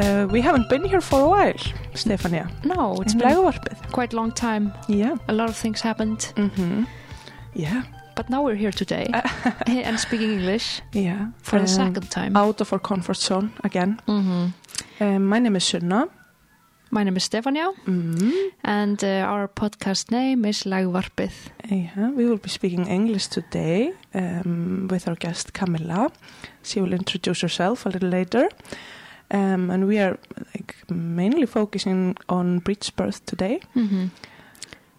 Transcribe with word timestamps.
Uh, 0.00 0.26
we 0.30 0.40
haven't 0.40 0.68
been 0.68 0.84
here 0.84 1.00
for 1.00 1.20
a 1.20 1.28
while, 1.28 1.58
Stefania. 1.94 2.48
No, 2.64 2.94
it's 3.02 3.12
in 3.12 3.18
been 3.18 3.52
quite 3.92 4.12
a 4.14 4.16
long 4.16 4.32
time. 4.32 4.72
Yeah. 4.88 5.16
A 5.28 5.32
lot 5.32 5.48
of 5.50 5.56
things 5.56 5.80
happened, 5.82 6.32
Mm-hmm. 6.36 6.84
Yeah. 7.54 7.82
but 8.16 8.30
now 8.30 8.42
we're 8.42 8.54
here 8.58 8.70
today 8.72 9.06
and 9.66 9.98
speaking 10.00 10.30
English 10.30 10.80
Yeah. 10.92 11.26
for 11.42 11.58
the 11.58 11.62
Um, 11.62 11.66
second 11.68 12.10
time. 12.10 12.36
Out 12.36 12.60
of 12.60 12.72
our 12.72 12.78
comfort 12.80 13.16
zone 13.18 13.50
again. 13.64 14.00
Mhm. 14.06 14.52
Um, 15.00 15.26
my 15.28 15.38
name 15.38 15.56
is 15.56 15.64
Sunna. 15.64 16.08
My 16.92 17.04
name 17.04 17.16
is 17.16 17.24
Stefania, 17.28 17.72
Mm. 17.86 18.32
and 18.64 19.04
uh, 19.04 19.24
our 19.32 19.48
podcast 19.48 20.10
name 20.10 20.48
is 20.48 20.64
Legvarpið. 20.64 21.32
Yeah, 21.70 22.10
we 22.16 22.24
will 22.24 22.38
be 22.42 22.48
speaking 22.48 22.86
English 22.88 23.28
today 23.28 23.92
um, 24.14 24.88
with 24.90 25.06
our 25.08 25.14
guest 25.16 25.52
Kamilla. 25.52 26.10
She 26.62 26.80
will 26.80 26.92
introduce 26.92 27.42
herself 27.42 27.86
a 27.86 27.90
little 27.90 28.08
later. 28.10 28.48
Um, 29.32 29.70
and 29.70 29.86
we 29.86 29.98
are 30.00 30.18
like 30.54 30.74
mainly 30.88 31.46
focusing 31.46 32.16
on 32.28 32.58
breech 32.60 32.96
birth 32.96 33.24
today. 33.26 33.60
Mhm. 33.76 34.10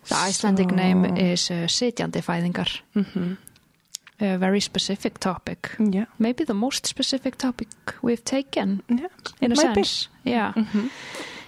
The 0.08 0.16
Icelandic 0.30 0.70
So- 0.70 0.76
name 0.76 1.06
is 1.18 1.52
uh, 1.52 1.68
sitjandi 1.68 2.22
fæðingar. 2.22 2.82
Mhm. 2.96 3.38
A 4.20 4.38
very 4.38 4.60
specific 4.60 5.20
topic. 5.20 5.76
Yeah, 5.80 6.06
Maybe 6.20 6.44
the 6.46 6.54
most 6.54 6.86
specific 6.88 7.38
topic 7.38 7.68
we've 8.04 8.24
taken, 8.24 8.82
yeah. 8.88 9.08
in 9.42 9.52
a 9.52 9.56
Might 9.56 9.76
be. 9.76 9.84
sense. 9.84 10.10
Yeah. 10.24 10.54
Mhm. 10.56 10.90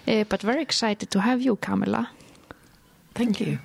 Uh, 0.07 0.23
but 0.29 0.41
very 0.43 0.61
excited 0.61 1.09
to 1.11 1.19
have 1.19 1.41
you, 1.41 1.55
Kamilla. 1.57 2.07
Thank 3.15 3.39
you. 3.39 3.59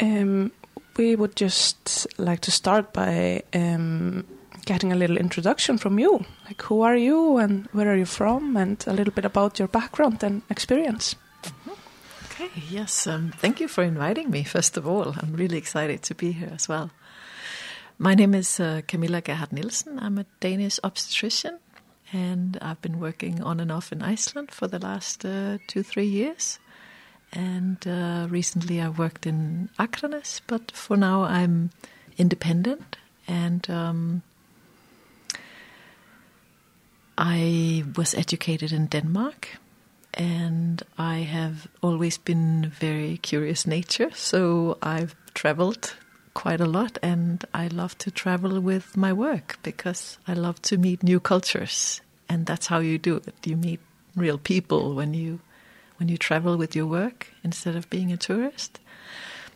Um, 0.00 0.52
we 0.96 1.16
would 1.16 1.34
just 1.36 2.06
like 2.18 2.40
to 2.42 2.50
start 2.50 2.92
by 2.92 3.42
um, 3.54 4.24
getting 4.68 4.92
a 4.92 4.96
little 4.96 5.16
introduction 5.16 5.78
from 5.78 5.98
you. 5.98 6.26
Like, 6.44 6.60
who 6.60 6.82
are 6.82 6.94
you 6.94 7.38
and 7.38 7.66
where 7.72 7.90
are 7.90 7.96
you 7.96 8.04
from, 8.04 8.54
and 8.54 8.84
a 8.86 8.92
little 8.92 9.14
bit 9.14 9.24
about 9.24 9.58
your 9.58 9.68
background 9.68 10.22
and 10.22 10.42
experience. 10.50 11.16
Okay, 12.26 12.50
yes, 12.68 13.06
um, 13.06 13.32
thank 13.38 13.60
you 13.60 13.68
for 13.68 13.82
inviting 13.82 14.30
me, 14.30 14.44
first 14.44 14.76
of 14.76 14.86
all. 14.86 15.14
I'm 15.16 15.32
really 15.32 15.56
excited 15.56 16.02
to 16.02 16.14
be 16.14 16.32
here 16.32 16.52
as 16.54 16.68
well. 16.68 16.90
My 17.98 18.14
name 18.14 18.34
is 18.34 18.60
uh, 18.60 18.82
Kamilla 18.86 19.24
Gerhard 19.24 19.52
Nielsen. 19.54 19.98
I'm 19.98 20.18
a 20.18 20.26
Danish 20.38 20.78
obstetrician, 20.84 21.58
and 22.12 22.58
I've 22.60 22.82
been 22.82 23.00
working 23.00 23.42
on 23.42 23.60
and 23.60 23.72
off 23.72 23.90
in 23.90 24.02
Iceland 24.02 24.50
for 24.50 24.68
the 24.68 24.78
last 24.78 25.24
uh, 25.24 25.56
two, 25.66 25.82
three 25.82 26.06
years. 26.06 26.58
And 27.32 27.78
uh, 27.88 28.26
recently 28.28 28.82
I 28.82 28.90
worked 28.90 29.26
in 29.26 29.70
Akranes, 29.78 30.42
but 30.46 30.70
for 30.72 30.98
now 30.98 31.22
I'm 31.22 31.70
independent 32.18 32.98
and 33.26 33.68
um, 33.70 34.22
I 37.18 37.82
was 37.96 38.14
educated 38.14 38.70
in 38.70 38.86
Denmark 38.86 39.58
and 40.14 40.80
I 40.96 41.18
have 41.18 41.66
always 41.82 42.16
been 42.16 42.70
very 42.78 43.16
curious 43.16 43.66
nature, 43.66 44.10
so 44.14 44.78
I've 44.80 45.16
traveled 45.34 45.94
quite 46.34 46.60
a 46.60 46.66
lot 46.66 46.96
and 47.02 47.44
I 47.52 47.66
love 47.66 47.98
to 47.98 48.12
travel 48.12 48.60
with 48.60 48.96
my 48.96 49.12
work 49.12 49.58
because 49.64 50.18
I 50.28 50.34
love 50.34 50.62
to 50.62 50.78
meet 50.78 51.02
new 51.02 51.18
cultures 51.18 52.00
and 52.28 52.46
that's 52.46 52.68
how 52.68 52.78
you 52.78 52.98
do 52.98 53.16
it. 53.16 53.34
You 53.44 53.56
meet 53.56 53.80
real 54.14 54.38
people 54.38 54.94
when 54.94 55.12
you 55.12 55.40
when 55.96 56.08
you 56.08 56.16
travel 56.16 56.56
with 56.56 56.76
your 56.76 56.86
work 56.86 57.32
instead 57.42 57.74
of 57.74 57.90
being 57.90 58.12
a 58.12 58.16
tourist. 58.16 58.78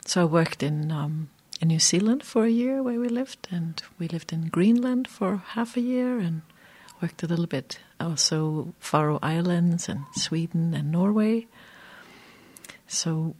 So 0.04 0.22
I 0.22 0.24
worked 0.24 0.64
in 0.64 0.90
um, 0.90 1.28
in 1.60 1.68
New 1.68 1.78
Zealand 1.78 2.24
for 2.24 2.44
a 2.44 2.50
year 2.50 2.82
where 2.82 2.98
we 2.98 3.08
lived, 3.08 3.46
and 3.52 3.80
we 4.00 4.08
lived 4.08 4.32
in 4.32 4.48
Greenland 4.48 5.06
for 5.06 5.36
half 5.54 5.76
a 5.76 5.80
year, 5.80 6.18
and 6.18 6.42
worked 7.02 7.22
a 7.24 7.26
little 7.26 7.46
bit 7.46 7.80
also 8.00 8.72
Faroe 8.78 9.18
Islands 9.22 9.88
and 9.88 10.04
Sweden 10.14 10.72
and 10.72 10.92
Norway. 10.92 11.46
So 12.86 13.34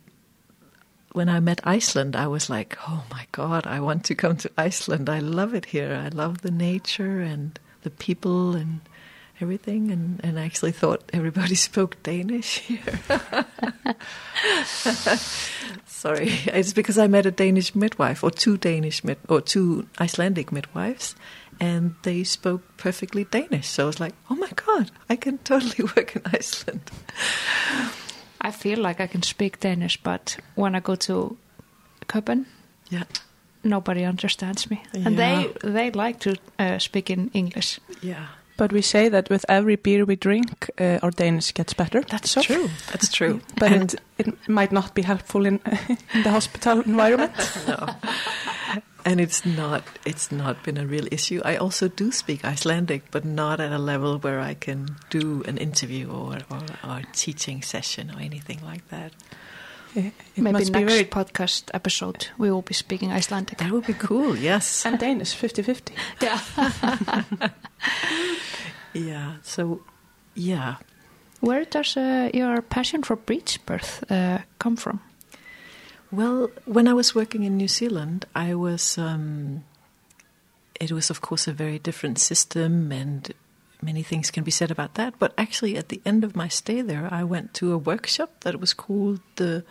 when 1.13 1.29
I 1.29 1.41
met 1.41 1.61
Iceland, 1.63 2.17
I 2.17 2.27
was 2.27 2.51
like, 2.51 2.77
oh 2.89 3.05
my 3.11 3.27
God, 3.33 3.67
I 3.67 3.81
want 3.81 4.05
to 4.07 4.15
come 4.15 4.37
to 4.39 4.51
Iceland. 4.59 5.09
I 5.09 5.21
love 5.21 5.55
it 5.55 5.67
here. 5.67 5.95
I 5.95 6.09
love 6.09 6.43
the 6.43 6.51
nature 6.51 7.21
and 7.21 7.59
the 7.83 7.91
people 7.91 8.57
and 8.57 8.81
everything. 9.41 9.91
And, 9.91 10.21
and 10.25 10.39
I 10.41 10.45
actually 10.45 10.73
thought 10.73 11.09
everybody 11.13 11.55
spoke 11.69 12.03
Danish 12.03 12.59
here. 12.59 12.81
Sorry, 15.87 16.31
it's 16.47 16.73
because 16.73 16.99
I 16.99 17.07
met 17.07 17.27
a 17.27 17.31
Danish 17.31 17.75
midwife 17.77 18.25
or 18.25 18.31
two 18.31 18.57
Danish 18.57 19.05
mid 19.05 19.19
or 19.29 19.41
two 19.41 19.87
Icelandic 20.01 20.51
midwives, 20.51 21.15
and 21.63 21.95
they 22.03 22.25
spoke 22.25 22.61
perfectly 22.77 23.25
Danish. 23.25 23.69
So 23.69 23.83
I 23.83 23.87
was 23.87 24.01
like, 24.01 24.15
oh 24.31 24.35
my 24.35 24.51
god, 24.67 24.91
I 25.13 25.17
can 25.17 25.39
totally 25.39 25.85
work 25.97 26.17
in 26.17 26.23
Iceland. 26.39 26.81
I 28.41 28.51
feel 28.53 28.79
like 28.89 29.01
I 29.05 29.07
can 29.07 29.23
speak 29.23 29.61
Danish, 29.61 30.03
but 30.03 30.37
when 30.57 30.75
I 30.75 30.81
go 30.81 30.97
to 30.97 31.37
Copenhagen, 32.09 32.47
Yeah, 32.91 33.05
nobody 33.63 34.05
understands 34.09 34.71
me, 34.71 34.77
and 35.05 35.17
they 35.17 35.47
they 35.73 35.91
like 35.91 36.19
to 36.19 36.31
uh, 36.59 36.79
speak 36.79 37.09
in 37.11 37.31
English. 37.33 37.81
yeah, 38.03 38.27
But 38.57 38.73
we 38.73 38.83
say 38.83 39.11
that 39.11 39.29
with 39.31 39.45
every 39.49 39.77
beer 39.77 40.05
we 40.05 40.17
drink, 40.17 40.51
uh, 40.81 40.99
our 41.03 41.11
Danish 41.13 41.55
gets 41.55 41.75
better. 41.75 42.03
that's 42.09 42.31
So- 42.33 42.43
true. 42.43 42.69
That's 42.91 43.09
true. 43.17 43.41
But 43.61 43.71
it, 43.73 43.95
it 44.19 44.49
might 44.49 44.73
not 44.73 44.95
be 44.95 45.03
helpful 45.03 45.47
in, 45.47 45.61
in 46.15 46.23
the 46.23 46.31
hospital 46.31 46.81
environment. 46.87 47.33
no. 47.69 47.87
And 49.05 49.21
it's 49.21 49.45
not 49.45 49.83
it's 50.05 50.31
not 50.31 50.63
been 50.63 50.79
a 50.79 50.87
real 50.87 51.07
issue. 51.11 51.41
I 51.45 51.57
also 51.57 51.89
do 51.89 52.13
speak 52.13 52.45
Icelandic, 52.45 53.11
but 53.11 53.25
not 53.25 53.61
at 53.61 53.73
a 53.73 53.79
level 53.79 54.19
where 54.19 54.41
I 54.41 54.55
can 54.55 54.97
do 55.11 55.43
an 55.47 55.59
interview 55.59 56.09
or 56.09 56.39
or, 56.51 56.63
or 56.85 56.99
a 56.99 57.05
teaching 57.13 57.63
session 57.63 58.11
or 58.11 58.21
anything 58.21 58.61
like 58.65 58.89
that. 58.89 59.13
it 59.95 60.13
it 60.37 60.43
Maybe 60.43 60.53
must 60.53 60.73
be 60.73 60.81
next 60.81 60.93
very 60.93 61.05
podcast 61.05 61.71
episode 61.75 62.29
we 62.39 62.51
will 62.51 62.63
be 62.63 62.75
speaking 62.75 63.13
Icelandic. 63.13 63.59
That 63.59 63.71
would 63.73 63.87
be 63.87 63.95
cool. 63.95 64.37
Yes. 64.37 64.87
and 64.87 64.99
Danish 64.99 65.35
50-50. 65.35 65.93
Yeah. 66.21 67.51
Yeah. 68.95 69.37
So, 69.43 69.81
yeah. 70.35 70.77
Where 71.41 71.65
does 71.65 71.97
uh, 71.97 72.31
your 72.33 72.63
passion 72.63 73.03
for 73.03 73.17
breech 73.17 73.65
birth 73.67 74.05
uh, 74.11 74.39
come 74.59 74.77
from? 74.77 75.01
Well, 76.13 76.51
when 76.67 76.89
I 76.89 76.93
was 76.93 77.15
working 77.15 77.45
in 77.45 77.57
New 77.57 77.69
Zealand, 77.69 78.27
I 78.35 78.55
was. 78.55 78.99
Um, 78.99 79.65
it 80.79 80.93
was, 80.93 81.09
of 81.09 81.23
course, 81.23 81.49
a 81.49 81.53
very 81.53 81.79
different 81.79 82.19
system, 82.19 82.93
and 82.93 83.33
many 83.81 84.03
things 84.03 84.31
can 84.31 84.45
be 84.45 84.51
said 84.51 84.71
about 84.71 84.95
that. 84.95 85.15
But 85.19 85.33
actually, 85.39 85.79
at 85.79 85.89
the 85.89 86.03
end 86.05 86.23
of 86.23 86.37
my 86.37 86.49
stay 86.49 86.83
there, 86.83 87.09
I 87.11 87.25
went 87.25 87.55
to 87.55 87.73
a 87.73 87.79
workshop 87.79 88.41
that 88.41 88.61
was 88.61 88.75
called 88.75 89.21
the 89.37 89.65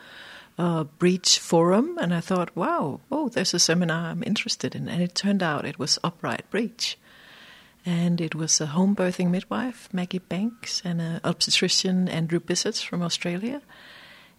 uh, 0.57 0.85
Breech 0.85 1.37
Forum, 1.37 1.97
and 1.99 2.11
I 2.11 2.21
thought, 2.21 2.55
wow, 2.55 3.01
oh, 3.11 3.29
there's 3.29 3.53
a 3.53 3.59
seminar 3.59 4.09
I'm 4.09 4.23
interested 4.23 4.73
in. 4.73 4.89
And 4.89 5.03
it 5.03 5.13
turned 5.13 5.43
out 5.43 5.65
it 5.65 5.77
was 5.77 5.99
upright 6.03 6.49
Breech. 6.49 6.97
And 7.85 8.19
it 8.19 8.33
was 8.33 8.59
a 8.59 8.67
home 8.67 8.95
birthing 8.95 9.29
midwife, 9.29 9.89
Maggie 9.91 10.19
Banks, 10.19 10.81
and 10.83 11.01
an 11.01 11.21
obstetrician, 11.23 12.09
Andrew 12.09 12.39
Bisits 12.39 12.81
from 12.81 13.01
Australia. 13.03 13.61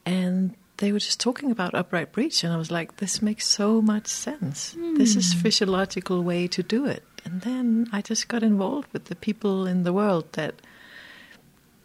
And 0.05 0.55
they 0.83 0.91
were 0.91 0.99
just 0.99 1.21
talking 1.21 1.53
about 1.53 1.77
upright 1.77 2.11
breech, 2.11 2.43
and 2.43 2.53
I 2.53 2.57
was 2.57 2.73
like, 2.73 2.97
this 2.97 3.23
makes 3.23 3.47
so 3.47 3.81
much 3.81 4.09
sense. 4.09 4.77
This 4.97 5.15
is 5.15 5.33
hmm. 5.33 5.39
physiological 5.39 6.25
way 6.25 6.49
to 6.49 6.61
do 6.61 6.87
it. 6.87 7.05
And 7.25 7.43
then 7.43 7.87
I 7.93 8.03
just 8.03 8.27
got 8.27 8.43
involved 8.43 8.93
with 8.93 9.05
the 9.05 9.15
people 9.15 9.65
in 9.65 9.85
the 9.85 9.93
world 9.93 10.25
that 10.33 10.57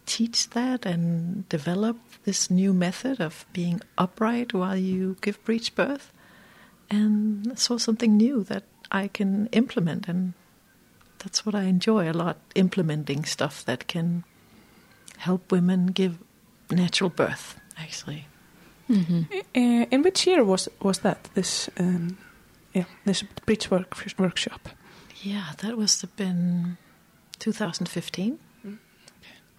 teach 0.07 0.49
that 0.49 0.83
and 0.83 1.47
develop 1.47 1.97
this 2.23 2.49
new 2.49 2.73
method 2.73 3.21
of 3.21 3.45
being 3.53 3.81
upright 3.99 4.51
while 4.51 4.75
you 4.75 5.15
give 5.21 5.45
breech 5.45 5.75
birth. 5.75 6.11
And 6.89 7.53
saw 7.59 7.77
something 7.77 8.17
new 8.17 8.43
that 8.45 8.63
I 8.91 9.09
can 9.09 9.45
implement, 9.51 10.07
and 10.07 10.33
that's 11.19 11.45
what 11.45 11.53
I 11.53 11.69
enjoy 11.69 12.09
a 12.09 12.17
lot 12.17 12.37
implementing 12.55 13.25
stuff 13.25 13.63
that 13.65 13.87
can 13.87 14.23
help 15.17 15.51
women 15.51 15.87
give 15.87 16.17
natural 16.71 17.11
birth, 17.11 17.59
actually. 17.77 18.25
Mm-hmm. 18.89 19.21
Uh, 19.55 19.85
in 19.91 20.03
which 20.03 20.27
year 20.27 20.43
was 20.43 20.69
was 20.81 20.99
that 20.99 21.29
this 21.33 21.69
um, 21.79 22.17
yeah 22.73 22.85
this 23.05 23.23
breech 23.45 23.71
work 23.71 23.95
workshop? 24.17 24.69
Yeah, 25.23 25.53
that 25.57 25.77
must 25.77 26.01
have 26.01 26.15
been 26.15 26.77
2015. 27.39 28.39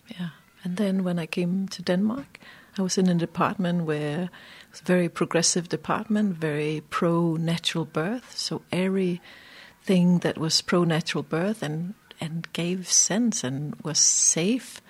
Yeah. 0.08 0.30
And 0.64 0.76
then 0.76 1.04
when 1.04 1.18
I 1.18 1.26
came 1.26 1.68
to 1.68 1.82
Denmark, 1.82 2.38
I 2.78 2.82
was 2.82 2.98
in 2.98 3.08
a 3.08 3.14
department 3.14 3.84
where 3.84 4.22
it 4.22 4.70
was 4.70 4.80
a 4.80 4.84
very 4.84 5.08
progressive 5.08 5.68
department, 5.68 6.36
very 6.36 6.82
pro 6.90 7.36
natural 7.36 7.84
birth. 7.84 8.36
So 8.36 8.62
everything 8.72 10.20
that 10.20 10.38
was 10.38 10.62
pro 10.62 10.84
natural 10.84 11.22
birth 11.22 11.62
and, 11.62 11.94
and 12.20 12.50
gave 12.52 12.88
sense 12.88 13.44
and 13.44 13.74
was 13.82 13.98
safe, 13.98 14.80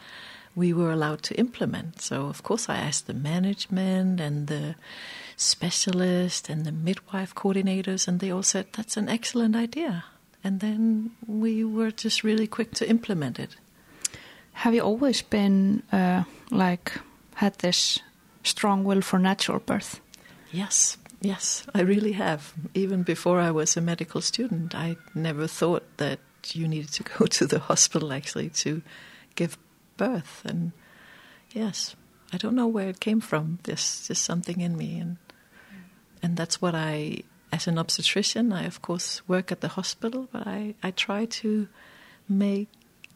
we 0.59 0.73
were 0.73 0.93
allowed 0.93 1.23
to 1.23 1.35
implement. 1.39 2.03
So, 2.03 2.27
of 2.27 2.43
course, 2.43 2.69
I 2.69 2.77
asked 2.89 3.07
the 3.07 3.15
management 3.15 4.21
and 4.21 4.49
the 4.49 4.75
specialist 5.37 6.49
and 6.51 6.65
the 6.65 6.73
midwife 6.73 7.33
coordinators, 7.35 8.09
and 8.09 8.19
they 8.19 8.31
all 8.33 8.43
said, 8.43 8.67
That's 8.77 8.97
an 8.97 9.09
excellent 9.09 9.55
idea. 9.57 10.05
And 10.43 10.61
then 10.61 11.13
we 11.27 11.65
were 11.65 11.93
just 12.05 12.25
really 12.25 12.47
quick 12.47 12.71
to 12.75 12.89
implement 12.89 13.39
it. 13.39 13.57
have 14.59 14.75
you 14.75 14.83
always 14.83 15.23
been 15.23 15.83
uh, 15.93 16.25
like 16.51 16.93
had 17.35 17.55
this 17.59 18.01
strong 18.43 18.83
will 18.83 19.01
for 19.01 19.19
natural 19.19 19.61
birth? 19.61 20.01
Yes, 20.51 20.97
yes, 21.21 21.65
I 21.75 21.83
really 21.83 22.13
have. 22.13 22.53
Even 22.75 23.05
before 23.05 23.39
I 23.39 23.53
was 23.53 23.77
a 23.77 23.81
medical 23.81 24.21
student, 24.21 24.75
I 24.75 24.97
never 25.15 25.47
thought 25.47 25.85
that 25.99 26.19
you 26.53 26.67
needed 26.67 26.93
to 26.95 27.05
go 27.05 27.27
to 27.39 27.47
the 27.47 27.61
hospital 27.61 28.13
actually 28.13 28.49
to 28.65 28.83
give 29.37 29.57
birth. 29.99 30.43
And 30.47 30.73
yes, 31.53 31.95
I 32.33 32.39
don't 32.39 32.55
know 32.55 32.67
where 32.67 32.89
it 32.89 33.01
came 33.01 33.21
from. 33.21 33.59
There's 33.65 34.07
just 34.09 34.25
something 34.25 34.61
in 34.61 34.77
me, 34.77 34.99
and 34.99 35.17
and 36.23 36.37
that's 36.37 36.63
what 36.63 36.75
I, 36.75 37.25
as 37.53 37.67
an 37.67 37.79
obstetrician, 37.79 38.53
I 38.53 38.65
of 38.65 38.81
course 38.81 39.21
work 39.29 39.53
at 39.53 39.61
the 39.61 39.69
hospital, 39.77 40.29
but 40.33 40.47
I 40.47 40.75
I 40.83 40.91
try 40.91 41.27
to 41.43 41.69
make 42.29 42.69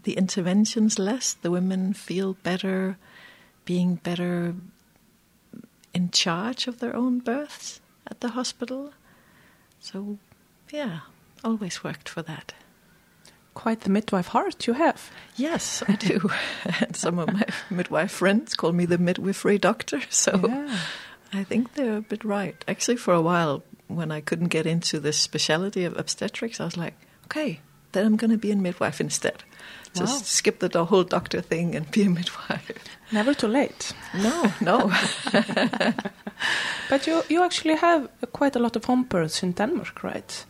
the 0.03 0.19
interventions 0.19 0.99
less. 0.99 1.33
The 1.33 1.51
women 1.51 1.95
feel 1.95 2.35
better, 2.43 2.99
being 3.65 3.97
better 3.97 4.55
in 5.95 6.11
charge 6.11 6.67
of 6.67 6.79
their 6.79 6.95
own 6.97 7.21
births 7.21 7.81
at 8.07 8.21
the 8.21 8.31
hospital. 8.31 8.93
So, 9.81 10.19
yeah, 10.71 11.01
always 11.45 11.85
worked 11.85 12.09
for 12.09 12.23
that. 12.23 12.55
Quite 13.55 13.81
the 13.81 13.91
midwife 13.91 14.29
heart 14.29 14.67
you 14.67 14.75
have. 14.75 15.11
Yes, 15.37 15.83
I 15.89 15.97
do. 15.97 16.31
and 16.81 16.97
some 16.97 17.19
of 17.19 17.33
my 17.33 17.45
midwife 17.71 18.13
friends 18.13 18.55
call 18.55 18.73
me 18.73 18.87
the 18.87 18.99
midwifery 18.99 19.59
doctor. 19.59 20.01
So 20.11 20.31
Yeah. 20.49 20.79
I 21.35 21.45
think 21.45 21.75
they're 21.75 21.97
a 21.97 22.01
bit 22.03 22.25
right. 22.25 22.65
Actually, 22.69 22.99
for 22.99 23.15
a 23.15 23.21
while, 23.23 23.63
when 23.89 24.11
I 24.13 24.21
couldn't 24.23 24.49
get 24.53 24.67
into 24.67 25.01
the 25.01 25.13
specialty 25.13 25.85
of 25.87 25.97
obstetrics, 25.99 26.61
I 26.61 26.65
was 26.65 26.77
like, 26.77 26.95
okay, 27.25 27.61
then 27.93 28.07
I'm 28.07 28.17
going 28.17 28.31
to 28.33 28.37
be 28.39 28.53
a 28.53 28.57
midwife 28.57 29.01
instead. 29.05 29.43
Just 29.95 30.15
Wow. 30.17 30.23
skip 30.25 30.59
the 30.59 30.85
whole 30.85 31.05
doctor 31.05 31.43
thing 31.43 31.75
and 31.77 31.91
be 31.91 32.03
a 32.03 32.09
midwife. 32.09 32.71
Never 33.13 33.35
too 33.35 33.49
late. 33.49 33.95
No, 34.15 34.53
no. 34.61 34.91
But 36.91 37.07
you 37.07 37.23
you 37.29 37.43
actually 37.45 37.77
have 37.77 38.09
quite 38.33 38.57
a 38.59 38.63
lot 38.63 38.77
of 38.77 38.85
home 38.85 39.05
births 39.09 39.43
in 39.43 39.53
Denmark, 39.55 40.03
right? 40.03 40.47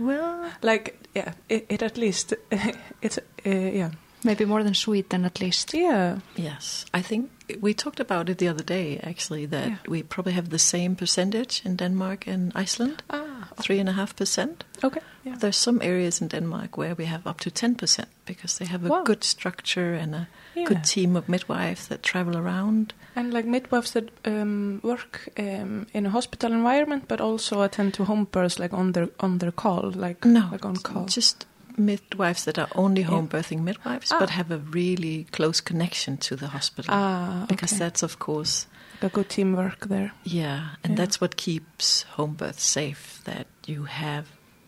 Well, 0.00 0.50
Like 0.62 0.94
yeah, 1.16 1.32
it, 1.48 1.66
it 1.68 1.82
at 1.82 1.96
least 1.96 2.34
it's 3.02 3.18
uh, 3.46 3.50
yeah 3.78 3.90
Maybe 4.24 4.44
more 4.44 4.62
than 4.62 4.74
Sweden, 4.74 5.24
at 5.24 5.40
least. 5.40 5.72
yeah 5.74 6.18
Yes, 6.36 6.84
I 6.98 7.02
think 7.02 7.30
we 7.62 7.72
talked 7.74 8.00
about 8.00 8.28
it 8.28 8.36
the 8.38 8.48
other 8.50 8.64
day. 8.64 8.98
Actually, 9.02 9.46
that 9.46 9.66
Yeah. 9.68 9.76
we 9.88 10.02
probably 10.02 10.32
have 10.34 10.48
the 10.50 10.58
same 10.58 10.94
percentage 10.94 11.62
in 11.64 11.76
Denmark 11.76 12.26
and 12.28 12.52
Iceland, 12.54 13.02
ah 13.10 13.19
three 13.62 13.80
and 13.80 13.88
a 13.88 13.92
half 13.92 14.14
percent. 14.14 14.64
okay 14.84 15.00
yeah 15.24 15.38
There's 15.38 15.56
some 15.62 15.80
areas 15.82 16.20
in 16.20 16.28
Denmark 16.28 16.76
where 16.78 16.94
we 16.94 17.04
have 17.06 17.30
up 17.30 17.40
to 17.40 17.50
ten 17.50 17.74
percent 17.74 18.08
because 18.26 18.58
they 18.58 18.70
have 18.70 18.86
a 18.86 18.88
Wow. 18.88 19.04
good 19.04 19.24
structure 19.24 19.94
and 20.02 20.14
a 20.14 20.26
Yeah. 20.54 20.68
good 20.68 20.84
team 20.94 21.16
of 21.16 21.28
midwives 21.28 21.86
that 21.88 22.02
travel 22.02 22.36
around. 22.36 22.92
and 23.16 23.32
like 23.34 23.48
midwives 23.48 23.90
that 23.92 24.04
um, 24.26 24.80
work 24.82 25.28
um, 25.38 25.86
in 25.92 26.06
a 26.06 26.10
hospital 26.10 26.52
environment 26.52 27.04
but 27.08 27.20
also 27.20 27.62
attend 27.62 27.92
to 27.94 28.04
home 28.04 28.26
births 28.32 28.58
like 28.58 28.76
on 28.76 28.92
their 28.92 29.08
on 29.18 29.38
their 29.38 29.52
call 29.52 29.90
like 30.06 30.28
No, 30.28 30.48
like 30.52 30.68
on 30.68 30.76
call 30.76 31.04
just 31.16 31.46
midwives 31.76 32.44
that 32.44 32.58
are 32.58 32.68
only 32.74 33.00
Yeah. 33.02 33.10
home 33.10 33.28
birthing 33.28 33.60
midwives, 33.62 34.12
Ah. 34.12 34.18
but 34.20 34.30
have 34.30 34.54
a 34.54 34.58
really 34.74 35.26
close 35.32 35.62
connection 35.62 36.16
to 36.18 36.36
the 36.36 36.46
hospital. 36.46 36.94
ah 36.94 37.44
Because 37.48 37.78
that's 37.78 38.02
of 38.02 38.16
course 38.18 38.66
a 39.02 39.08
good 39.08 39.28
teamwork 39.28 39.86
there 39.88 40.10
Yeah, 40.24 40.60
and 40.84 40.92
Yeah. 40.92 41.04
that's 41.04 41.20
what 41.20 41.36
keeps 41.36 42.02
home 42.16 42.34
birth 42.36 42.60
safe. 42.60 43.20
That 43.24 43.46
you 43.66 43.84
have 43.84 44.24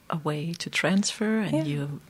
a 0.08 0.16
way 0.16 0.52
to 0.54 0.70
transfer, 0.70 1.38
and 1.46 1.52
Yeah. 1.54 1.64
you, 1.72 2.00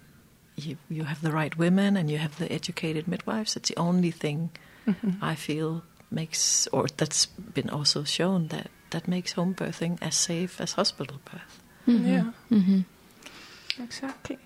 you 0.56 0.76
you 0.88 1.04
have 1.04 1.20
the 1.20 1.32
right 1.32 1.56
women, 1.58 1.96
and 1.96 2.10
you 2.10 2.19
have 2.19 2.36
the 2.38 2.52
educated 2.52 3.06
midwives. 3.08 3.56
It's 3.56 3.69
the 3.69 3.80
only 3.80 4.12
thing 4.12 4.50
Mhm. 4.86 5.14
I 5.32 5.34
feel 5.36 5.82
makes, 6.10 6.69
or 6.72 6.86
that's 6.96 7.26
been 7.54 7.70
also 7.70 8.04
shown 8.04 8.48
that 8.48 8.70
that 8.90 9.06
makes 9.08 9.32
home 9.32 9.54
birthing 9.54 9.98
as 10.02 10.14
safe 10.14 10.60
as 10.62 10.72
hospital 10.75 11.18
birth. 11.25 11.62
yeah 11.86 12.25
hmm 12.48 12.82
exactly 13.82 14.38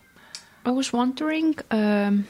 I 0.65 0.71
was 0.71 0.93
wondering 0.93 1.55
um, 1.71 2.25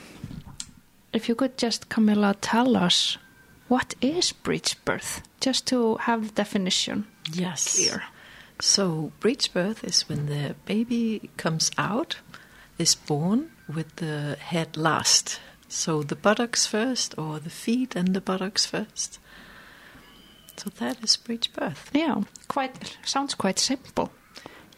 if 1.13 1.29
you 1.29 1.35
could 1.35 1.57
just, 1.63 1.89
Kamilla, 1.89 2.35
tell 2.41 2.77
us 2.77 3.19
what 3.69 3.95
is 4.01 4.33
breech 4.33 4.77
birth, 4.85 5.23
just 5.41 5.67
to 5.69 5.97
have 5.97 6.29
the 6.29 6.33
definition 6.35 7.07
Yes. 7.33 7.75
clear. 7.75 8.05
So, 8.61 9.13
breech 9.21 9.53
birth 9.53 9.85
is 9.85 10.09
when 10.09 10.27
the 10.27 10.55
baby 10.65 11.31
comes 11.37 11.71
out, 11.77 12.17
is 12.79 12.95
born 12.95 13.51
with 13.69 13.97
the 13.97 14.37
head 14.41 14.77
last. 14.77 15.41
So, 15.69 16.03
the 16.03 16.17
buttocks 16.17 16.67
first, 16.67 17.15
or 17.19 17.39
the 17.39 17.51
feet 17.51 17.97
and 17.97 18.15
the 18.15 18.21
buttocks 18.21 18.65
first. 18.65 19.19
So, 20.57 20.71
that 20.79 21.03
is 21.05 21.17
breech 21.17 21.53
birth. 21.53 21.91
Yeah, 21.93 22.23
quite 22.49 22.97
sounds 23.05 23.35
quite 23.35 23.59
simple. 23.59 24.11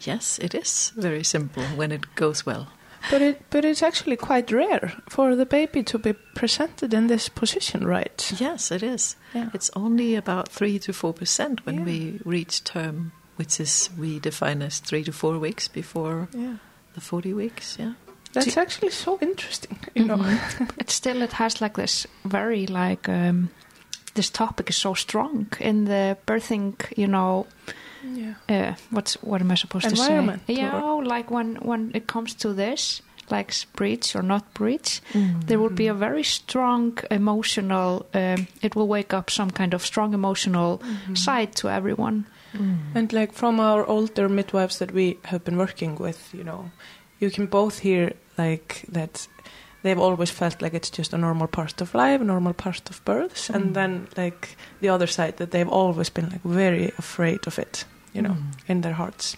Yes, 0.00 0.38
it 0.38 0.55
is 0.55 0.93
very 0.96 1.23
simple 1.25 1.62
when 1.76 1.93
it 1.93 2.14
goes 2.14 2.46
well. 2.46 2.69
But 3.11 3.23
it 3.23 3.43
but 3.50 3.65
it's 3.65 3.83
actually 3.83 4.17
quite 4.17 4.50
rare 4.53 4.93
for 5.09 5.37
the 5.37 5.47
baby 5.47 5.83
to 5.85 5.99
be 5.99 6.12
presented 6.35 6.93
in 6.95 7.06
this 7.09 7.29
position 7.29 7.87
right 7.87 8.33
Yes, 8.41 8.71
it 8.71 8.83
is. 8.83 9.17
yeah 9.35 9.50
It's 9.55 9.71
only 9.77 10.17
about 10.17 10.49
3 10.49 10.79
to 10.81 10.93
4% 10.93 11.61
when 11.67 11.75
Yeah. 11.79 11.85
we 11.85 12.21
reach 12.25 12.65
term, 12.65 13.12
which 13.37 13.61
is 13.61 13.91
we 13.99 14.19
define 14.21 14.62
as 14.62 14.81
3 14.81 15.05
to 15.05 15.12
4 15.12 15.39
weeks 15.39 15.69
before 15.69 16.29
yeah 16.35 16.56
the 16.95 17.00
40 17.00 17.35
weeks. 17.35 17.77
Yeah. 17.79 17.93
that's 18.33 18.56
actually 18.56 18.91
so 18.93 19.19
interesting 19.21 19.79
you 19.95 20.05
know 20.05 20.19
But 20.79 20.91
still, 20.91 21.23
it 21.23 21.33
has 21.33 21.61
like 21.61 21.75
this 21.83 22.06
very 22.25 22.67
like 22.67 23.09
um, 23.09 23.49
this 24.15 24.31
topic 24.31 24.69
is 24.71 24.77
so 24.77 24.95
strong 24.95 25.47
in 25.61 25.85
the 25.85 26.17
birthing. 26.27 26.75
You 26.97 27.06
know, 27.09 27.47
yeah 28.03 28.35
uh, 28.49 28.75
what's 28.91 29.15
what 29.23 29.41
am 29.41 29.50
I 29.50 29.55
supposed 29.55 29.87
Environment, 29.87 30.47
to 30.47 30.55
say? 30.55 30.61
Yeah, 30.61 30.81
like 30.83 31.31
when 31.31 31.56
when 31.56 31.91
it 31.95 32.06
comes 32.06 32.35
to 32.35 32.53
this, 32.55 33.03
like 33.31 33.53
breech 33.75 34.17
or 34.17 34.23
not 34.23 34.55
breech, 34.55 35.00
there 35.47 35.59
will 35.59 35.71
be 35.71 35.87
a 35.89 35.95
very 35.95 36.23
strong 36.25 36.99
emotional. 37.11 38.06
Um, 38.15 38.47
it 38.62 38.75
will 38.75 38.89
wake 38.89 39.12
up 39.12 39.31
some 39.31 39.50
kind 39.50 39.75
of 39.75 39.85
strong 39.85 40.15
emotional 40.15 40.81
side 41.15 41.55
to 41.56 41.69
everyone. 41.69 42.27
And 42.95 43.12
like 43.12 43.33
from 43.33 43.61
our 43.61 43.87
older 43.87 44.29
midwives 44.29 44.79
that 44.79 44.93
we 44.93 45.19
have 45.25 45.45
been 45.45 45.56
working 45.56 45.97
with, 45.97 46.33
you 46.33 46.45
know, 46.45 46.71
you 47.21 47.31
can 47.31 47.47
both 47.47 47.81
hear 47.81 48.12
like 48.38 48.85
that 48.93 49.28
they've 49.82 49.99
always 49.99 50.30
felt 50.30 50.61
like 50.62 50.75
it's 50.75 50.90
just 50.90 51.12
a 51.14 51.18
normal 51.18 51.47
part 51.47 51.80
of 51.80 51.94
life, 51.94 52.20
a 52.20 52.25
normal 52.25 52.52
part 52.54 52.90
of 52.90 53.04
births, 53.04 53.49
Mm. 53.49 53.54
and 53.54 53.75
then 53.75 54.06
like 54.16 54.56
the 54.80 54.88
other 54.88 55.06
side 55.06 55.37
that 55.37 55.50
they've 55.50 55.68
always 55.73 56.11
been 56.11 56.28
like 56.30 56.42
very 56.44 56.92
afraid 56.99 57.47
of 57.47 57.58
it, 57.58 57.85
you 58.12 58.23
know, 58.23 58.35
Mm. 58.37 58.52
in 58.68 58.80
their 58.82 58.94
hearts. 58.94 59.37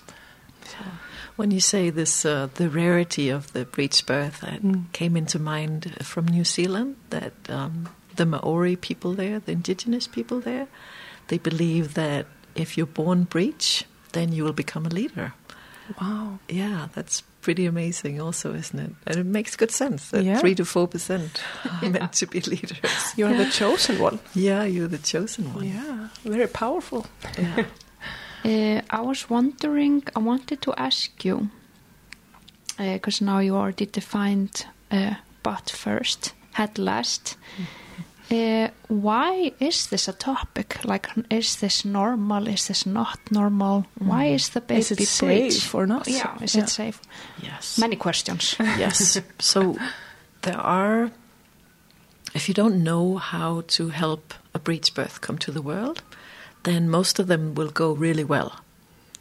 When 1.36 1.50
you 1.50 1.60
say 1.60 1.90
this, 1.90 2.24
uh, 2.24 2.48
the 2.54 2.68
rarity 2.68 3.30
of 3.30 3.52
the 3.52 3.64
breech 3.64 4.04
birth, 4.06 4.40
that 4.40 4.62
Mm. 4.62 4.84
came 4.92 5.16
into 5.18 5.38
mind 5.38 5.96
from 6.02 6.26
New 6.28 6.44
Zealand. 6.44 6.96
That 7.10 7.32
um, 7.48 7.88
the 8.16 8.26
Maori 8.26 8.76
people 8.76 9.14
there, 9.14 9.40
the 9.40 9.52
indigenous 9.52 10.06
people 10.08 10.40
there, 10.40 10.66
they 11.28 11.38
believe 11.38 11.94
that 11.94 12.26
if 12.54 12.76
you're 12.76 12.86
born 12.94 13.24
breech, 13.24 13.84
then 14.12 14.32
you 14.32 14.44
will 14.44 14.52
become 14.52 14.84
a 14.86 14.90
leader. 14.90 15.32
Wow. 16.00 16.38
Yeah, 16.48 16.88
that's 16.94 17.22
pretty 17.50 17.66
amazing, 17.68 18.20
also, 18.20 18.54
isn't 18.54 18.78
it? 18.78 18.90
And 19.06 19.16
it 19.18 19.26
makes 19.26 19.56
good 19.56 19.70
sense 19.72 20.10
that 20.10 20.24
Yeah. 20.24 20.38
three 20.40 20.54
to 20.54 20.64
four 20.64 20.86
percent 20.88 21.42
are 21.82 21.90
meant 21.90 22.12
to 22.20 22.26
be 22.26 22.40
leaders. 22.40 23.14
You're 23.16 23.36
the 23.44 23.50
chosen 23.50 23.98
one. 23.98 24.18
Yeah, 24.34 24.64
you're 24.68 24.88
the 24.90 24.98
chosen 25.12 25.44
one. 25.54 25.64
Yeah, 25.64 26.08
very 26.24 26.46
powerful. 26.48 27.06
Yeah. 27.38 27.64
Uh, 28.42 28.80
I 28.98 29.00
was 29.02 29.28
wondering, 29.28 30.02
I 30.16 30.18
wanted 30.20 30.62
to 30.62 30.72
ask 30.76 31.24
you, 31.26 31.50
because 32.78 33.20
now 33.24 33.38
you 33.40 33.54
already 33.54 33.84
defined 33.84 34.64
uh, 34.90 35.14
butt 35.42 35.68
first, 35.70 36.32
head 36.52 36.78
last. 36.78 37.36
Uh, 38.30 38.68
why 38.88 39.52
is 39.58 39.86
this 39.88 40.06
a 40.08 40.12
topic? 40.12 40.84
Like, 40.84 41.08
is 41.30 41.56
this 41.56 41.84
normal? 41.84 42.46
Is 42.46 42.68
this 42.68 42.86
not 42.86 43.18
normal? 43.30 43.86
Why 43.98 44.26
is 44.26 44.50
the 44.50 44.60
baby 44.60 44.80
Is 44.80 44.90
it 44.92 45.06
safe 45.06 45.74
or 45.74 45.86
not? 45.86 46.06
Yeah, 46.06 46.36
is 46.42 46.54
Yeah. 46.54 46.62
it 46.64 46.68
safe? 46.68 47.00
Yes. 47.42 47.78
Many 47.78 47.96
questions. 47.96 48.54
yes. 48.78 49.20
So 49.40 49.76
there 50.42 50.58
are, 50.60 51.10
if 52.34 52.48
you 52.48 52.54
don't 52.54 52.84
know 52.84 53.16
how 53.18 53.62
to 53.76 53.88
help 53.88 54.34
a 54.54 54.58
breech 54.58 54.94
birth 54.94 55.20
come 55.20 55.38
to 55.38 55.50
the 55.52 55.62
world, 55.62 56.02
then 56.62 56.88
most 56.88 57.18
of 57.18 57.26
them 57.26 57.54
will 57.54 57.70
go 57.70 57.92
really 57.92 58.24
well. 58.24 58.52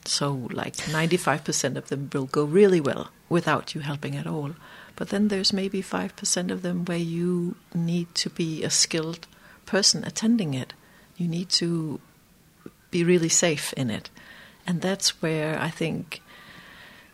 So, 0.05 0.47
like 0.53 0.75
95% 0.75 1.77
of 1.77 1.87
them 1.87 2.09
will 2.13 2.25
go 2.27 2.43
really 2.43 2.81
well 2.81 3.09
without 3.27 3.73
you 3.75 3.81
helping 3.81 4.15
at 4.15 4.27
all. 4.27 4.51
But 4.99 5.09
then 5.09 5.29
there's 5.29 5.53
maybe 5.53 5.81
5% 5.81 6.51
of 6.51 6.61
them 6.61 6.83
where 6.83 6.97
you 6.97 7.55
need 7.73 8.13
to 8.15 8.29
be 8.29 8.65
a 8.65 8.69
skilled 8.69 9.27
person 9.65 10.03
attending 10.03 10.53
it. 10.53 10.73
You 11.15 11.29
need 11.29 11.47
to 11.51 12.01
be 12.91 13.05
really 13.05 13.29
safe 13.29 13.71
in 13.73 13.89
it. 13.89 14.09
And 14.67 14.81
that's 14.81 15.21
where 15.21 15.57
I 15.57 15.69
think 15.69 16.21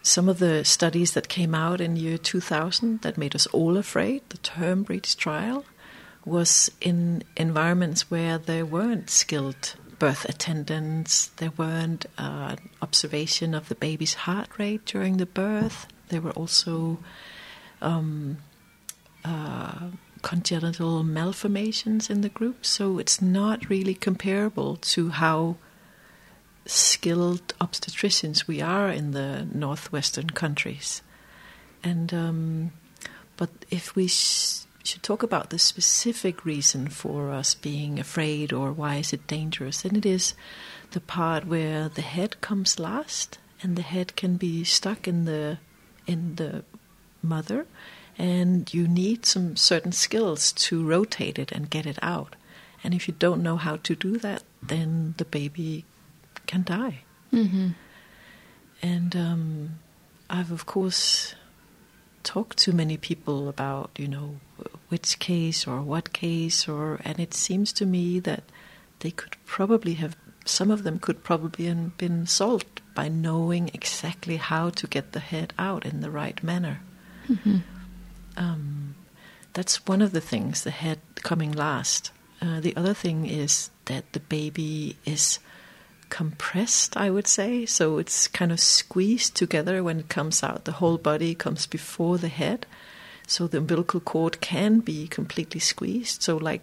some 0.01 0.27
of 0.27 0.39
the 0.39 0.65
studies 0.65 1.13
that 1.13 1.29
came 1.29 1.53
out 1.53 1.79
in 1.79 1.95
year 1.95 2.17
2000 2.17 3.01
that 3.01 3.19
made 3.19 3.35
us 3.35 3.45
all 3.47 3.77
afraid, 3.77 4.23
the 4.29 4.37
term 4.39 4.81
breech 4.81 5.15
trial, 5.15 5.63
was 6.25 6.71
in 6.81 7.23
environments 7.37 8.09
where 8.09 8.39
there 8.39 8.65
weren't 8.65 9.11
skilled 9.11 9.75
birth 9.99 10.25
attendants, 10.25 11.27
there 11.37 11.53
weren't 11.55 12.07
uh, 12.17 12.55
observation 12.81 13.53
of 13.53 13.69
the 13.69 13.75
baby's 13.75 14.15
heart 14.15 14.49
rate 14.57 14.85
during 14.85 15.17
the 15.17 15.27
birth. 15.27 15.85
There 16.09 16.21
were 16.21 16.31
also 16.31 16.97
um, 17.85 18.37
uh, 19.23 19.89
congenital 20.21 21.03
malformations 21.03 22.09
in 22.09 22.21
the 22.21 22.29
group, 22.29 22.65
so 22.65 22.97
it's 22.97 23.21
not 23.21 23.69
really 23.69 23.93
comparable 23.93 24.75
to 24.77 25.09
how 25.09 25.55
skilled 26.65 27.53
obstetricians 27.61 28.47
we 28.47 28.59
are 28.59 28.89
in 28.89 29.11
the 29.11 29.47
northwestern 29.53 30.31
countries. 30.31 31.03
And 31.83 32.11
um, 32.11 32.71
but 33.37 33.49
if 33.69 33.95
we 33.95 34.07
sh- 34.07 34.65
should 34.83 35.03
talk 35.03 35.21
about 35.21 35.51
the 35.51 35.59
specific 35.59 36.43
reason 36.43 36.87
for 36.87 37.29
us 37.29 37.53
being 37.53 37.99
afraid 37.99 38.51
or 38.51 38.71
why 38.71 38.95
is 38.95 39.13
it 39.13 39.27
dangerous, 39.27 39.83
then 39.83 39.95
it 39.95 40.05
is 40.05 40.33
the 40.91 41.01
part 41.01 41.45
where 41.45 41.87
the 41.89 42.01
head 42.01 42.41
comes 42.41 42.79
last, 42.79 43.37
and 43.61 43.75
the 43.75 43.83
head 43.83 44.15
can 44.15 44.37
be 44.37 44.63
stuck 44.63 45.07
in 45.07 45.25
the 45.25 45.59
in 46.07 46.35
the 46.35 46.63
mother, 47.25 47.65
and 48.17 48.73
you 48.73 48.87
need 48.87 49.25
some 49.25 49.55
certain 49.55 49.91
skills 49.91 50.51
to 50.53 50.85
rotate 50.85 51.37
it 51.37 51.51
and 51.51 51.69
get 51.69 51.85
it 51.85 51.99
out. 52.01 52.35
And 52.83 52.93
if 52.93 53.07
you 53.07 53.15
don't 53.17 53.43
know 53.43 53.57
how 53.57 53.77
to 53.77 53.95
do 53.95 54.17
that, 54.17 54.43
then 54.61 55.15
the 55.17 55.25
baby 55.25 55.85
can 56.45 56.63
die. 56.63 56.99
Mm-hmm. 57.33 57.69
And 58.81 59.15
um, 59.15 59.69
I've, 60.29 60.51
of 60.51 60.65
course, 60.65 61.35
talked 62.23 62.57
to 62.59 62.73
many 62.73 62.97
people 62.97 63.49
about, 63.49 63.91
you 63.97 64.07
know, 64.07 64.39
which 64.89 65.19
case 65.19 65.67
or 65.67 65.81
what 65.81 66.13
case, 66.13 66.67
or 66.67 66.99
and 67.03 67.19
it 67.19 67.33
seems 67.33 67.73
to 67.73 67.85
me 67.85 68.19
that 68.19 68.43
they 68.99 69.11
could 69.11 69.35
probably 69.45 69.95
have, 69.95 70.15
some 70.45 70.71
of 70.71 70.83
them 70.83 70.99
could 70.99 71.23
probably 71.23 71.65
have 71.65 71.97
been 71.97 72.25
solved 72.27 72.81
by 72.93 73.07
knowing 73.07 73.69
exactly 73.73 74.37
how 74.37 74.69
to 74.69 74.87
get 74.87 75.11
the 75.11 75.19
head 75.19 75.53
out 75.57 75.85
in 75.85 76.01
the 76.01 76.11
right 76.11 76.41
manner. 76.43 76.81
Mm-hmm. 77.27 77.57
Um, 78.37 78.95
that's 79.53 79.85
one 79.87 80.01
of 80.01 80.11
the 80.11 80.21
things, 80.21 80.63
the 80.63 80.71
head 80.71 80.99
coming 81.15 81.51
last. 81.51 82.11
Uh, 82.41 82.59
the 82.59 82.75
other 82.75 82.93
thing 82.93 83.25
is 83.25 83.69
that 83.85 84.11
the 84.13 84.19
baby 84.19 84.97
is 85.05 85.39
compressed, 86.09 86.95
I 86.97 87.09
would 87.09 87.27
say. 87.27 87.65
So 87.65 87.97
it's 87.97 88.27
kind 88.27 88.51
of 88.51 88.59
squeezed 88.59 89.35
together 89.35 89.83
when 89.83 89.99
it 89.99 90.09
comes 90.09 90.43
out. 90.43 90.65
The 90.65 90.73
whole 90.73 90.97
body 90.97 91.35
comes 91.35 91.65
before 91.65 92.17
the 92.17 92.27
head. 92.27 92.65
So 93.27 93.47
the 93.47 93.57
umbilical 93.57 93.99
cord 93.99 94.39
can 94.41 94.79
be 94.79 95.07
completely 95.07 95.59
squeezed. 95.59 96.21
So, 96.21 96.37
like 96.37 96.61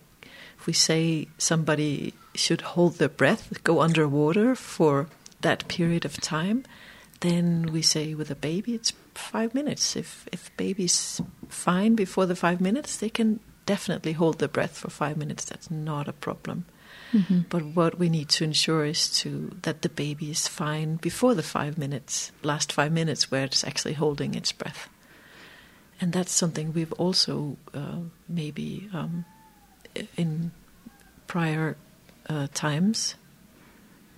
if 0.59 0.67
we 0.67 0.73
say 0.73 1.29
somebody 1.39 2.15
should 2.35 2.61
hold 2.61 2.99
their 2.99 3.09
breath, 3.09 3.65
go 3.65 3.81
underwater 3.81 4.55
for 4.55 5.09
that 5.41 5.67
period 5.67 6.05
of 6.05 6.21
time, 6.21 6.65
then 7.23 7.71
we 7.73 7.83
say 7.83 8.15
with 8.15 8.31
a 8.31 8.37
baby 8.37 8.75
it's 8.75 8.93
five 9.15 9.55
minutes. 9.55 9.97
If 9.97 10.29
if 10.31 10.55
baby's 10.57 11.21
fine 11.49 11.95
before 11.95 12.27
the 12.27 12.37
five 12.37 12.61
minutes, 12.61 12.97
they 12.97 13.09
can 13.09 13.41
definitely 13.65 14.13
hold 14.13 14.39
their 14.39 14.49
breath 14.49 14.77
for 14.77 14.91
five 14.91 15.17
minutes. 15.17 15.45
That's 15.45 15.71
not 15.71 16.09
a 16.09 16.13
problem. 16.13 16.67
Mm-hmm. 17.13 17.41
But 17.49 17.65
what 17.77 17.99
we 17.99 18.09
need 18.09 18.29
to 18.31 18.45
ensure 18.45 18.85
is 18.85 19.09
to 19.21 19.57
that 19.63 19.83
the 19.83 19.89
baby 19.89 20.31
is 20.31 20.49
fine 20.49 20.97
before 20.97 21.35
the 21.35 21.43
five 21.43 21.77
minutes, 21.79 22.33
last 22.43 22.73
five 22.73 22.93
minutes, 22.93 23.31
where 23.31 23.45
it's 23.45 23.65
actually 23.65 23.95
holding 23.95 24.35
its 24.35 24.53
breath. 24.53 24.89
And 26.01 26.13
that's 26.13 26.33
something 26.33 26.73
we've 26.73 26.93
also 26.95 27.57
uh, 27.75 28.01
maybe 28.29 28.89
um, 28.93 29.25
in 30.17 30.53
prior 31.27 31.77
uh, 32.29 32.49
times, 32.53 33.15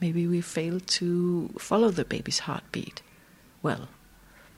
maybe 0.01 0.27
we 0.27 0.41
fail 0.41 0.81
to 0.81 1.51
follow 1.59 1.91
the 1.91 2.05
baby's 2.05 2.41
heartbeat 2.41 3.03
well. 3.63 3.89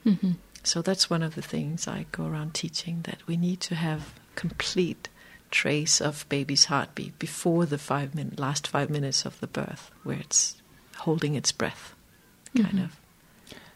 Mm-hmm. 0.05 0.33
So 0.63 0.83
that's 0.83 1.09
one 1.11 1.23
of 1.23 1.35
the 1.35 1.43
things 1.43 1.87
I 1.87 2.07
go 2.13 2.27
around 2.27 2.55
teaching 2.55 3.01
that 3.03 3.25
we 3.27 3.37
need 3.37 3.61
to 3.63 3.75
have 3.75 4.13
complete 4.35 5.09
trace 5.51 6.01
of 6.01 6.29
baby's 6.29 6.65
heartbeat 6.67 7.19
before 7.19 7.67
the 7.67 7.79
five 7.79 8.15
min- 8.15 8.35
last 8.37 8.67
five 8.67 8.91
minutes 8.91 9.25
of 9.25 9.39
the 9.41 9.47
birth, 9.47 9.91
where 10.03 10.19
it's 10.19 10.57
holding 10.99 11.35
its 11.37 11.53
breath, 11.53 11.95
kind 12.57 12.79
Mhm. 12.79 12.85
of. 12.85 13.01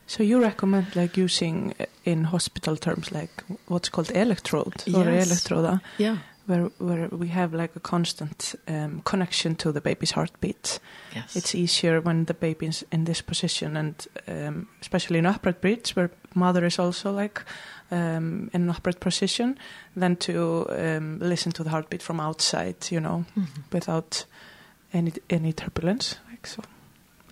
So 0.09 0.25
you 0.25 0.43
recommend 0.43 0.97
like 0.97 1.17
using 1.17 1.75
uh, 1.79 1.87
in 2.05 2.25
hospital 2.25 2.77
terms 2.77 3.13
like 3.13 3.45
what's 3.69 3.89
called 3.89 4.11
electrode 4.11 4.83
or 4.93 5.05
Yes. 5.05 5.29
electroda, 5.31 5.81
Yeah. 5.99 6.19
Where 6.47 6.71
where 6.79 7.09
we 7.13 7.29
have 7.29 7.55
like 7.55 7.77
a 7.77 7.81
constant 7.81 8.55
um, 8.67 9.03
connection 9.05 9.55
to 9.57 9.73
the 9.73 9.81
baby's 9.81 10.11
heartbeat. 10.13 10.81
Yes. 11.15 11.37
It's 11.37 11.55
easier 11.55 12.01
when 12.01 12.25
the 12.25 12.35
baby 12.35 12.67
is 12.67 12.85
in 12.91 13.05
this 13.05 13.23
position, 13.23 13.77
and 13.77 13.95
um, 14.29 14.67
especially 14.81 15.19
in 15.19 15.27
upright 15.27 15.61
breech, 15.61 15.95
where 15.97 16.11
mother 16.35 16.65
is 16.67 16.79
also 16.79 17.13
like 17.13 17.43
um, 17.93 18.51
in 18.53 18.63
an 18.63 18.71
upright 18.71 18.99
position, 19.01 19.59
than 19.97 20.17
to 20.17 20.67
um, 20.71 21.19
listen 21.21 21.53
to 21.53 21.63
the 21.65 21.71
heartbeat 21.71 22.03
from 22.03 22.21
outside, 22.21 22.77
you 22.91 23.01
know, 23.01 23.25
Mhm. 23.37 23.47
without 23.73 24.25
any 24.93 25.13
any 25.29 25.53
turbulence. 25.53 26.17
Like 26.31 26.47
so, 26.47 26.63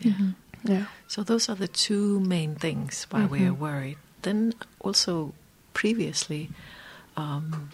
Yeah. 0.01 0.13
Mhm. 0.13 0.35
yeah. 0.65 0.85
So 1.09 1.25
those 1.25 1.49
are 1.53 1.57
the 1.59 1.69
two 1.69 2.21
main 2.21 2.55
things 2.57 3.07
why 3.11 3.27
we 3.27 3.39
are 3.47 3.53
Mhm. 3.55 3.59
worried. 3.59 3.97
Then 4.23 4.53
also 4.81 5.33
previously, 5.73 6.49
um, 7.17 7.71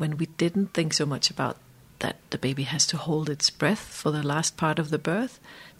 when 0.00 0.16
we 0.16 0.26
didn't 0.26 0.72
think 0.72 0.94
so 0.94 1.04
much 1.04 1.30
about 1.30 1.58
that 1.98 2.16
the 2.30 2.38
baby 2.38 2.62
has 2.62 2.86
to 2.86 2.96
hold 2.96 3.28
its 3.28 3.50
breath 3.50 3.80
for 4.00 4.10
the 4.10 4.22
last 4.22 4.56
part 4.56 4.78
of 4.78 4.88
the 4.88 4.98
birth, 4.98 5.38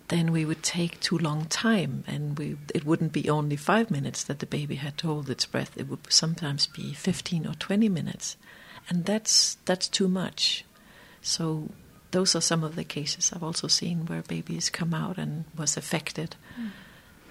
then 0.09 0.31
we 0.31 0.45
would 0.45 0.63
take 0.63 1.01
too 1.01 1.17
long 1.17 1.47
time, 1.47 2.05
and 2.07 2.39
we 2.39 2.57
it 2.75 2.85
wouldn't 2.85 3.13
be 3.13 3.31
only 3.31 3.57
five 3.57 3.91
minutes 3.91 4.23
that 4.25 4.41
the 4.41 4.47
baby 4.47 4.75
had 4.75 4.99
to 4.99 5.07
hold 5.07 5.31
its 5.31 5.47
breath. 5.47 5.73
It 5.77 5.89
would 5.89 6.13
sometimes 6.13 6.67
be 6.67 6.93
fifteen 6.93 7.47
or 7.47 7.55
twenty 7.55 7.89
minutes, 7.89 8.37
and 8.89 9.05
that's 9.07 9.57
that's 9.65 9.89
too 9.89 10.09
much. 10.09 10.65
So 11.23 11.71
those 12.11 12.35
are 12.37 12.41
some 12.43 12.65
of 12.65 12.77
the 12.77 12.85
cases 12.85 13.33
I've 13.33 13.43
also 13.43 13.69
seen 13.69 14.07
where 14.07 14.23
babies 14.23 14.69
come 14.69 14.93
out 14.93 15.17
and 15.17 15.45
was 15.57 15.77
affected 15.77 16.37
hmm. 16.57 16.69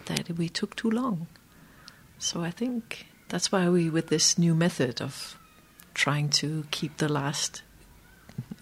that 0.05 0.29
we 0.38 0.50
took 0.50 0.75
too 0.75 0.89
long. 0.89 1.27
So 2.17 2.41
I 2.41 2.51
think 2.51 3.08
that's 3.29 3.51
why 3.51 3.69
we, 3.69 3.89
with 3.89 4.08
this 4.08 4.38
new 4.38 4.55
method 4.55 5.01
of 5.01 5.38
trying 6.00 6.29
to 6.29 6.65
keep 6.72 6.96
the 6.98 7.10
last 7.10 7.62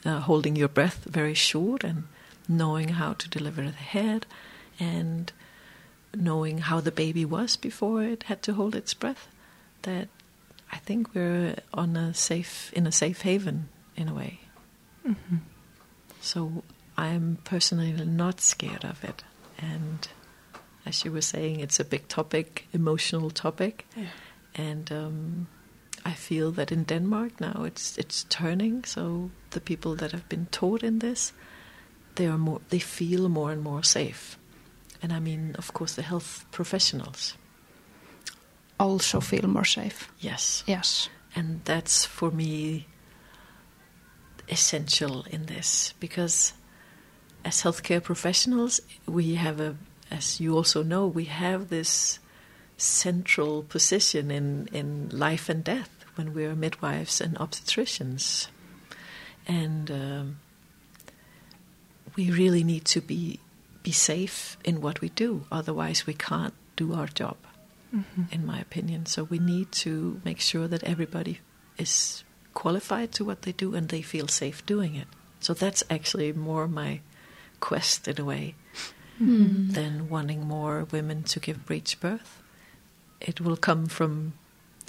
uh, 0.04 0.20
holding 0.22 0.56
your 0.56 0.68
breath 0.68 1.04
very 1.06 1.36
short 1.36 1.84
and 1.84 2.04
knowing 2.48 2.90
how 2.90 3.14
to 3.14 3.30
deliver 3.30 3.62
the 3.62 3.84
head 3.98 4.26
and 4.80 5.32
knowing 6.16 6.58
how 6.58 6.82
the 6.82 6.92
baby 6.92 7.24
was 7.24 7.56
before 7.56 8.02
it 8.02 8.24
had 8.24 8.42
to 8.42 8.54
hold 8.54 8.74
its 8.76 8.96
breath, 8.96 9.28
that 9.84 10.08
I 10.72 10.78
think 10.78 11.14
we're 11.14 11.56
on 11.72 11.96
a 11.96 12.12
safe 12.14 12.74
in 12.74 12.88
a 12.88 12.92
safe 12.92 13.22
haven 13.22 13.70
in 13.96 14.10
a 14.10 14.16
way. 14.16 14.40
Mhm. 15.06 15.42
So 16.20 16.64
I'm 16.98 17.38
personally 17.44 17.92
not 17.92 18.42
scared 18.42 18.84
of 18.84 19.04
it. 19.04 19.24
And 19.60 20.08
as 20.88 21.06
you 21.06 21.12
were 21.12 21.22
saying, 21.22 21.60
it's 21.60 21.80
a 21.80 21.86
big 21.86 22.08
topic, 22.08 22.68
emotional 22.74 23.30
topic. 23.30 23.86
Yeah. 23.96 24.10
And 24.56 24.92
um, 24.92 25.48
I 26.08 26.14
feel 26.14 26.52
that 26.52 26.72
in 26.72 26.86
Denmark 26.86 27.42
now 27.42 27.66
it's 27.66 27.98
it's 27.98 28.26
turning. 28.30 28.86
So 28.86 29.30
the 29.50 29.60
people 29.60 29.96
that 29.96 30.12
have 30.12 30.30
been 30.30 30.48
taught 30.52 30.82
in 30.84 31.00
this, 31.00 31.34
they 32.16 32.28
are 32.28 32.38
more, 32.38 32.62
they 32.70 32.80
feel 32.80 33.28
more 33.28 33.52
and 33.52 33.62
more 33.62 33.84
safe. 33.84 34.38
And 35.02 35.12
I 35.12 35.20
mean, 35.20 35.56
of 35.58 35.74
course, 35.74 35.96
the 35.96 36.02
health 36.02 36.46
professionals. 36.52 37.36
Also 38.80 39.20
feel 39.20 39.48
more 39.50 39.66
safe. 39.66 40.10
Yes. 40.20 40.64
Yes. 40.66 41.10
And 41.36 41.60
that's 41.66 42.06
for 42.06 42.32
me 42.32 42.86
essential 44.48 45.26
in 45.30 45.46
this 45.46 45.94
because 46.00 46.54
as 47.44 47.64
healthcare 47.64 48.02
professionals, 48.02 48.80
we 49.06 49.36
have 49.36 49.60
a, 49.60 49.76
as 50.10 50.40
you 50.40 50.56
also 50.56 50.84
know, 50.84 51.06
we 51.06 51.26
have 51.26 51.68
this 51.68 52.20
central 52.78 53.64
position 53.64 54.32
in, 54.32 54.70
in 54.72 55.10
life 55.10 55.50
and 55.50 55.64
death 55.64 55.97
when 56.18 56.34
we 56.34 56.46
are 56.46 56.56
midwives 56.56 57.22
and 57.22 57.36
obstetricians. 57.38 58.48
And 59.48 59.90
um, 59.92 60.38
we 62.16 62.32
really 62.32 62.64
need 62.64 62.86
to 62.86 63.02
be, 63.02 63.40
be 63.84 63.92
safe 63.92 64.58
in 64.64 64.82
what 64.82 65.02
we 65.02 65.10
do, 65.10 65.46
otherwise, 65.52 66.06
we 66.08 66.14
can't 66.14 66.54
do 66.76 66.94
our 66.94 67.08
job 67.08 67.38
Mhm. 67.94 68.32
in 68.34 68.46
my 68.46 68.60
opinion. 68.60 69.06
So 69.06 69.24
we 69.24 69.40
need 69.40 69.72
to 69.84 70.20
make 70.26 70.42
sure 70.42 70.68
that 70.68 70.84
everybody 70.84 71.40
is 71.78 72.24
qualified 72.54 73.14
to 73.14 73.24
what 73.24 73.44
they 73.44 73.54
do 73.54 73.74
and 73.76 73.88
they 73.88 74.02
feel 74.02 74.28
safe 74.28 74.66
doing 74.66 74.96
it. 74.96 75.08
So 75.40 75.54
that's 75.54 75.84
actually 75.90 76.34
more 76.34 76.68
my 76.68 77.00
quest 77.62 78.08
in 78.08 78.20
a 78.20 78.26
way 78.26 78.56
Mm. 79.22 79.72
than 79.74 80.10
wanting 80.10 80.46
more 80.46 80.84
women 80.92 81.24
to 81.24 81.40
give 81.40 81.66
breech 81.66 82.00
birth. 82.02 82.42
It 83.22 83.40
will 83.42 83.58
come 83.58 83.88
from 83.88 84.34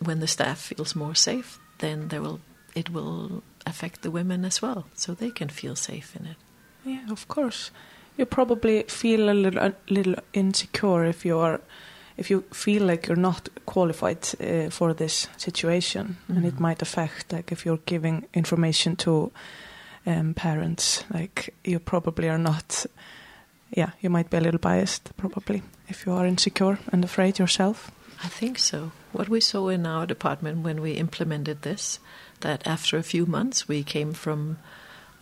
when 0.05 0.21
the 0.21 0.27
staff 0.27 0.59
feels 0.59 0.95
more 0.95 1.15
safe, 1.15 1.59
then 1.79 2.09
there 2.09 2.21
will 2.23 2.41
it 2.75 2.91
will 2.91 3.43
affect 3.67 4.03
the 4.03 4.11
women 4.11 4.45
as 4.45 4.63
well, 4.63 4.85
so 4.95 5.15
they 5.15 5.31
can 5.31 5.49
feel 5.49 5.75
safe 5.77 6.15
in 6.17 6.27
it. 6.27 6.37
Yeah, 6.85 7.11
of 7.13 7.27
course. 7.29 7.71
You 8.17 8.27
probably 8.27 8.83
feel 8.85 9.29
a 9.31 9.33
little, 9.35 9.61
a 9.61 9.73
little 9.89 10.15
insecure 10.33 11.05
if 11.09 11.25
you 11.25 11.39
are, 11.39 11.61
if 12.17 12.31
you 12.31 12.43
feel 12.53 12.83
like 12.87 13.07
you're 13.09 13.17
not 13.21 13.49
qualified 13.67 14.19
uh, 14.41 14.71
for 14.71 14.95
this 14.95 15.29
situation, 15.37 16.17
and 16.29 16.45
it 16.45 16.55
Mhm. 16.57 16.61
might 16.61 16.83
affect 16.83 17.33
like 17.33 17.53
if 17.53 17.65
you're 17.67 17.81
giving 17.87 18.25
information 18.35 18.97
to 18.97 19.31
um, 20.07 20.35
parents, 20.35 21.05
like 21.15 21.53
you 21.65 21.79
probably 21.81 22.29
are 22.29 22.39
not. 22.39 22.87
Yeah, 23.77 23.91
you 24.01 24.11
might 24.11 24.31
be 24.31 24.37
a 24.37 24.41
little 24.41 24.61
biased, 24.61 25.11
probably, 25.17 25.63
if 25.89 26.07
you 26.07 26.13
are 26.15 26.27
insecure 26.29 26.79
and 26.93 27.05
afraid 27.05 27.39
yourself. 27.39 27.91
I 28.25 28.29
think 28.29 28.59
so. 28.59 28.91
What 29.13 29.29
we 29.29 29.41
saw 29.41 29.69
in 29.69 29.87
our 29.87 30.07
department 30.07 30.59
when 30.59 30.81
we 30.81 30.93
implemented 30.93 31.63
this, 31.63 31.99
that 32.41 32.67
after 32.67 32.97
a 32.97 33.03
few 33.03 33.27
months 33.27 33.67
we 33.67 33.83
came 33.83 34.13
from 34.13 34.59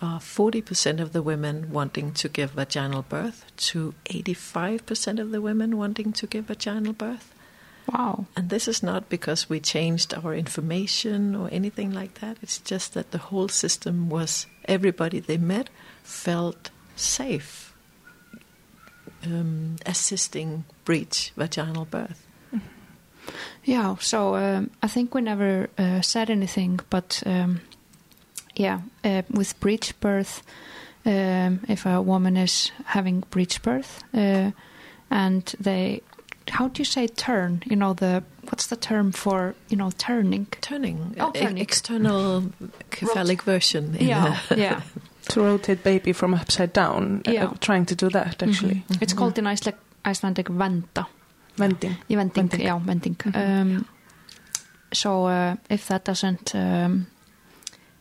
uh, 0.02 0.19
40% 0.19 1.00
of 1.00 1.12
the 1.12 1.23
women 1.23 1.73
wanting 1.73 2.12
to 2.12 2.28
give 2.28 2.50
vaginal 2.52 3.02
birth 3.02 3.45
to 3.57 3.95
85% 4.07 5.21
of 5.21 5.31
the 5.31 5.40
women 5.40 5.76
wanting 5.76 6.12
to 6.14 6.26
give 6.26 6.47
vaginal 6.47 6.93
birth. 6.93 7.33
Wow. 7.90 8.26
And 8.37 8.50
this 8.50 8.66
is 8.66 8.83
not 8.83 9.09
because 9.09 9.49
we 9.49 9.61
changed 9.61 10.12
our 10.12 10.35
information 10.35 11.35
or 11.35 11.49
anything 11.52 11.93
like 11.93 12.14
that. 12.21 12.37
It's 12.43 12.59
just 12.59 12.95
that 12.95 13.12
the 13.12 13.19
whole 13.19 13.49
system 13.49 14.09
was, 14.11 14.47
everybody 14.66 15.21
they 15.21 15.38
met 15.38 15.71
felt 16.02 16.71
safe 16.97 17.73
um, 19.25 19.76
assisting 19.87 20.64
breech 20.85 21.33
vaginal 21.37 21.85
birth. 21.85 22.25
Yeah, 23.64 23.97
so 24.00 24.35
um, 24.37 24.71
I 24.83 24.88
think 24.88 25.14
we 25.14 25.21
never 25.21 25.68
uh, 25.78 26.00
said 26.00 26.30
anything, 26.30 26.80
but 26.90 27.23
um, 27.26 27.61
yeah, 28.54 28.80
uh, 29.04 29.23
with 29.30 29.59
breech 29.61 29.99
birth, 30.00 30.42
um, 31.04 31.61
if 31.68 31.87
a 31.87 32.00
woman 32.00 32.37
is 32.37 32.71
having 32.85 33.25
breech 33.30 33.62
birth 33.62 34.02
uh, 34.14 34.50
and 35.11 35.54
they, 35.61 36.00
how 36.49 36.68
do 36.68 36.80
you 36.80 36.85
say 36.85 37.06
turn? 37.09 37.62
You 37.66 37.76
know, 37.76 37.95
the 37.95 38.23
what's 38.49 38.66
the 38.68 38.76
term 38.76 39.12
for, 39.12 39.54
you 39.68 39.76
know, 39.76 39.90
turning? 39.99 40.47
Turning, 40.61 41.14
Oh, 41.18 41.30
e- 41.35 41.40
turning. 41.40 41.59
external 41.62 42.45
cephalic 42.92 43.42
version. 43.42 43.97
Yeah, 44.00 44.38
yeah. 44.56 44.80
To 45.30 45.40
rotate 45.42 45.83
baby 45.83 46.12
from 46.12 46.35
upside 46.35 46.73
down, 46.73 47.23
uh, 47.26 47.33
Yeah. 47.33 47.52
trying 47.61 47.87
to 47.87 47.97
do 47.97 48.09
that 48.11 48.42
actually. 48.42 48.85
Mhm. 48.88 49.02
It's 49.02 49.12
called 49.12 49.38
in 49.38 49.47
Icelandic, 49.49 49.80
Icelandic 50.04 50.47
vanta. 50.49 51.06
Venting. 51.56 51.96
Yeah, 52.08 52.18
venting. 52.18 52.48
Venting. 52.48 52.66
Yeah, 52.66 52.78
venting. 52.86 53.14
Mhm. 53.16 53.36
Um, 53.60 53.86
so 54.92 55.26
uh, 55.26 55.56
if 55.70 55.86
that 55.88 56.04
doesn't, 56.04 56.54
um, 56.54 57.06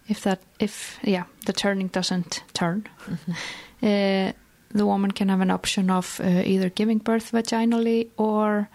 if 0.07 0.21
that, 0.21 0.39
if 0.59 0.97
yeah, 1.03 1.23
the 1.45 1.53
turning 1.53 1.87
doesn't 1.87 2.43
turn, 2.53 2.83
Mhm. 3.07 3.35
uh, 3.83 4.33
the 4.77 4.85
woman 4.85 5.11
can 5.11 5.29
have 5.29 5.41
an 5.41 5.51
option 5.51 5.89
of 5.89 6.19
uh, 6.19 6.41
either 6.45 6.69
giving 6.69 6.99
birth 6.99 7.31
vaginally 7.31 8.07
or 8.17 8.67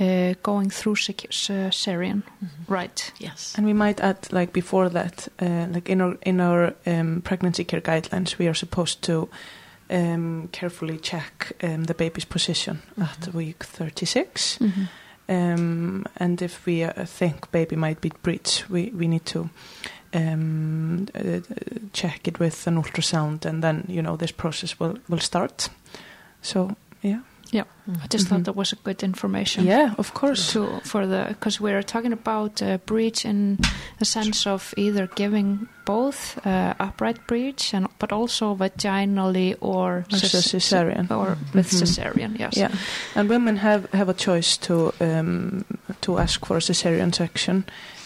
uh, 0.00 0.34
going 0.42 0.70
through 0.70 0.96
ce- 0.96 1.28
cesarean. 1.30 2.22
Mhm. 2.42 2.48
Right. 2.68 3.12
Yes. 3.18 3.54
And 3.56 3.66
we 3.66 3.72
might 3.74 4.00
add, 4.00 4.32
like 4.32 4.52
before 4.52 4.88
that, 4.90 5.28
uh, 5.42 5.66
like 5.74 5.92
in 5.92 6.00
our 6.00 6.16
in 6.22 6.40
our 6.40 6.72
um, 6.86 7.20
pregnancy 7.22 7.64
care 7.64 7.80
guidelines, 7.82 8.38
we 8.38 8.48
are 8.48 8.54
supposed 8.54 9.02
to 9.02 9.28
um, 9.92 10.48
carefully 10.52 10.98
check 10.98 11.52
um, 11.62 11.84
the 11.84 11.94
baby's 11.94 12.24
position 12.26 12.80
at 13.00 13.20
Mhm. 13.20 13.34
week 13.34 13.64
36. 13.64 14.58
Mhm. 14.60 14.88
Um, 15.28 16.04
and 16.16 16.42
if 16.42 16.66
we 16.66 16.82
uh, 16.84 17.04
think 17.18 17.50
baby 17.52 17.76
might 17.76 18.00
be 18.00 18.10
breech, 18.22 18.64
we, 18.68 18.90
we 18.98 19.06
need 19.06 19.24
to 19.26 19.48
um, 20.14 21.06
uh, 21.14 21.40
check 21.92 22.28
it 22.28 22.38
with 22.40 22.66
an 22.66 22.76
ultrasound, 22.76 23.44
and 23.46 23.62
then 23.62 23.84
you 23.88 24.02
know 24.02 24.16
this 24.16 24.32
process 24.32 24.78
will 24.80 24.98
will 25.08 25.20
start. 25.20 25.68
So 26.42 26.76
yeah, 27.02 27.20
I 28.02 28.06
just 28.14 28.28
thought 28.28 28.44
that 28.44 28.56
was 28.56 28.72
a 28.72 28.76
good 28.84 29.02
information. 29.02 29.64
yeah, 29.66 29.94
of 29.98 30.12
course. 30.14 30.52
to 30.52 30.80
for 30.84 31.06
the 31.06 31.24
because 31.28 31.60
we're 31.60 31.82
talking 31.82 32.12
about 32.12 32.62
uh, 32.62 32.78
breech 32.86 33.24
in 33.24 33.58
the 33.98 34.04
sense 34.04 34.46
of 34.50 34.72
either 34.76 35.06
giving 35.16 35.68
both 35.84 36.38
uh, 36.46 36.74
upright 36.80 37.26
breech 37.26 37.74
and 37.74 37.86
but 37.98 38.12
also 38.12 38.54
vaginally 38.56 39.56
or 39.60 40.04
Versus 40.10 40.46
cesarean. 40.52 41.10
or 41.10 41.36
with 41.54 41.70
Mhm. 41.70 41.82
cesarean 41.82 42.38
yes 42.38 42.56
Yeah, 42.56 42.70
and 43.16 43.28
women 43.28 43.56
have, 43.58 43.84
have 43.92 44.08
a 44.10 44.14
choice 44.14 44.56
to 44.58 44.92
um, 45.00 45.64
to 46.00 46.18
ask 46.18 46.46
for 46.46 46.56
a 46.56 46.60
cesarean 46.60 47.12
section 47.14 47.64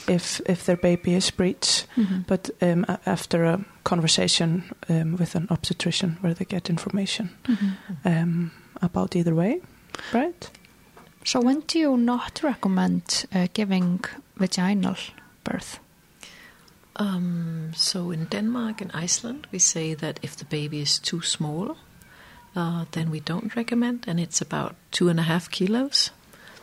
if 0.09 0.41
if 0.49 0.65
their 0.65 0.77
baby 0.79 1.15
is 1.17 1.31
breech, 1.31 1.85
Mhm. 1.97 2.25
but 2.27 2.51
um, 2.63 2.85
a- 2.89 2.99
after 3.07 3.45
a 3.45 3.59
conversation 3.85 4.63
um, 4.89 5.17
with 5.19 5.37
an 5.37 5.47
obstetrician 5.51 6.17
where 6.23 6.35
they 6.35 6.45
get 6.47 6.69
information 6.71 7.29
Mhm. 7.45 7.77
um, 8.05 8.51
about 8.83 9.17
either 9.17 9.35
way, 9.35 9.61
right? 10.13 10.51
so 11.25 11.41
when 11.41 11.61
do 11.67 11.79
you 11.79 11.97
not 11.97 12.41
recommend 12.43 13.27
uh, 13.35 13.49
giving 13.53 14.01
vaginal 14.39 14.97
birth 15.45 15.81
Um, 16.99 17.73
so 17.77 18.11
in 18.11 18.25
Denmark 18.25 18.81
and 18.81 18.91
Iceland, 18.95 19.47
we 19.53 19.59
say 19.59 19.95
that 19.95 20.19
if 20.23 20.35
the 20.37 20.47
baby 20.47 20.81
is 20.81 20.99
too 20.99 21.21
small, 21.21 21.77
uh, 22.55 22.87
then 22.93 23.11
we 23.11 23.21
don't 23.21 23.55
recommend, 23.55 24.09
and 24.09 24.19
it's 24.19 24.41
about 24.41 24.75
two 24.91 25.11
and 25.11 25.21
a 25.21 25.25
half 25.25 25.51
kilos 25.51 26.11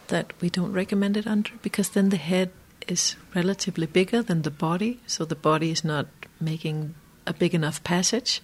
that 0.08 0.34
we 0.42 0.50
don't 0.50 0.74
recommend 0.74 1.18
it 1.18 1.28
under 1.28 1.52
because 1.62 1.90
then 1.90 2.10
the 2.10 2.18
head 2.18 2.50
is 2.88 3.16
relatively 3.36 3.86
bigger 3.86 4.24
than 4.24 4.42
the 4.42 4.52
body, 4.52 5.00
so 5.06 5.24
the 5.26 5.36
body 5.36 5.70
is 5.70 5.84
not 5.84 6.08
making 6.40 6.96
a 7.26 7.34
big 7.34 7.54
enough 7.54 7.84
passage. 7.84 8.42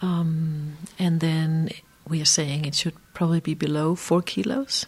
Um, 0.00 0.76
and 0.98 1.20
then 1.20 1.70
we 2.08 2.20
are 2.20 2.24
saying 2.26 2.64
it 2.64 2.74
should 2.74 2.94
probably 3.14 3.40
be 3.40 3.54
below 3.54 3.94
four 3.96 4.22
kilos. 4.22 4.86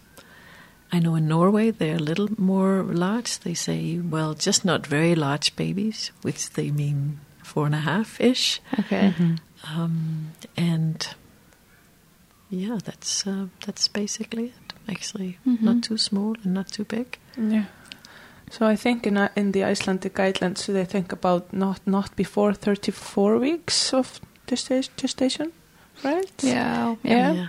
I 0.93 0.99
know 1.01 1.17
in 1.17 1.29
Norway 1.29 1.71
they're 1.71 1.97
a 1.97 1.99
little 2.11 2.29
more 2.39 2.83
large. 2.83 3.39
They 3.41 3.55
say, 3.55 3.99
well, 3.99 4.35
just 4.35 4.65
not 4.65 4.87
very 4.87 5.15
large 5.15 5.55
babies, 5.57 6.13
which 6.23 6.51
they 6.53 6.71
mean 6.71 7.21
four 7.45 7.67
and 7.67 7.75
a 7.75 7.79
half 7.81 8.21
ish. 8.21 8.61
okay 8.79 9.13
Um, 9.77 10.31
and 10.57 11.07
yeah, 12.51 12.79
that's 12.85 13.27
uh, 13.27 13.47
that's 13.67 13.89
basically 13.89 14.45
it. 14.45 14.73
Actually, 14.89 15.37
Mhm. 15.47 15.61
not 15.63 15.83
too 15.83 15.99
small 15.99 16.35
and 16.45 16.55
not 16.55 16.69
too 16.73 16.85
big. 16.85 17.19
Yeah. 17.37 17.65
So 18.51 18.67
I 18.73 18.77
think 18.77 19.07
in 19.07 19.17
uh, 19.19 19.29
in 19.37 19.53
the 19.53 19.65
Icelandic 19.65 20.15
guidelines 20.15 20.67
they 20.67 20.85
think 20.87 21.13
about 21.13 21.53
not 21.53 21.81
not 21.87 22.17
before 22.17 22.55
34 22.55 23.39
weeks 23.39 23.93
of 23.93 24.21
gestation, 24.47 25.53
right? 26.05 26.33
yeah 26.45 26.95
Yeah. 27.05 27.49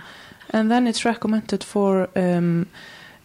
And 0.52 0.68
then 0.70 0.86
it's 0.88 1.04
recommended 1.04 1.64
for 1.64 2.08
um, 2.16 2.66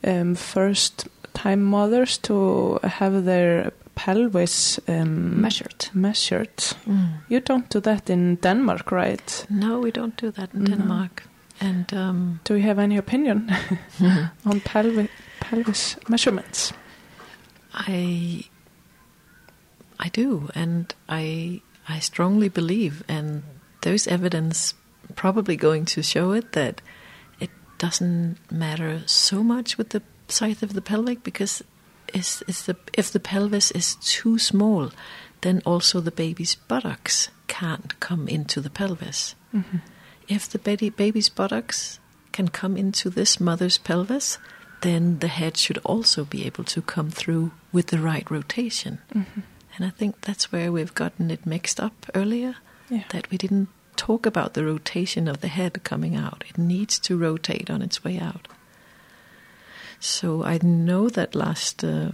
um, 0.07 0.35
first 0.35 1.07
time 1.33 1.63
mothers 1.63 2.17
to 2.19 2.79
have 2.83 3.23
their 3.25 3.71
pelvis 3.95 4.79
um, 4.87 5.41
measured 5.41 5.89
measured. 5.93 6.57
Mm. 6.85 7.07
You 7.29 7.39
don't 7.39 7.69
do 7.73 7.79
that 7.81 8.09
in 8.09 8.35
Denmark, 8.41 8.91
right? 8.91 9.45
No, 9.49 9.79
we 9.83 9.91
don't 9.91 10.21
do 10.21 10.31
that 10.31 10.53
in 10.53 10.63
No. 10.63 10.75
Denmark. 10.75 11.23
And 11.61 11.93
um, 11.93 12.39
Do 12.43 12.53
you 12.53 12.63
have 12.67 12.81
any 12.83 12.97
opinion 12.97 13.49
on 14.45 14.59
pelvi- 14.61 15.09
pelvis 15.39 15.97
measurements? 16.07 16.73
I 17.73 18.43
I 19.99 20.09
do, 20.13 20.49
and 20.55 20.93
I 21.09 21.61
I 21.95 21.99
strongly 22.01 22.49
believe, 22.49 23.03
and 23.07 23.41
there's 23.81 24.07
evidence 24.07 24.73
probably 25.15 25.55
going 25.55 25.85
to 25.85 26.03
show 26.03 26.31
it 26.31 26.51
that 26.53 26.81
it 27.39 27.49
doesn't 27.77 28.37
matter 28.51 29.01
so 29.05 29.43
much 29.43 29.77
with 29.77 29.89
the 29.89 30.01
size 30.27 30.63
of 30.63 30.73
the 30.73 30.81
pelvic 30.81 31.23
because 31.23 31.63
is 32.13 32.43
is 32.47 32.65
the 32.65 32.75
if 32.97 33.11
the 33.11 33.19
pelvis 33.19 33.71
is 33.71 33.95
too 33.95 34.37
small, 34.37 34.91
then 35.41 35.61
also 35.65 35.99
the 35.99 36.11
baby's 36.11 36.55
buttocks 36.55 37.29
can't 37.47 37.99
come 37.99 38.27
into 38.27 38.61
the 38.61 38.69
pelvis. 38.69 39.35
Mhm. 39.53 39.81
If 40.27 40.49
the 40.49 40.59
baby, 40.59 40.89
baby's 40.89 41.29
buttocks 41.29 41.99
can 42.31 42.47
come 42.49 42.75
into 42.77 43.09
this 43.09 43.39
mother's 43.39 43.77
pelvis, 43.77 44.37
then 44.81 45.19
the 45.19 45.27
head 45.27 45.57
should 45.57 45.77
also 45.79 46.25
be 46.25 46.45
able 46.45 46.63
to 46.65 46.81
come 46.81 47.09
through 47.11 47.51
with 47.71 47.87
the 47.87 47.99
right 47.99 48.29
rotation. 48.29 48.99
Mhm. 49.13 49.43
And 49.77 49.85
I 49.85 49.89
think 49.89 50.21
that's 50.21 50.51
where 50.51 50.71
we've 50.71 50.95
gotten 50.95 51.31
it 51.31 51.45
mixed 51.45 51.79
up 51.79 52.05
earlier 52.15 52.55
Yeah. 52.89 53.03
that 53.09 53.29
we 53.29 53.37
didn't 53.37 53.69
talk 53.97 54.25
about 54.25 54.53
the 54.53 54.63
rotation 54.63 55.27
of 55.27 55.41
the 55.41 55.47
head 55.47 55.83
coming 55.83 56.15
out. 56.15 56.43
It 56.49 56.57
needs 56.57 56.99
to 56.99 57.17
rotate 57.17 57.69
on 57.69 57.81
its 57.81 58.03
way 58.03 58.19
out. 58.19 58.47
So 59.99 60.43
I 60.43 60.59
know 60.61 61.09
that 61.09 61.35
last 61.35 61.83
uh, 61.83 62.11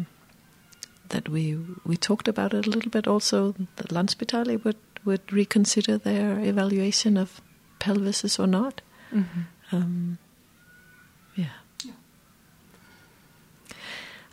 that 1.10 1.30
we 1.30 1.58
we 1.86 1.98
talked 1.98 2.28
about 2.28 2.54
it 2.54 2.68
a 2.68 2.70
little 2.70 2.92
bit. 2.92 3.08
Also, 3.08 3.54
that 3.76 3.90
Landspitali 3.90 4.64
would 4.64 4.78
would 5.06 5.34
reconsider 5.34 5.98
their 5.98 6.40
evaluation 6.40 7.18
of 7.18 7.42
pelvises 7.80 8.40
or 8.40 8.48
not. 8.48 8.82
Mhm. 9.12 9.46
Um, 9.72 10.18
yeah. 11.36 11.50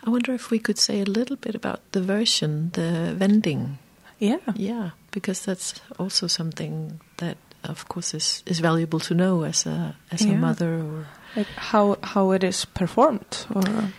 I 0.06 0.10
wonder 0.10 0.32
if 0.32 0.50
we 0.50 0.58
could 0.58 0.78
say 0.78 1.00
a 1.00 1.04
little 1.04 1.36
bit 1.36 1.54
about 1.54 1.80
the 1.92 2.00
version, 2.00 2.70
the 2.72 3.14
vending 3.18 3.78
Yeah. 4.18 4.38
Yeah, 4.54 4.90
because 5.10 5.44
that's 5.44 5.80
also 5.98 6.26
something 6.26 7.00
that, 7.18 7.36
of 7.64 7.88
course, 7.88 8.14
is, 8.14 8.42
is 8.46 8.60
valuable 8.60 9.00
to 9.00 9.14
know 9.14 9.44
as 9.44 9.66
a 9.66 9.94
as 10.10 10.24
a 10.24 10.34
mother 10.34 10.74
or 10.80 11.06
Like 11.36 11.46
how 11.56 11.98
how 12.02 12.32
it 12.32 12.42
is 12.42 12.64
performed 12.64 13.46
or 13.54 13.92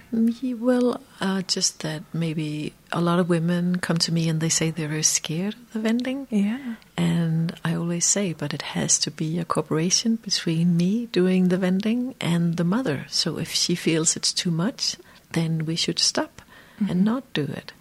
well, 0.57 0.99
uh, 1.21 1.41
just 1.43 1.81
that 1.81 2.01
maybe 2.11 2.73
a 2.91 2.99
lot 2.99 3.19
of 3.19 3.29
women 3.29 3.77
come 3.77 3.97
to 3.97 4.11
me 4.11 4.27
and 4.29 4.41
they 4.41 4.49
say 4.49 4.71
they're 4.71 4.89
very 4.89 5.03
scared 5.03 5.53
of 5.53 5.73
the 5.73 5.79
vending. 5.79 6.27
yeah. 6.31 6.75
And 6.97 7.53
I 7.63 7.75
always 7.75 8.05
say, 8.05 8.33
but 8.33 8.53
it 8.53 8.61
has 8.73 8.97
to 8.99 9.11
be 9.11 9.39
a 9.39 9.45
cooperation 9.45 10.17
between 10.17 10.75
me 10.75 11.05
doing 11.11 11.49
the 11.49 11.57
vending 11.57 12.15
and 12.19 12.57
the 12.57 12.63
mother. 12.63 13.05
So 13.09 13.37
if 13.37 13.53
she 13.53 13.75
feels 13.75 14.15
it's 14.15 14.33
too 14.33 14.51
much, 14.51 14.97
then 15.31 15.65
we 15.65 15.75
should 15.75 15.99
stop 15.99 16.41
and 16.89 17.05
not 17.05 17.23
do 17.33 17.43
it. 17.43 17.73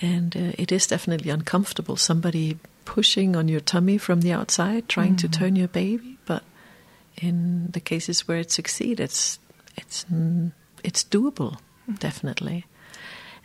And 0.00 0.34
uh, 0.36 0.52
it 0.56 0.72
is 0.72 0.86
definitely 0.86 1.30
uncomfortable. 1.30 1.96
Somebody 1.96 2.58
pushing 2.90 3.36
on 3.36 3.46
your 3.46 3.60
tummy 3.60 3.96
from 3.98 4.20
the 4.20 4.32
outside, 4.32 4.88
trying 4.88 5.14
to 5.14 5.28
mm-hmm. 5.28 5.40
turn 5.40 5.54
your 5.54 5.68
baby. 5.68 6.18
But 6.26 6.42
in 7.16 7.70
the 7.70 7.78
cases 7.78 8.26
where 8.26 8.38
it 8.38 8.50
succeeds, 8.50 8.98
it's 8.98 9.38
it's 9.76 10.04
mm, 10.12 10.50
it's 10.82 11.04
doable, 11.04 11.52
mm-hmm. 11.86 11.94
definitely. 11.94 12.66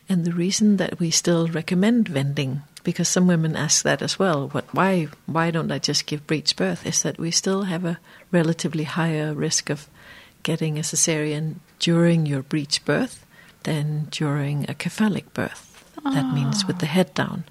And 0.10 0.25
the 0.25 0.34
reason 0.34 0.77
that 0.77 0.99
we 0.99 1.12
still 1.12 1.47
recommend 1.47 2.08
vending, 2.08 2.63
because 2.84 3.08
some 3.08 3.27
women 3.27 3.55
ask 3.55 3.84
that 3.84 4.01
as 4.01 4.17
well, 4.17 4.49
what 4.49 4.65
why 4.73 5.10
why 5.27 5.51
don't 5.51 5.71
I 5.71 5.77
just 5.77 6.08
give 6.08 6.25
breech 6.25 6.55
birth? 6.55 6.84
Is 6.84 7.03
that 7.03 7.19
we 7.19 7.29
still 7.29 7.65
have 7.65 7.86
a 7.86 7.99
relatively 8.31 8.86
higher 8.86 9.31
risk 9.36 9.69
of 9.69 9.88
getting 10.41 10.79
a 10.79 10.81
cesarean 10.81 11.58
during 11.77 12.25
your 12.25 12.41
breech 12.41 12.84
birth 12.84 13.25
than 13.62 14.08
during 14.10 14.65
a 14.67 14.73
cephalic 14.73 15.34
birth. 15.36 15.71
That 16.03 16.34
means 16.34 16.65
with 16.65 16.79
the 16.79 16.86
ah. 16.86 16.97
head 16.97 17.13
down. 17.13 17.45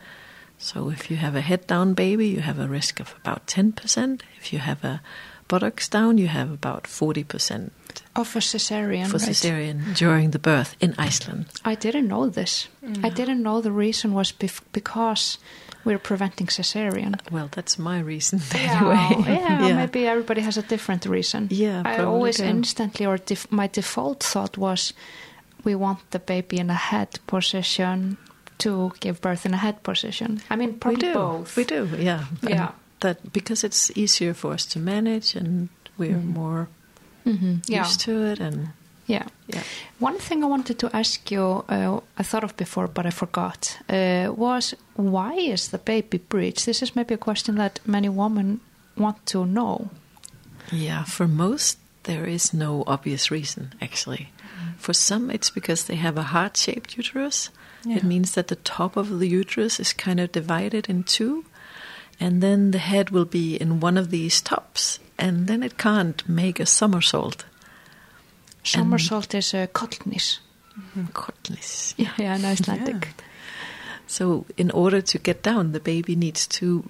So 0.58 0.90
if 0.90 1.10
you 1.10 1.16
have 1.16 1.36
a 1.36 1.40
head 1.40 1.66
down 1.66 1.94
baby, 1.94 2.28
you 2.28 2.40
have 2.40 2.58
a 2.58 2.68
risk 2.68 3.00
of 3.00 3.14
about 3.22 3.46
ten 3.46 3.72
percent. 3.72 4.22
If 4.38 4.52
you 4.52 4.58
have 4.58 4.84
a 4.84 5.00
buttocks 5.48 5.88
down, 5.88 6.18
you 6.18 6.28
have 6.28 6.50
about 6.50 6.86
forty 6.86 7.24
percent 7.24 7.72
oh, 8.16 8.22
Of 8.22 8.36
a 8.36 8.38
cesarean. 8.38 9.08
for 9.08 9.18
right? 9.18 9.28
cesarean 9.28 9.96
during 9.96 10.30
the 10.30 10.38
birth 10.38 10.76
in 10.80 10.94
Iceland. 10.98 11.46
I 11.64 11.74
didn't 11.74 12.08
know 12.08 12.28
this. 12.28 12.68
I 12.82 13.10
mm. 13.10 13.14
didn't 13.14 13.42
know 13.42 13.60
the 13.60 13.72
reason 13.72 14.12
was 14.14 14.32
bef- 14.32 14.62
because 14.72 15.38
we're 15.84 15.98
preventing 15.98 16.46
cesarean. 16.46 17.20
Well, 17.30 17.48
that's 17.50 17.78
my 17.78 18.00
reason 18.00 18.40
Yeah, 18.54 19.08
anyway. 19.10 19.24
yeah, 19.26 19.76
maybe 19.76 20.06
everybody 20.06 20.40
has 20.40 20.56
a 20.56 20.62
different 20.62 21.06
reason. 21.06 21.48
Yeah, 21.50 21.82
I 21.84 21.98
always 21.98 22.38
do. 22.38 22.44
instantly, 22.44 23.06
or 23.06 23.18
def- 23.18 23.50
my 23.52 23.66
default 23.66 24.22
thought 24.22 24.56
was, 24.56 24.94
we 25.62 25.74
want 25.74 26.10
the 26.10 26.18
baby 26.18 26.58
in 26.58 26.70
a 26.70 26.74
head 26.74 27.18
position 27.26 28.16
to 28.58 28.92
give 29.00 29.20
birth 29.20 29.46
in 29.46 29.54
a 29.54 29.58
head 29.58 29.82
position. 29.82 30.40
I 30.50 30.56
mean, 30.56 30.78
we 30.84 30.96
do. 30.96 31.12
both. 31.14 31.56
We 31.56 31.64
do, 31.64 31.88
yeah. 31.98 32.24
And 32.42 32.50
Yeah. 32.50 32.68
That 33.00 33.32
because 33.32 33.64
it's 33.66 33.90
easier 33.96 34.34
for 34.34 34.52
us 34.54 34.64
to 34.66 34.78
manage, 34.78 35.34
and 35.36 35.68
we're 35.98 36.16
more 36.18 36.68
Mhm, 37.26 37.62
Yeah, 37.68 37.84
used 37.84 38.00
to 38.00 38.12
it, 38.32 38.40
and 38.40 38.68
yeah. 39.06 39.26
yeah. 39.46 39.62
One 40.00 40.18
thing 40.18 40.42
I 40.44 40.46
wanted 40.46 40.78
to 40.78 40.88
ask 40.96 41.30
you, 41.30 41.64
uh, 41.68 42.00
I 42.18 42.22
thought 42.22 42.44
of 42.44 42.56
before, 42.56 42.88
but 42.88 43.04
I 43.06 43.10
forgot, 43.10 43.78
uh, 43.88 44.32
was 44.36 44.74
why 44.96 45.34
is 45.34 45.68
the 45.68 45.78
baby 45.78 46.18
breech? 46.18 46.64
This 46.64 46.82
is 46.82 46.94
maybe 46.96 47.14
a 47.14 47.18
question 47.18 47.56
that 47.56 47.80
many 47.86 48.08
women 48.08 48.60
want 48.96 49.16
to 49.26 49.44
know. 49.44 49.88
Yeah, 50.72 51.04
for 51.04 51.26
most, 51.28 51.78
there 52.04 52.24
is 52.26 52.52
no 52.54 52.84
obvious 52.86 53.30
reason, 53.30 53.72
actually. 53.82 54.28
For 54.78 54.94
some, 54.94 55.30
it's 55.34 55.50
because 55.50 55.84
they 55.84 55.96
have 55.96 56.16
a 56.18 56.22
heart 56.32 56.56
shaped 56.56 56.96
uterus. 56.96 57.50
Yeah. 57.84 57.96
It 57.98 58.04
means 58.04 58.32
that 58.32 58.48
the 58.48 58.56
top 58.56 58.96
of 58.96 59.18
the 59.18 59.28
uterus 59.28 59.78
is 59.78 59.92
kind 59.92 60.20
of 60.20 60.32
divided 60.32 60.88
in 60.88 61.04
two, 61.04 61.44
and 62.18 62.42
then 62.42 62.70
the 62.70 62.78
head 62.78 63.10
will 63.10 63.24
be 63.24 63.56
in 63.56 63.80
one 63.80 63.98
of 63.98 64.10
these 64.10 64.40
tops, 64.40 64.98
and 65.18 65.46
then 65.46 65.62
it 65.62 65.76
can't 65.76 66.26
make 66.28 66.60
a 66.60 66.66
somersault. 66.66 67.44
Somersault 68.62 69.34
is 69.34 69.52
a 69.52 69.66
kollhnís. 69.66 70.38
Cotlis. 71.12 71.94
Yeah, 71.96 72.12
yeah, 72.18 72.36
in 72.36 72.44
Icelandic. 72.44 73.08
So, 74.06 74.46
in 74.56 74.70
order 74.70 75.00
to 75.00 75.18
get 75.18 75.42
down, 75.42 75.72
the 75.72 75.80
baby 75.80 76.16
needs 76.16 76.46
to, 76.48 76.88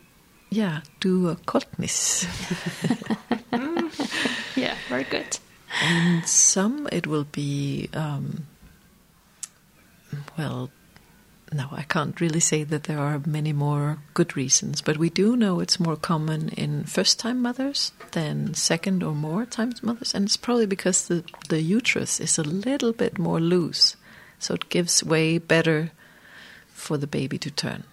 yeah, 0.51 0.81
do 1.01 1.29
a 1.29 1.37
cotnis. 1.37 2.25
Yeah, 4.57 4.77
very 4.89 5.05
good. 5.05 5.39
And 5.83 6.27
some 6.27 6.89
it 6.93 7.07
will 7.07 7.25
be, 7.25 7.89
um, 7.93 8.47
well, 10.39 10.71
no, 11.55 11.69
I 11.71 11.83
can't 11.83 12.21
really 12.21 12.41
say 12.41 12.65
that 12.65 12.85
there 12.85 12.99
are 12.99 13.23
many 13.25 13.53
more 13.53 13.99
good 14.13 14.37
reasons, 14.37 14.83
but 14.83 14.97
we 14.99 15.09
do 15.09 15.37
know 15.37 15.61
it's 15.61 15.79
more 15.79 15.97
common 15.97 16.49
in 16.51 16.85
first 16.85 17.21
time 17.21 17.41
mothers 17.41 17.93
than 18.13 18.55
second 18.55 19.03
or 19.03 19.15
more 19.15 19.47
times 19.47 19.83
mothers, 19.83 20.15
and 20.15 20.27
it's 20.27 20.37
probably 20.37 20.67
because 20.67 21.07
the, 21.07 21.25
the 21.49 21.63
uterus 21.63 22.21
is 22.21 22.39
a 22.39 22.43
little 22.43 22.93
bit 22.93 23.19
more 23.19 23.41
loose, 23.41 23.97
so 24.39 24.55
it 24.55 24.69
gives 24.69 25.05
way 25.05 25.39
better 25.39 25.93
for 26.73 26.99
the 26.99 27.07
baby 27.07 27.39
to 27.39 27.51
turn. 27.51 27.85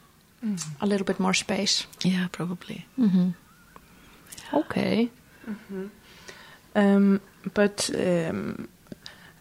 A 0.82 0.88
little 0.88 1.06
bit 1.06 1.20
more 1.20 1.36
space. 1.36 1.86
Yeah, 2.04 2.28
probably. 2.32 2.88
Okay. 4.54 5.10
Um, 6.76 7.22
but 7.54 7.90
um, 7.96 8.68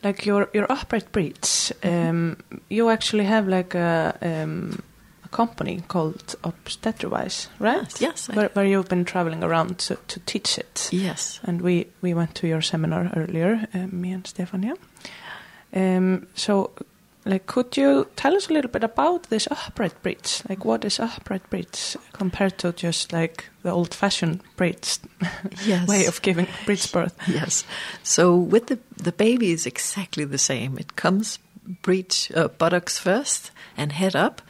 like 0.02 0.24
your 0.26 0.48
your 0.52 0.66
upright 0.72 1.12
breech, 1.12 1.72
um, 1.84 2.36
you 2.68 2.88
actually 2.90 3.24
have 3.24 3.48
like 3.48 3.74
a, 3.74 4.16
um, 4.22 4.82
a 5.24 5.28
company 5.28 5.82
called 5.88 6.34
Obstetriwise, 6.42 7.48
right? 7.58 8.00
Yes, 8.00 8.28
I- 8.30 8.34
where, 8.36 8.48
where 8.54 8.64
you've 8.66 8.88
been 8.88 9.04
traveling 9.04 9.44
around 9.44 9.78
to, 9.78 9.96
to 10.08 10.20
teach 10.20 10.58
it. 10.58 10.88
Yes. 10.92 11.40
And 11.44 11.60
we, 11.62 11.86
we 12.02 12.14
went 12.14 12.34
to 12.36 12.46
your 12.48 12.62
seminar 12.62 13.10
earlier, 13.14 13.66
uh, 13.74 13.86
me 13.92 14.12
and 14.12 14.24
Stefania. 14.24 14.76
Um, 15.74 16.26
so, 16.34 16.70
like, 17.24 17.46
could 17.46 17.76
you 17.76 18.06
tell 18.16 18.34
us 18.34 18.48
a 18.48 18.52
little 18.52 18.70
bit 18.70 18.82
about 18.84 19.24
this 19.24 19.46
upright 19.50 20.00
breech? 20.02 20.42
Like, 20.48 20.64
what 20.64 20.84
is 20.84 20.98
upright 20.98 21.48
breech 21.50 21.96
compared 22.12 22.56
to 22.58 22.72
just 22.72 23.12
like 23.12 23.44
the 23.62 23.70
old-fashioned 23.70 24.40
breeds 24.56 25.00
Yes. 25.66 25.86
way 25.88 26.06
of 26.06 26.22
giving 26.22 26.46
breech 26.64 26.90
birth? 26.92 27.14
Yes. 27.28 27.64
So 28.02 28.34
with 28.36 28.66
the 28.68 28.78
the 28.96 29.12
baby 29.12 29.52
is 29.52 29.66
exactly 29.66 30.24
the 30.24 30.38
same. 30.38 30.78
It 30.78 30.96
comes 30.96 31.38
breech 31.82 32.32
uh, 32.34 32.48
buttocks 32.48 32.98
first 32.98 33.50
and 33.76 33.92
head 33.92 34.16
up. 34.16 34.42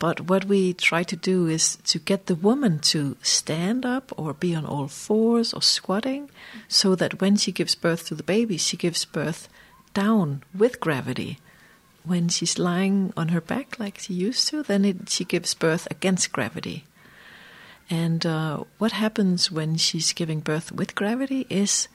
But 0.00 0.20
what 0.28 0.44
we 0.44 0.74
try 0.74 1.02
to 1.02 1.16
do 1.16 1.48
is 1.48 1.76
to 1.86 1.98
get 1.98 2.26
the 2.26 2.36
woman 2.36 2.78
to 2.92 3.16
stand 3.20 3.84
up 3.84 4.12
or 4.16 4.32
be 4.32 4.54
on 4.54 4.64
all 4.64 4.86
fours 4.86 5.52
or 5.52 5.60
squatting 5.60 6.30
so 6.68 6.94
that 6.94 7.20
when 7.20 7.36
she 7.36 7.50
gives 7.50 7.74
birth 7.74 8.06
to 8.06 8.14
the 8.14 8.22
baby, 8.22 8.58
she 8.58 8.76
gives 8.76 9.04
birth 9.04 9.48
down 9.94 10.44
with 10.56 10.78
gravity. 10.78 11.38
When 12.04 12.28
she's 12.28 12.58
lying 12.58 13.12
on 13.16 13.28
her 13.28 13.40
back 13.40 13.78
like 13.78 13.98
she 13.98 14.14
used 14.14 14.48
to, 14.48 14.62
then 14.62 14.84
it, 14.84 15.08
she 15.10 15.24
gives 15.24 15.54
birth 15.54 15.86
against 15.90 16.32
gravity. 16.32 16.84
And 17.90 18.24
uh, 18.24 18.64
what 18.78 18.92
happens 18.92 19.50
when 19.50 19.76
she's 19.76 20.12
giving 20.12 20.40
birth 20.40 20.72
with 20.72 20.94
gravity 20.94 21.46
is 21.48 21.88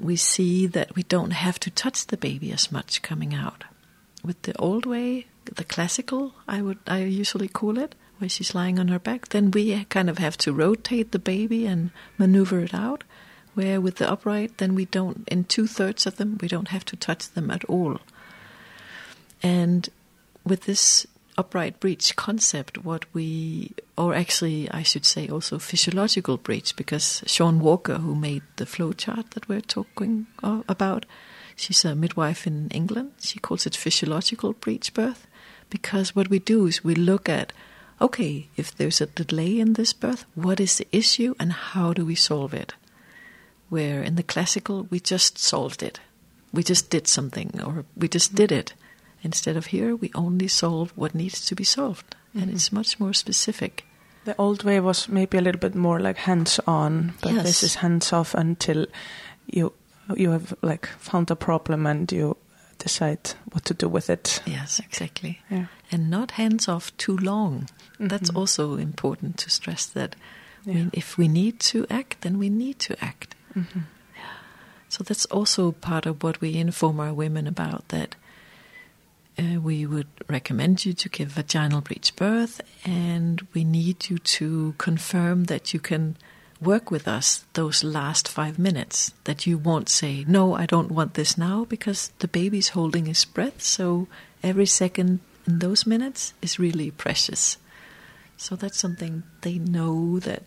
we 0.00 0.16
see 0.16 0.66
that 0.66 0.94
we 0.94 1.02
don't 1.02 1.32
have 1.32 1.58
to 1.60 1.70
touch 1.70 2.06
the 2.06 2.16
baby 2.16 2.52
as 2.52 2.70
much 2.70 3.02
coming 3.02 3.34
out. 3.34 3.64
With 4.22 4.42
the 4.42 4.56
old 4.58 4.86
way, 4.86 5.26
the 5.44 5.64
classical, 5.64 6.34
I 6.46 6.62
would 6.62 6.78
I 6.86 6.98
usually 7.04 7.48
call 7.48 7.78
it, 7.78 7.94
where 8.18 8.28
she's 8.28 8.54
lying 8.54 8.78
on 8.78 8.88
her 8.88 8.98
back, 8.98 9.28
then 9.28 9.50
we 9.50 9.84
kind 9.86 10.10
of 10.10 10.18
have 10.18 10.36
to 10.38 10.52
rotate 10.52 11.12
the 11.12 11.18
baby 11.18 11.66
and 11.66 11.90
maneuver 12.18 12.60
it 12.60 12.74
out. 12.74 13.04
Where 13.54 13.80
with 13.80 13.96
the 13.96 14.10
upright, 14.10 14.58
then 14.58 14.74
we 14.74 14.84
don't, 14.84 15.26
in 15.28 15.44
two 15.44 15.66
thirds 15.66 16.06
of 16.06 16.16
them, 16.16 16.38
we 16.40 16.48
don't 16.48 16.68
have 16.68 16.84
to 16.86 16.96
touch 16.96 17.30
them 17.30 17.50
at 17.50 17.64
all. 17.64 17.98
And 19.42 19.88
with 20.44 20.62
this 20.62 21.06
upright 21.36 21.78
breech 21.78 22.16
concept, 22.16 22.84
what 22.84 23.04
we, 23.14 23.72
or 23.96 24.14
actually, 24.14 24.68
I 24.70 24.82
should 24.82 25.04
say 25.04 25.28
also 25.28 25.58
physiological 25.58 26.36
breech, 26.36 26.74
because 26.74 27.22
Shawn 27.26 27.60
Walker, 27.60 27.98
who 27.98 28.14
made 28.14 28.42
the 28.56 28.66
flow 28.66 28.92
chart 28.92 29.30
that 29.32 29.48
we're 29.48 29.60
talking 29.60 30.26
about, 30.42 31.06
she's 31.54 31.84
a 31.84 31.94
midwife 31.94 32.46
in 32.46 32.68
England. 32.70 33.12
She 33.20 33.38
calls 33.38 33.66
it 33.66 33.76
physiological 33.76 34.54
breech 34.54 34.92
birth, 34.94 35.28
because 35.70 36.16
what 36.16 36.28
we 36.28 36.40
do 36.40 36.66
is 36.66 36.82
we 36.82 36.96
look 36.96 37.28
at, 37.28 37.52
okay, 38.00 38.48
if 38.56 38.76
there's 38.76 39.00
a 39.00 39.06
delay 39.06 39.60
in 39.60 39.74
this 39.74 39.92
birth, 39.92 40.24
what 40.34 40.58
is 40.58 40.78
the 40.78 40.88
issue 40.90 41.34
and 41.38 41.52
how 41.52 41.92
do 41.92 42.04
we 42.04 42.14
solve 42.16 42.52
it? 42.54 42.74
Where 43.68 44.02
in 44.02 44.16
the 44.16 44.22
classical, 44.22 44.88
we 44.90 44.98
just 44.98 45.38
solved 45.38 45.82
it. 45.82 46.00
We 46.52 46.62
just 46.64 46.90
did 46.90 47.06
something, 47.06 47.60
or 47.62 47.84
we 47.96 48.08
just 48.08 48.34
did 48.34 48.50
it. 48.50 48.72
Instead 49.22 49.56
of 49.56 49.66
here, 49.66 49.96
we 49.96 50.10
only 50.14 50.48
solve 50.48 50.92
what 50.96 51.14
needs 51.14 51.44
to 51.46 51.54
be 51.54 51.64
solved, 51.64 52.14
and 52.34 52.50
it's 52.50 52.70
much 52.72 53.00
more 53.00 53.12
specific. 53.12 53.84
The 54.24 54.36
old 54.38 54.62
way 54.62 54.80
was 54.80 55.08
maybe 55.08 55.38
a 55.38 55.40
little 55.40 55.60
bit 55.60 55.74
more 55.74 55.98
like 56.00 56.18
hands-on, 56.18 57.14
but 57.20 57.32
Yes. 57.32 57.44
this 57.46 57.62
is 57.62 57.74
hands-off 57.76 58.34
until 58.34 58.86
you 59.46 59.72
you 60.16 60.30
have 60.30 60.54
like 60.62 60.86
found 60.98 61.30
a 61.30 61.36
problem 61.36 61.86
and 61.86 62.10
you 62.12 62.34
decide 62.78 63.34
what 63.52 63.64
to 63.66 63.74
do 63.74 63.88
with 63.88 64.08
it. 64.08 64.42
Yes, 64.46 64.78
exactly. 64.80 65.40
Yeah. 65.50 65.66
And 65.92 66.08
not 66.10 66.30
hands 66.32 66.66
off 66.68 66.96
too 66.96 67.16
long. 67.16 67.68
That's 68.00 68.30
Mhm. 68.30 68.36
also 68.38 68.76
important 68.78 69.36
to 69.38 69.50
stress 69.50 69.84
that 69.86 70.16
Yeah. 70.64 70.74
we, 70.74 70.88
if 70.92 71.18
we 71.18 71.28
need 71.28 71.60
to 71.72 71.86
act, 71.90 72.20
then 72.22 72.38
we 72.38 72.48
need 72.48 72.78
to 72.78 72.94
act. 73.04 73.34
Mhm. 73.54 73.82
So 74.88 75.04
that's 75.04 75.26
also 75.26 75.72
part 75.72 76.06
of 76.06 76.22
what 76.22 76.40
we 76.40 76.54
inform 76.54 77.00
our 77.00 77.12
women 77.12 77.46
about 77.46 77.88
that 77.88 78.16
uh, 79.38 79.60
we 79.60 79.86
would 79.86 80.08
recommend 80.28 80.84
you 80.84 80.92
to 80.92 81.08
give 81.08 81.28
vaginal 81.28 81.80
breech 81.80 82.14
birth 82.16 82.60
and 82.84 83.46
we 83.54 83.64
need 83.64 84.10
you 84.10 84.18
to 84.18 84.74
confirm 84.78 85.44
that 85.44 85.72
you 85.72 85.80
can 85.80 86.16
work 86.60 86.90
with 86.90 87.06
us 87.06 87.44
those 87.52 87.84
last 87.84 88.26
five 88.28 88.58
minutes, 88.58 89.12
that 89.24 89.46
you 89.46 89.56
won't 89.56 89.88
say, 89.88 90.24
No, 90.26 90.54
I 90.54 90.66
don't 90.66 90.90
want 90.90 91.14
this 91.14 91.38
now, 91.38 91.64
because 91.64 92.10
the 92.18 92.28
baby's 92.28 92.70
holding 92.70 93.06
his 93.06 93.24
breath, 93.24 93.62
so 93.62 94.08
every 94.42 94.66
second 94.66 95.20
in 95.46 95.60
those 95.60 95.86
minutes 95.86 96.34
is 96.42 96.58
really 96.58 96.90
precious. 96.90 97.58
So 98.36 98.56
that's 98.56 98.78
something 98.78 99.22
they 99.42 99.58
know 99.58 100.18
that 100.20 100.42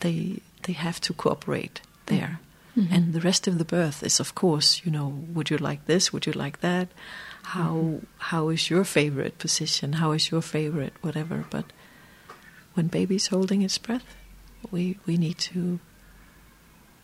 they 0.00 0.40
they 0.62 0.72
have 0.72 1.00
to 1.02 1.12
cooperate 1.12 1.80
there. 2.06 2.40
Mhm. 2.76 2.88
And 2.90 3.12
the 3.12 3.20
rest 3.20 3.46
of 3.46 3.58
the 3.58 3.64
birth 3.64 4.02
is, 4.02 4.20
of 4.20 4.34
course, 4.34 4.82
you 4.84 4.90
know, 4.90 5.08
would 5.32 5.48
you 5.50 5.56
like 5.58 5.86
this? 5.86 6.12
Would 6.12 6.26
you 6.26 6.32
like 6.32 6.60
that? 6.60 6.88
How 7.54 8.00
how 8.18 8.48
is 8.50 8.70
your 8.70 8.84
favorite 8.84 9.38
position? 9.38 9.92
How 9.94 10.12
is 10.12 10.30
your 10.30 10.42
favorite 10.42 10.92
whatever? 11.00 11.44
But 11.50 11.64
when 12.74 12.88
baby's 12.88 13.28
holding 13.28 13.62
its 13.62 13.78
breath, 13.78 14.16
we 14.70 14.98
we 15.06 15.16
need 15.16 15.38
to 15.52 15.78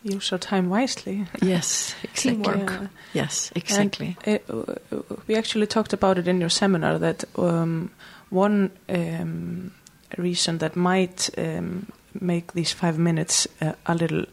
Use 0.05 0.31
your 0.31 0.39
time 0.39 0.69
wisely. 0.69 1.25
yes 1.41 1.95
exactly. 2.03 2.57
Yeah. 2.57 2.87
yes 3.13 3.51
exactly 3.55 4.17
It, 4.25 4.43
uh, 4.49 4.75
we 5.27 5.35
actually 5.37 5.67
talked 5.67 5.93
about 5.93 6.17
it 6.17 6.27
in 6.27 6.41
your 6.41 6.49
seminar 6.49 6.99
that 6.99 7.23
um, 7.37 7.89
one 8.29 8.71
um, 8.89 9.71
reason 10.17 10.57
that 10.57 10.75
might 10.75 11.29
um, 11.37 11.85
make 12.19 12.51
these 12.53 12.73
five 12.73 12.97
minutes 12.97 13.47
uh, 13.61 13.73
a 13.85 13.95
little 13.95 14.25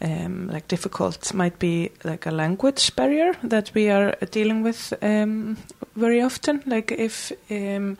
um, 0.00 0.48
like 0.48 0.68
difficult 0.68 1.34
might 1.34 1.58
be 1.58 1.90
like 2.04 2.26
a 2.26 2.30
language 2.30 2.94
barrier 2.94 3.34
that 3.42 3.72
we 3.74 3.90
are 3.90 4.14
dealing 4.30 4.62
with 4.62 4.94
um, 5.02 5.56
very 5.96 6.22
often. 6.22 6.62
Like 6.66 6.92
if 6.92 7.32
um, 7.50 7.96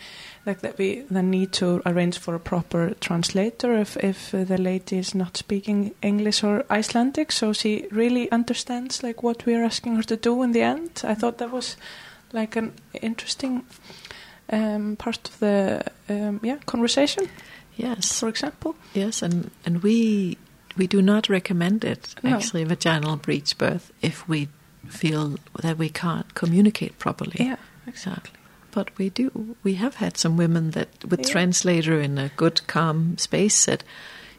like 0.47 0.61
that 0.61 0.79
we 0.79 1.05
then 1.11 1.31
need 1.31 1.53
to 1.55 1.83
arrange 1.85 2.19
for 2.19 2.35
a 2.35 2.41
proper 2.41 2.95
translator 3.01 3.75
if 3.75 3.97
if 3.97 4.35
uh, 4.35 4.45
the 4.45 4.59
lady 4.59 4.99
is 4.99 5.15
not 5.15 5.37
speaking 5.37 5.95
English 6.03 6.45
or 6.45 6.65
Icelandic, 6.71 7.33
so 7.33 7.53
she 7.53 7.87
really 7.91 8.31
understands 8.31 9.03
like 9.03 9.23
what 9.23 9.45
we 9.47 9.55
are 9.55 9.65
asking 9.65 9.97
her 9.97 10.05
to 10.05 10.17
do 10.17 10.43
in 10.43 10.53
the 10.53 10.63
end. 10.63 11.03
I 11.05 11.15
thought 11.15 11.39
that 11.39 11.51
was 11.51 11.77
like 12.33 12.57
an 12.57 12.73
interesting 13.03 13.65
um, 14.53 14.97
part 14.97 15.29
of 15.29 15.39
the 15.41 15.83
um, 16.09 16.41
yeah 16.43 16.59
conversation, 16.67 17.29
yes 17.77 18.21
for 18.21 18.29
example. 18.29 18.77
yes 18.95 19.23
and 19.23 19.51
and 19.67 19.83
we 19.83 20.37
we 20.79 20.87
do 20.87 21.03
not 21.03 21.29
recommend 21.29 21.85
it 21.85 22.15
No. 22.23 22.37
actually 22.37 22.65
vaginal 22.65 23.17
breech 23.17 23.59
birth 23.59 23.91
if 24.01 24.27
we 24.29 24.49
feel 24.89 25.37
that 25.63 25.77
we 25.77 25.89
can't 25.91 26.33
communicate 26.35 26.99
properly 26.99 27.37
Yeah, 27.41 27.57
exactly. 27.87 28.33
But 28.71 28.97
we 28.99 29.11
do. 29.11 29.57
We 29.65 29.75
have 29.75 29.97
had 29.97 30.17
some 30.17 30.37
women 30.37 30.71
that, 30.73 30.89
with 31.05 31.21
Yeah. 31.21 31.33
translator 31.33 32.01
in 32.01 32.17
a 32.19 32.31
good, 32.37 32.67
calm 32.67 33.19
space, 33.19 33.55
said, 33.55 33.83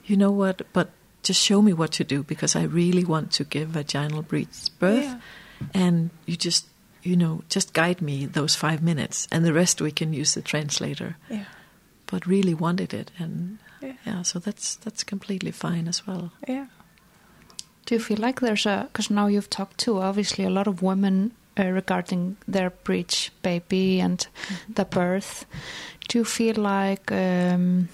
"You 0.06 0.16
know 0.16 0.30
what? 0.30 0.62
But 0.72 0.90
just 1.22 1.40
show 1.42 1.60
me 1.60 1.72
what 1.72 1.92
to 1.92 2.04
do 2.04 2.22
because 2.22 2.56
I 2.56 2.62
really 2.62 3.04
want 3.04 3.32
to 3.32 3.44
give 3.44 3.68
vaginal 3.70 4.22
breech 4.22 4.70
birth, 4.78 5.04
Yeah. 5.04 5.18
and 5.74 6.10
you 6.26 6.36
just, 6.36 6.66
you 7.02 7.16
know, 7.16 7.42
just 7.50 7.74
guide 7.74 8.00
me 8.00 8.24
those 8.24 8.54
five 8.54 8.82
minutes, 8.82 9.28
and 9.30 9.44
the 9.44 9.52
rest 9.52 9.80
we 9.82 9.90
can 9.92 10.12
use 10.14 10.32
the 10.34 10.42
translator." 10.42 11.16
Yeah. 11.28 11.44
But 12.06 12.26
really 12.26 12.54
wanted 12.54 12.94
it, 12.94 13.10
and 13.18 13.58
Yeah. 13.80 13.92
yeah, 14.06 14.22
so 14.22 14.38
that's 14.38 14.76
that's 14.76 15.04
completely 15.04 15.52
fine 15.52 15.88
as 15.88 16.06
well. 16.06 16.32
Yeah. 16.46 16.66
Do 17.86 17.94
you 17.94 18.00
feel 18.00 18.18
like 18.18 18.40
there's 18.40 18.66
a 18.66 18.88
because 18.92 19.10
now 19.10 19.26
you've 19.26 19.50
talked 19.50 19.78
to 19.78 19.98
obviously 20.00 20.44
a 20.44 20.50
lot 20.50 20.66
of 20.66 20.82
women 20.82 21.32
uh, 21.58 21.64
regarding 21.64 22.36
their 22.46 22.70
breech 22.70 23.32
baby 23.42 24.00
and 24.00 24.26
the 24.74 24.84
birth. 24.84 25.46
Do 26.08 26.18
you 26.18 26.24
feel 26.24 26.56
like 26.56 27.10
um, 27.12 27.88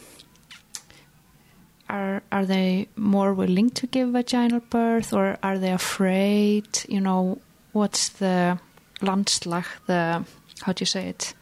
are 1.89 2.23
are 2.31 2.45
they 2.45 2.89
more 2.97 3.35
willing 3.35 3.71
to 3.71 3.87
give 3.87 4.11
vaginal 4.11 4.61
birth 4.71 5.13
or 5.13 5.39
are 5.43 5.59
they 5.59 5.73
afraid? 5.73 6.67
You 6.89 7.01
know, 7.01 7.39
what's 7.73 8.09
the 8.09 8.59
landslag? 9.01 9.67
The 9.87 10.25
how 10.63 10.73
do 10.73 10.83
you 10.83 10.87
say 10.87 11.09
it? 11.09 11.35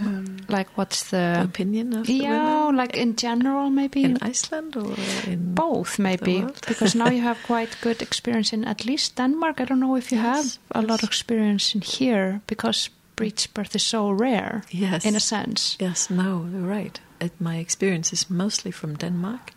Um, 0.00 0.36
Like 0.48 0.70
what's 0.76 1.10
The 1.10 1.40
opinion 1.44 1.94
of 1.94 2.06
the 2.06 2.12
yeah, 2.12 2.66
women 2.66 2.76
like 2.76 3.00
in 3.00 3.16
general 3.16 3.70
maybe 3.70 4.02
in 4.02 4.18
Iceland 4.30 4.76
or 4.76 4.94
in 5.26 5.54
both 5.54 5.98
maybe 5.98 6.44
because 6.68 6.98
now 6.98 7.10
you 7.10 7.22
have 7.22 7.38
quite 7.46 7.76
good 7.80 8.02
experience 8.02 8.56
in 8.56 8.64
at 8.64 8.84
least 8.84 9.16
Denmark. 9.16 9.60
I 9.60 9.64
don't 9.64 9.80
know 9.80 9.96
if 9.96 10.12
you 10.12 10.18
Yes, 10.22 10.24
have 10.24 10.58
a 10.70 10.86
lot 10.86 11.02
of 11.02 11.08
experience 11.08 11.74
in 11.74 11.82
here 11.82 12.40
because 12.46 12.90
breech 13.16 13.54
birth 13.54 13.74
is 13.76 13.82
so 13.82 14.10
rare 14.10 14.62
yes 14.70 15.04
in 15.04 15.16
a 15.16 15.20
sense. 15.20 15.76
Yes, 15.84 16.10
no, 16.10 16.46
you're 16.52 16.68
right. 16.68 17.00
It, 17.20 17.32
my 17.40 17.56
experience 17.60 18.12
is 18.12 18.28
mostly 18.28 18.72
from 18.72 18.96
Denmark, 18.96 19.52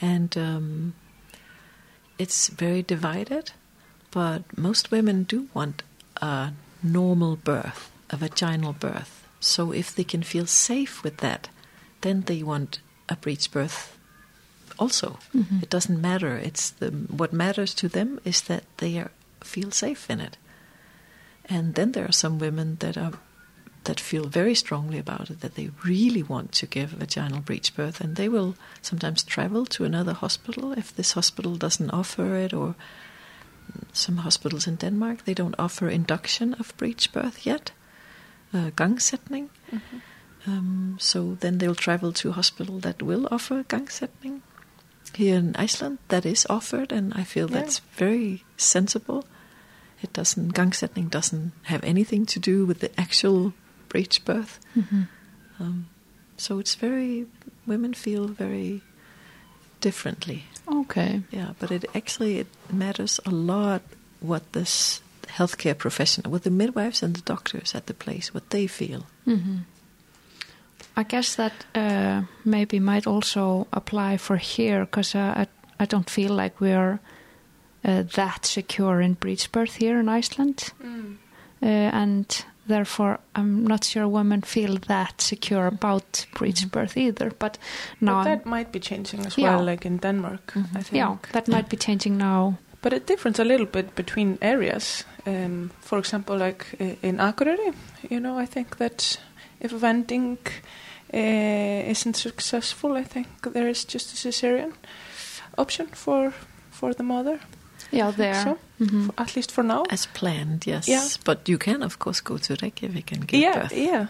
and 0.00 0.36
um, 0.36 0.92
it's 2.18 2.48
very 2.60 2.82
divided. 2.82 3.52
But 4.10 4.42
most 4.56 4.90
women 4.92 5.26
do 5.28 5.48
want 5.54 5.82
a 6.22 6.52
normal 6.82 7.36
birth, 7.36 7.90
a 8.10 8.16
vaginal 8.16 8.72
birth. 8.72 9.23
So 9.44 9.72
if 9.72 9.94
they 9.94 10.04
can 10.04 10.22
feel 10.22 10.46
safe 10.46 11.02
with 11.04 11.16
that, 11.18 11.48
then 12.00 12.22
they 12.22 12.42
want 12.42 12.80
a 13.08 13.16
breech 13.16 13.50
birth. 13.50 13.92
Also, 14.78 15.18
Mhm. 15.32 15.62
it 15.62 15.70
doesn't 15.70 16.00
matter. 16.00 16.36
It's 16.38 16.70
the 16.70 16.90
what 17.16 17.32
matters 17.32 17.74
to 17.74 17.88
them 17.88 18.18
is 18.24 18.42
that 18.42 18.62
they 18.76 18.98
are, 18.98 19.10
feel 19.44 19.70
safe 19.70 20.12
in 20.12 20.20
it. 20.20 20.38
And 21.50 21.74
then 21.74 21.92
there 21.92 22.04
are 22.04 22.12
some 22.12 22.38
women 22.38 22.76
that 22.78 22.96
are 22.96 23.12
that 23.84 24.00
feel 24.00 24.28
very 24.30 24.54
strongly 24.54 24.98
about 24.98 25.30
it, 25.30 25.40
that 25.40 25.54
they 25.54 25.70
really 25.84 26.22
want 26.22 26.52
to 26.52 26.66
give 26.66 26.94
a 26.94 26.96
vaginal 26.96 27.40
breech 27.40 27.76
birth, 27.76 28.00
and 28.00 28.16
they 28.16 28.28
will 28.30 28.54
sometimes 28.80 29.22
travel 29.22 29.66
to 29.66 29.84
another 29.84 30.14
hospital 30.14 30.72
if 30.72 30.90
this 30.96 31.12
hospital 31.14 31.56
doesn't 31.56 31.90
offer 31.90 32.44
it, 32.44 32.52
or 32.54 32.74
some 33.92 34.22
hospitals 34.22 34.66
in 34.66 34.76
Denmark 34.76 35.24
they 35.24 35.34
don't 35.34 35.58
offer 35.58 35.88
induction 35.90 36.54
of 36.54 36.72
breech 36.78 37.12
birth 37.12 37.46
yet, 37.46 37.72
uh, 38.54 38.70
gangsætning. 38.76 39.48
Um, 40.46 40.96
so 40.98 41.36
then 41.40 41.58
they'll 41.58 41.74
travel 41.74 42.12
to 42.12 42.28
a 42.28 42.32
hospital 42.32 42.78
that 42.80 43.02
will 43.02 43.26
offer 43.30 43.62
gangsætning. 43.64 44.40
Here 45.14 45.36
in 45.38 45.54
Iceland, 45.56 45.98
that 46.08 46.24
is 46.26 46.46
offered, 46.50 46.92
and 46.92 47.12
I 47.14 47.24
feel 47.24 47.48
Yeah. 47.50 47.60
that's 47.60 47.80
very 47.98 48.44
sensible. 48.56 49.24
It 50.02 50.12
doesn't 50.12 50.52
gangsætning 50.54 51.08
doesn't 51.10 51.52
have 51.62 51.82
anything 51.84 52.26
to 52.26 52.40
do 52.40 52.66
with 52.66 52.80
the 52.80 52.90
actual 53.00 53.52
breech 53.88 54.24
birth. 54.24 54.58
Mhm. 54.76 55.08
Um, 55.60 55.86
so 56.36 56.58
it's 56.58 56.74
very 56.74 57.26
women 57.66 57.94
feel 57.94 58.26
very 58.28 58.82
differently. 59.80 60.44
Okay. 60.66 61.22
Yeah, 61.30 61.52
but 61.58 61.70
it 61.70 61.84
actually 61.94 62.38
it 62.38 62.48
matters 62.70 63.20
a 63.24 63.30
lot 63.30 63.82
what 64.20 64.52
this 64.52 65.00
healthcare 65.36 65.74
professional, 65.74 66.32
what 66.32 66.42
the 66.42 66.50
midwives 66.50 67.02
and 67.02 67.14
the 67.16 67.22
doctors 67.32 67.74
at 67.74 67.86
the 67.86 67.94
place, 67.94 68.34
what 68.34 68.48
they 68.50 68.66
feel. 68.68 69.00
hmm 69.24 69.58
I 70.96 71.02
guess 71.02 71.34
that 71.34 71.52
uh, 71.74 72.22
maybe 72.44 72.78
might 72.80 73.06
also 73.06 73.66
apply 73.72 74.16
for 74.18 74.36
here 74.36 74.84
because 74.84 75.18
uh, 75.18 75.34
I 75.42 75.46
I 75.82 75.86
don't 75.86 76.10
feel 76.10 76.30
like 76.36 76.60
we're 76.60 76.98
uh, 77.84 78.02
that 78.14 78.46
secure 78.46 79.00
in 79.04 79.14
breech 79.14 79.50
birth 79.52 79.82
here 79.82 79.98
in 80.00 80.08
Iceland, 80.18 80.72
uh, 81.62 81.66
and 81.66 82.44
therefore 82.68 83.18
I'm 83.34 83.66
not 83.66 83.84
sure 83.84 84.06
women 84.08 84.42
feel 84.42 84.78
that 84.86 85.20
secure 85.20 85.66
about 85.66 86.26
breech 86.38 86.70
birth 86.70 86.96
either. 86.96 87.32
But 87.38 87.58
now, 88.00 88.22
but 88.22 88.28
I'm- 88.28 88.38
that 88.38 88.46
might 88.46 88.70
be 88.72 88.78
changing 88.80 89.26
as 89.26 89.36
Yeah. 89.36 89.56
well, 89.56 89.64
like 89.70 89.88
in 89.88 89.98
Denmark, 89.98 90.52
Mhm. 90.54 90.76
I 90.78 90.82
think. 90.82 90.92
yeah, 90.92 91.16
that 91.32 91.48
might 91.48 91.68
be 91.68 91.76
changing 91.76 92.16
now. 92.18 92.54
But 92.82 92.92
it 92.92 93.06
differs 93.08 93.40
a 93.40 93.44
little 93.44 93.66
bit 93.66 93.94
between 93.96 94.38
areas. 94.40 95.04
Um, 95.26 95.70
for 95.80 95.98
example, 95.98 96.36
like 96.36 96.66
uh, 96.80 96.84
in 97.02 97.16
Akureyri, 97.18 97.74
you 98.10 98.20
know, 98.20 98.38
I 98.38 98.46
think 98.46 98.76
that 98.76 99.18
if 99.60 99.70
vending 99.72 100.38
uh, 101.12 101.90
isn't 101.90 102.16
successful, 102.16 102.92
I 102.96 103.04
think 103.04 103.26
there 103.52 103.68
is 103.68 103.84
just 103.84 104.12
a 104.12 104.16
cesarean 104.28 104.72
option 105.56 105.86
for 105.86 106.32
for 106.70 106.92
the 106.94 107.02
mother, 107.04 107.38
Yeah, 107.92 108.10
there. 108.16 108.34
so. 108.42 108.58
Mhm. 108.80 109.06
for, 109.06 109.14
at 109.22 109.36
least 109.36 109.52
for 109.52 109.62
now. 109.64 109.84
As 109.90 110.06
planned, 110.06 110.66
yes. 110.66 110.88
Yeah. 110.88 111.06
But 111.24 111.48
you 111.48 111.58
can 111.58 111.82
of 111.82 111.98
course 111.98 112.20
go 112.22 112.38
to 112.38 112.56
Reykjavik 112.62 113.12
and 113.12 113.26
give 113.28 113.40
Yeah, 113.40 113.62
birth. 113.62 113.72
yeah, 113.72 114.06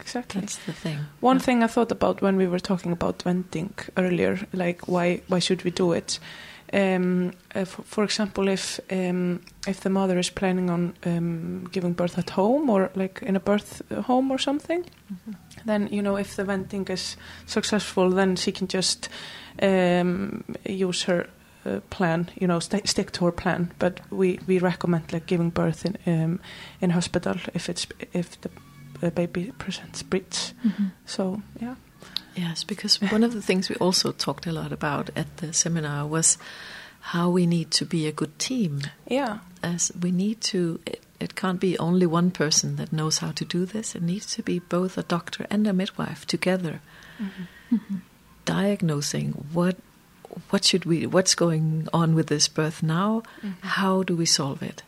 exactly. 0.00 0.40
That's 0.40 0.58
the 0.66 0.72
thing. 0.72 0.98
One 1.22 1.36
Yeah. 1.38 1.44
thing 1.44 1.62
I 1.64 1.66
thought 1.68 1.90
about 1.92 2.20
when 2.22 2.36
we 2.36 2.46
were 2.46 2.60
talking 2.60 2.92
about 2.92 3.22
venting 3.24 3.72
earlier, 3.96 4.38
like 4.52 4.86
why 4.86 5.20
why 5.28 5.40
should 5.40 5.64
we 5.64 5.70
do 5.70 5.92
it? 5.96 6.20
Um, 6.74 7.30
uh, 7.54 7.64
for, 7.64 7.82
for 7.82 8.04
example, 8.04 8.48
if 8.52 8.80
um, 8.90 9.40
if 9.66 9.80
the 9.80 9.90
mother 9.90 10.18
is 10.18 10.30
planning 10.30 10.70
on 10.70 10.94
um, 11.06 11.64
giving 11.72 11.94
birth 11.94 12.18
at 12.18 12.30
home 12.30 12.68
or 12.72 12.90
like 12.94 13.22
in 13.22 13.36
a 13.36 13.40
birth 13.40 13.82
home 14.06 14.30
or 14.34 14.38
something, 14.38 14.84
then 15.66 15.88
you 15.92 16.02
know 16.02 16.16
if 16.18 16.34
the 16.36 16.44
vending 16.44 16.88
is 16.90 17.16
successful, 17.46 18.10
then 18.10 18.36
she 18.36 18.52
can 18.52 18.66
just 18.68 19.08
um, 19.62 20.44
use 20.68 21.04
her 21.04 21.26
uh, 21.66 21.80
plan, 21.90 22.28
you 22.40 22.46
know, 22.46 22.60
st- 22.60 22.88
stick 22.88 23.10
to 23.12 23.24
her 23.24 23.32
plan. 23.32 23.72
But 23.78 24.00
we, 24.10 24.38
we 24.46 24.58
recommend 24.58 25.12
like 25.12 25.26
giving 25.26 25.50
birth 25.50 25.84
in 25.86 25.96
um, 26.06 26.40
in 26.80 26.90
hospital 26.90 27.36
if 27.54 27.68
it's 27.68 27.86
if 28.12 28.40
the, 28.40 28.50
the 29.00 29.10
baby 29.10 29.52
presents 29.58 30.02
breech. 30.02 30.52
Mhm. 30.64 30.90
So 31.06 31.40
yeah, 31.62 31.74
Yes, 32.34 32.64
because 32.64 33.00
one 33.00 33.22
of 33.22 33.32
the 33.32 33.42
things 33.42 33.68
we 33.68 33.76
also 33.76 34.12
talked 34.12 34.46
a 34.46 34.52
lot 34.52 34.72
about 34.72 35.10
at 35.16 35.36
the 35.38 35.52
seminar 35.52 36.06
was 36.06 36.38
how 37.00 37.30
we 37.30 37.46
need 37.46 37.70
to 37.70 37.84
be 37.84 38.06
a 38.06 38.12
good 38.12 38.38
team. 38.38 38.80
yeah, 39.06 39.38
As 39.62 39.92
we 40.00 40.10
need 40.10 40.40
to, 40.42 40.80
it, 40.86 41.02
it 41.20 41.34
can't 41.34 41.60
be 41.60 41.78
only 41.78 42.06
one 42.06 42.30
person 42.30 42.76
that 42.76 42.92
knows 42.92 43.18
how 43.18 43.30
to 43.32 43.44
do 43.44 43.66
this. 43.66 43.94
It 43.94 44.02
needs 44.02 44.34
to 44.34 44.42
be 44.42 44.58
both 44.58 44.96
a 44.98 45.02
doctor 45.02 45.46
and 45.50 45.66
a 45.66 45.72
midwife 45.72 46.26
together, 46.26 46.80
mm-hmm. 47.20 47.76
Mm-hmm. 47.76 47.96
diagnosing 48.44 49.32
what 49.52 49.76
what 50.50 50.64
should 50.64 50.84
we, 50.84 51.06
what's 51.06 51.36
going 51.36 51.86
on 51.92 52.14
with 52.16 52.26
this 52.26 52.48
birth 52.48 52.82
now, 52.82 53.22
mm-hmm. 53.38 53.52
how 53.60 54.02
do 54.02 54.16
we 54.16 54.26
solve 54.26 54.62
it. 54.62 54.82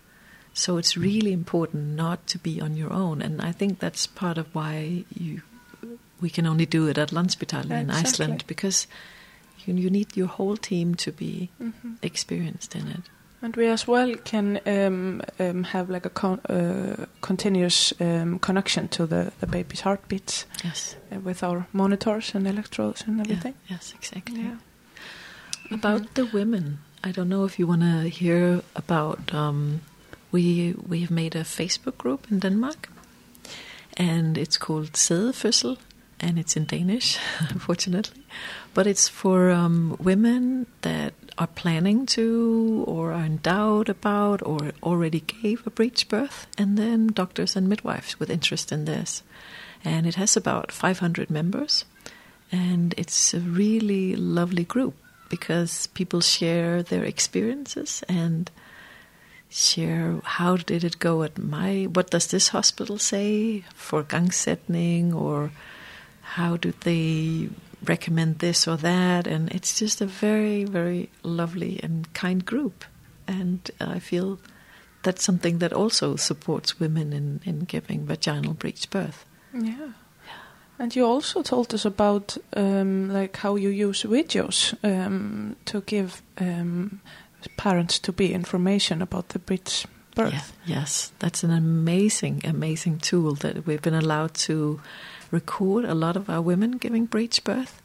So 0.54 0.76
it's 0.76 0.96
really 0.96 1.32
important 1.32 1.94
not 1.94 2.26
to 2.28 2.38
be 2.38 2.60
on 2.60 2.76
your 2.76 2.92
own, 2.92 3.22
and 3.22 3.40
I 3.40 3.52
think 3.52 3.78
that's 3.78 4.06
part 4.06 4.38
of 4.38 4.52
why 4.54 5.04
you 5.14 5.42
we 6.20 6.30
can 6.30 6.46
only 6.46 6.66
do 6.66 6.88
it 6.88 6.98
at 6.98 7.10
Landspitali 7.12 7.70
in 7.70 7.90
Exactly. 7.90 8.08
Iceland 8.24 8.44
because 8.46 8.86
you, 9.66 9.74
you 9.74 9.90
need 9.90 10.16
your 10.16 10.28
whole 10.28 10.56
team 10.56 10.94
to 10.94 11.12
be 11.12 11.48
Mm-hmm. 11.60 11.92
experienced 12.02 12.74
in 12.74 12.88
it. 12.88 13.10
and 13.42 13.56
we 13.56 13.68
as 13.72 13.86
well 13.88 14.14
can 14.24 14.58
um, 14.66 15.20
um, 15.38 15.64
have 15.64 15.92
like 15.92 16.06
a 16.06 16.10
con- 16.10 16.40
uh, 16.48 17.04
continuous 17.20 17.92
um, 18.00 18.38
connection 18.38 18.88
to 18.88 19.06
the 19.06 19.30
the 19.40 19.46
baby's 19.46 19.82
heartbeats 19.84 20.46
Yes. 20.64 20.96
uh, 21.12 21.20
with 21.26 21.42
our 21.42 21.66
monitors 21.72 22.34
and 22.34 22.46
electrodes 22.46 23.04
and 23.06 23.16
Yeah, 23.16 23.22
everything. 23.24 23.54
yes, 23.70 23.94
exactly. 23.94 24.40
Yeah. 24.40 24.56
About 25.70 26.14
the 26.14 26.24
women, 26.32 26.78
I 27.08 27.12
don't 27.12 27.28
know 27.28 27.44
if 27.46 27.58
you 27.58 27.68
want 27.68 27.82
to 27.82 28.08
hear 28.08 28.62
about. 28.74 29.34
Um, 29.34 29.80
we 30.32 30.74
we 30.88 31.00
have 31.00 31.14
made 31.14 31.38
a 31.38 31.44
Facebook 31.44 31.96
group 31.98 32.26
in 32.30 32.40
Denmark, 32.40 32.88
and 33.96 34.36
it's 34.38 34.58
called 34.58 34.92
Sædefødsel, 34.96 35.76
and 36.20 36.38
it's 36.38 36.56
in 36.56 36.64
Danish, 36.64 37.18
unfortunately, 37.50 38.24
but 38.74 38.86
it's 38.86 39.08
for 39.08 39.50
um, 39.50 39.96
women 40.00 40.66
that 40.82 41.14
are 41.38 41.46
planning 41.46 42.06
to, 42.06 42.84
or 42.86 43.12
are 43.12 43.24
in 43.24 43.38
doubt 43.38 43.88
about, 43.88 44.40
or 44.42 44.72
already 44.82 45.20
gave 45.20 45.66
a 45.66 45.70
breech 45.70 46.08
birth, 46.08 46.46
and 46.56 46.78
then 46.78 47.08
doctors 47.08 47.56
and 47.56 47.68
midwives 47.68 48.18
with 48.18 48.30
interest 48.30 48.72
in 48.72 48.86
this, 48.86 49.22
and 49.84 50.06
it 50.06 50.14
has 50.14 50.36
about 50.36 50.72
500 50.72 51.30
members 51.30 51.84
and 52.52 52.94
it's 52.96 53.34
a 53.34 53.40
really 53.40 54.14
lovely 54.14 54.64
group 54.64 54.94
because 55.28 55.88
people 55.88 56.20
share 56.20 56.82
their 56.82 57.04
experiences 57.04 58.04
and 58.08 58.50
share 59.48 60.20
how 60.22 60.56
did 60.56 60.84
it 60.84 60.98
go 60.98 61.22
at 61.22 61.38
my 61.38 61.84
what 61.84 62.10
does 62.10 62.28
this 62.28 62.48
hospital 62.48 62.98
say 62.98 63.64
for 63.74 64.02
gangsetning 64.02 65.14
or 65.14 65.50
how 66.34 66.56
do 66.56 66.72
they 66.80 67.48
recommend 67.84 68.38
this 68.38 68.66
or 68.66 68.76
that 68.76 69.26
and 69.26 69.50
it's 69.52 69.78
just 69.78 70.00
a 70.00 70.06
very 70.06 70.64
very 70.64 71.08
lovely 71.22 71.78
and 71.82 72.12
kind 72.14 72.44
group 72.44 72.84
and 73.28 73.70
i 73.80 73.98
feel 73.98 74.38
that's 75.02 75.22
something 75.22 75.58
that 75.58 75.72
also 75.72 76.16
supports 76.16 76.80
women 76.80 77.12
in, 77.12 77.40
in 77.44 77.60
giving 77.60 78.06
vaginal 78.06 78.54
breech 78.54 78.90
birth 78.90 79.24
Yeah. 79.52 79.92
And 80.78 80.94
you 80.94 81.06
also 81.06 81.42
told 81.42 81.72
us 81.72 81.84
about 81.84 82.36
um, 82.54 83.08
like 83.08 83.36
how 83.36 83.56
you 83.56 83.70
use 83.70 84.02
videos 84.02 84.74
um, 84.84 85.56
to 85.64 85.80
give 85.80 86.22
um, 86.38 87.00
parents 87.56 87.98
to 88.00 88.12
be 88.12 88.34
information 88.34 89.00
about 89.00 89.30
the 89.30 89.38
breech 89.38 89.86
birth. 90.14 90.52
Yeah, 90.66 90.80
yes, 90.80 91.12
that's 91.18 91.42
an 91.42 91.50
amazing, 91.50 92.42
amazing 92.44 92.98
tool 92.98 93.34
that 93.36 93.66
we've 93.66 93.80
been 93.80 93.94
allowed 93.94 94.34
to 94.34 94.80
record 95.30 95.84
a 95.84 95.94
lot 95.94 96.16
of 96.16 96.28
our 96.30 96.40
women 96.40 96.78
giving 96.78 97.06
breech 97.06 97.44
birth, 97.44 97.82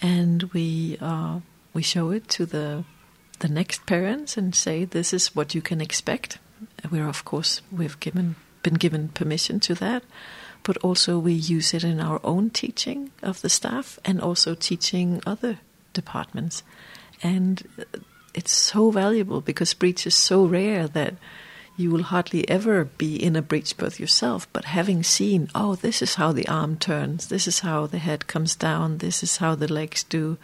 and 0.00 0.44
we 0.52 0.98
uh, 1.00 1.40
we 1.72 1.82
show 1.82 2.10
it 2.10 2.28
to 2.30 2.46
the 2.46 2.84
the 3.40 3.48
next 3.48 3.86
parents 3.86 4.36
and 4.36 4.54
say 4.54 4.84
this 4.84 5.12
is 5.12 5.34
what 5.34 5.54
you 5.54 5.62
can 5.62 5.80
expect. 5.80 6.38
We're 6.90 7.08
of 7.08 7.24
course 7.24 7.60
we've 7.70 7.98
given 8.00 8.36
been 8.62 8.74
given 8.74 9.08
permission 9.08 9.58
to 9.60 9.74
that, 9.74 10.04
but 10.62 10.76
also 10.78 11.18
we 11.18 11.32
use 11.32 11.74
it 11.74 11.84
in 11.84 12.00
our 12.00 12.20
own 12.22 12.50
teaching 12.50 13.10
of 13.22 13.40
the 13.40 13.48
staff 13.48 13.98
and 14.04 14.20
also 14.20 14.54
teaching 14.54 15.20
other 15.26 15.58
departments, 15.92 16.62
and 17.22 17.66
it's 18.34 18.52
so 18.52 18.90
valuable 18.90 19.40
because 19.40 19.74
breech 19.74 20.06
is 20.06 20.14
so 20.14 20.46
rare 20.46 20.88
that 20.88 21.14
you 21.76 21.90
will 21.90 22.02
hardly 22.02 22.48
ever 22.48 22.84
be 22.84 23.16
in 23.16 23.34
a 23.36 23.42
breech 23.42 23.76
birth 23.76 23.98
yourself, 23.98 24.46
but 24.52 24.66
having 24.66 25.02
seen, 25.02 25.48
oh, 25.54 25.74
this 25.74 26.02
is 26.02 26.16
how 26.16 26.32
the 26.32 26.46
arm 26.48 26.76
turns, 26.76 27.28
this 27.28 27.48
is 27.48 27.60
how 27.60 27.86
the 27.86 27.98
head 27.98 28.26
comes 28.26 28.54
down, 28.54 28.98
this 28.98 29.22
is 29.22 29.38
how 29.38 29.54
the 29.54 29.72
legs 29.72 30.04
do, 30.04 30.36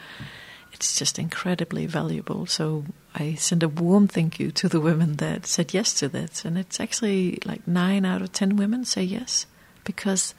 it's 0.72 0.98
just 0.98 1.18
incredibly 1.18 1.86
valuable. 1.86 2.46
So 2.46 2.84
I 3.14 3.34
send 3.34 3.62
a 3.62 3.68
warm 3.68 4.06
thank 4.08 4.38
you 4.38 4.50
to 4.52 4.68
the 4.68 4.80
women 4.80 5.16
that 5.16 5.46
said 5.46 5.74
yes 5.74 5.92
to 5.94 6.08
this. 6.08 6.44
And 6.44 6.56
it's 6.56 6.80
actually 6.80 7.38
like 7.44 7.66
nine 7.66 8.04
out 8.04 8.22
of 8.22 8.32
ten 8.32 8.56
women 8.56 8.84
say 8.84 9.02
yes 9.02 9.46
because 9.84 10.34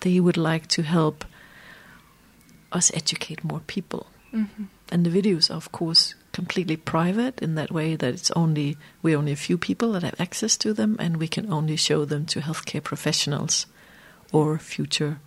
they 0.00 0.20
would 0.20 0.36
like 0.36 0.66
to 0.68 0.82
help 0.82 1.24
us 2.72 2.90
educate 2.94 3.44
more 3.44 3.60
people. 3.60 4.06
Mhm. 4.32 4.66
And 4.90 5.06
the 5.06 5.10
videos 5.10 5.48
are, 5.50 5.54
of 5.54 5.70
course, 5.70 6.14
completely 6.34 6.76
private 6.76 7.40
in 7.40 7.54
that 7.54 7.70
way 7.70 7.96
that 7.96 8.14
it's 8.14 8.30
only 8.32 8.76
we 9.02 9.16
only 9.16 9.32
a 9.32 9.36
few 9.36 9.56
people 9.56 9.92
that 9.92 10.02
have 10.02 10.20
access 10.20 10.56
to 10.58 10.74
them, 10.74 10.96
and 10.98 11.16
we 11.16 11.28
can 11.28 11.52
only 11.52 11.76
show 11.76 12.04
them 12.04 12.26
to 12.26 12.40
healthcare 12.40 12.82
professionals 12.82 13.66
or 14.32 14.58
future 14.58 15.18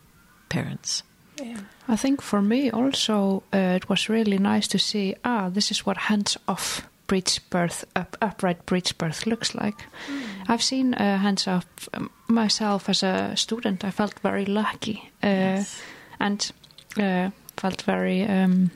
parents. 0.50 1.04
Yeah. 1.42 1.60
I 1.88 1.96
think 1.96 2.22
for 2.22 2.42
me 2.42 2.72
also 2.72 3.44
uh, 3.54 3.76
it 3.76 3.90
was 3.90 4.10
really 4.10 4.38
nice 4.38 4.68
to 4.68 4.80
see 4.80 5.16
ah 5.24 5.50
this 5.50 5.72
is 5.72 5.86
what 5.86 5.98
hands 5.98 6.38
off 6.48 6.82
breech 7.08 7.40
birth 7.50 7.86
up, 7.96 8.18
upright 8.22 8.66
breech 8.66 8.98
birth 8.98 9.26
looks 9.26 9.56
like. 9.56 9.86
I've 10.50 10.64
seen 10.64 10.94
uh, 10.94 11.18
hands 11.18 11.48
off 11.48 11.66
um, 11.94 12.10
myself 12.28 12.90
as 12.90 13.04
a 13.04 13.36
student. 13.36 13.84
I 13.84 13.92
felt 13.92 14.20
very 14.20 14.46
lucky 14.46 15.10
uh, 15.24 15.64
and 16.20 16.52
uh, 17.00 17.30
felt 17.56 17.82
very 17.84 18.24
um, 18.24 18.72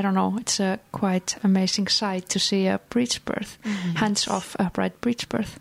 I 0.00 0.02
don't 0.02 0.14
know. 0.14 0.38
It's 0.40 0.60
a 0.60 0.78
quite 0.92 1.36
amazing 1.44 1.88
sight 1.88 2.28
to 2.30 2.38
see 2.38 2.66
a 2.68 2.78
breech 2.88 3.22
birth, 3.24 3.58
hands 3.96 4.26
off 4.28 4.56
upright 4.58 4.98
breech 5.02 5.28
birth. 5.28 5.60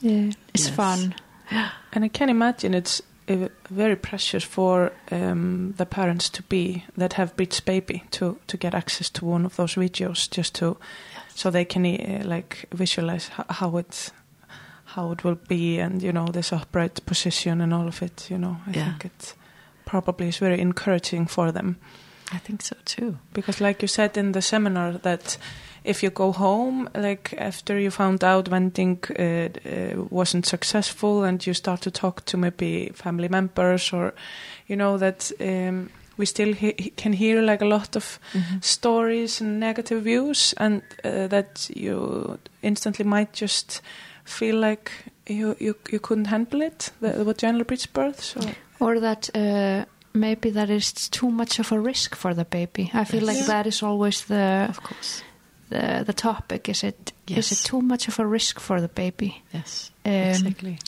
Yeah, 0.00 0.32
it's 0.54 0.66
Yes. 0.66 0.74
fun. 0.76 1.14
And 1.92 2.04
I 2.04 2.08
can 2.08 2.28
imagine 2.28 2.74
it's 2.74 3.02
uh, 3.28 3.48
very 3.70 3.96
precious 3.96 4.44
for 4.44 4.92
um, 5.10 5.72
the 5.78 5.86
parents 5.86 6.28
to 6.30 6.42
be 6.42 6.84
that 6.98 7.14
have 7.14 7.34
breech 7.36 7.64
baby 7.64 8.02
to 8.10 8.36
to 8.46 8.56
get 8.58 8.74
access 8.74 9.10
to 9.10 9.24
one 9.24 9.46
of 9.46 9.56
those 9.56 9.74
videos 9.80 10.28
just 10.38 10.54
to 10.56 10.76
so 11.34 11.50
they 11.50 11.64
can 11.64 11.86
uh, 11.86 12.22
like 12.36 12.66
visualize 12.74 13.28
ho- 13.28 13.44
how 13.48 13.78
it 13.78 14.12
how 14.94 15.12
it 15.12 15.24
will 15.24 15.38
be 15.48 15.80
and 15.80 16.02
you 16.02 16.12
know 16.12 16.26
this 16.32 16.52
upright 16.52 17.00
position 17.06 17.60
and 17.62 17.72
all 17.72 17.88
of 17.88 18.02
it 18.02 18.28
you 18.30 18.38
know 18.38 18.56
I 18.66 18.76
Yeah. 18.76 18.84
think 18.84 19.04
it 19.04 19.34
probably 19.86 20.28
is 20.28 20.38
very 20.40 20.60
encouraging 20.60 21.28
for 21.28 21.52
them 21.52 21.76
I 22.32 22.38
think 22.38 22.62
so 22.62 22.76
too. 22.84 23.16
because 23.32 23.60
like 23.60 23.82
you 23.82 23.88
said 23.88 24.16
in 24.16 24.32
the 24.32 24.42
seminar 24.42 24.92
that 24.98 25.38
if 25.84 26.02
you 26.02 26.10
go 26.10 26.32
home 26.32 26.88
like 26.94 27.34
after 27.38 27.78
you 27.78 27.90
found 27.90 28.22
out 28.24 28.48
vending 28.48 28.98
uh, 29.18 29.22
uh, 29.22 30.02
wasn't 30.10 30.44
successful 30.46 31.24
and 31.24 31.46
you 31.46 31.54
start 31.54 31.80
to 31.82 31.90
talk 31.90 32.24
to 32.26 32.36
maybe 32.36 32.90
family 32.94 33.28
members 33.28 33.92
or 33.92 34.12
you 34.66 34.76
know 34.76 34.98
that 34.98 35.32
um, 35.40 35.88
we 36.18 36.26
still 36.26 36.52
he- 36.52 36.92
can 36.96 37.12
hear 37.12 37.40
like 37.42 37.62
a 37.62 37.68
lot 37.68 37.96
of 37.96 38.18
stories 38.60 39.40
and 39.40 39.60
negative 39.60 40.02
views 40.02 40.54
and 40.58 40.82
uh, 41.04 41.26
that 41.28 41.70
you 41.74 42.38
instantly 42.62 43.04
might 43.04 43.32
just 43.32 43.80
feel 44.24 44.56
like 44.56 44.90
you 45.26 45.56
you, 45.60 45.74
you 45.90 45.98
couldn't 46.00 46.26
handle 46.26 46.60
it 46.62 46.90
the, 47.00 47.12
the 47.12 47.24
vaginal 47.24 47.64
breech 47.64 47.90
birth 47.92 48.20
so 48.22 48.40
or 48.80 49.00
that 49.00 49.30
uh, 49.34 49.84
maybe 50.18 50.50
that 50.50 50.68
is 50.70 51.08
too 51.10 51.30
much 51.30 51.58
of 51.60 51.72
a 51.72 51.78
risk 51.80 52.14
for 52.16 52.34
the 52.34 52.44
baby. 52.44 52.90
I 52.94 53.04
feel 53.04 53.22
Yes. 53.22 53.26
like 53.28 53.38
Yeah. 53.38 53.46
that 53.46 53.66
is 53.66 53.82
always 53.82 54.24
the 54.24 54.66
Of 54.68 54.80
course. 54.82 55.22
the, 55.70 56.02
the 56.06 56.12
topic. 56.12 56.68
Is 56.68 56.82
it 56.82 57.12
is 57.26 57.36
Yes. 57.36 57.52
it 57.52 57.64
too 57.68 57.80
much 57.82 58.08
of 58.08 58.18
a 58.18 58.26
risk 58.26 58.60
for 58.60 58.80
the 58.80 58.88
baby? 58.88 59.42
Yes. 59.54 59.90
Um, 60.04 60.12
exactly. 60.12 60.78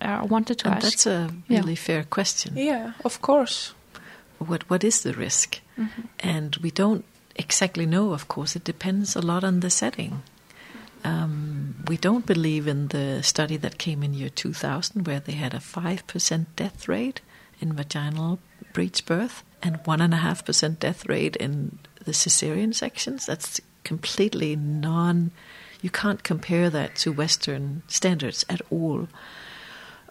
I 0.00 0.24
wanted 0.24 0.58
to 0.58 0.66
And 0.68 0.74
ask. 0.76 0.82
that's 0.84 1.06
a 1.06 1.30
Yeah. 1.48 1.58
really 1.60 1.76
fair 1.76 2.04
question. 2.04 2.56
yeah 2.56 2.92
of 3.04 3.20
course 3.20 3.72
What 4.38 4.68
what 4.70 4.84
is 4.84 5.00
the 5.02 5.12
risk? 5.12 5.60
Mhm. 5.78 6.08
And 6.20 6.56
we 6.62 6.70
don't 6.70 7.04
exactly 7.38 7.86
know, 7.86 8.12
of 8.12 8.26
course. 8.28 8.58
It 8.58 8.64
depends 8.66 9.16
a 9.16 9.20
lot 9.20 9.44
on 9.44 9.60
the 9.60 9.70
setting. 9.70 10.22
Um, 11.04 11.74
we 11.88 11.96
don't 11.96 12.26
believe 12.26 12.66
in 12.70 12.88
the 12.88 13.22
study 13.22 13.56
that 13.58 13.78
came 13.78 14.02
in 14.04 14.12
year 14.14 14.28
2000, 14.30 15.06
where 15.06 15.20
they 15.20 15.32
had 15.34 15.54
a 15.54 15.60
5% 15.60 16.46
death 16.56 16.88
rate 16.88 17.20
in 17.60 17.72
vaginal 17.76 18.38
breech 18.76 19.06
birth 19.06 19.42
and 19.62 19.82
1.5% 19.84 20.78
death 20.78 21.08
rate 21.08 21.34
in 21.36 21.78
the 22.04 22.12
cesarean 22.12 22.74
sections. 22.74 23.24
That's 23.24 23.58
completely 23.84 24.54
non, 24.54 25.30
you 25.80 25.88
can't 25.88 26.22
compare 26.22 26.68
that 26.68 26.94
to 26.96 27.10
Western 27.10 27.82
standards 27.88 28.44
at 28.50 28.60
all. 28.70 29.08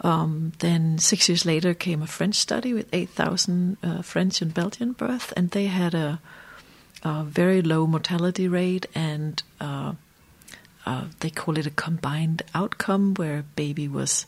Um, 0.02 0.54
then 0.60 0.98
six 0.98 1.30
years 1.30 1.46
later 1.46 1.76
came 1.76 2.02
a 2.02 2.08
French 2.08 2.34
study 2.34 2.74
with 2.74 2.90
8,000 2.92 3.78
uh, 3.84 4.02
French 4.02 4.42
and 4.42 4.52
Belgian 4.52 4.94
births, 4.94 5.32
and 5.34 5.52
they 5.52 5.68
had 5.68 5.94
a, 5.94 6.20
a 7.04 7.24
very 7.24 7.62
low 7.62 7.86
mortality 7.86 8.48
rate, 8.48 8.88
and 8.96 9.44
uh, 9.62 9.94
uh, 10.88 11.04
they 11.20 11.30
call 11.30 11.60
it 11.60 11.68
a 11.68 11.82
combined 11.86 12.42
outcome, 12.56 13.14
where 13.14 13.46
baby 13.56 13.88
was 13.88 14.26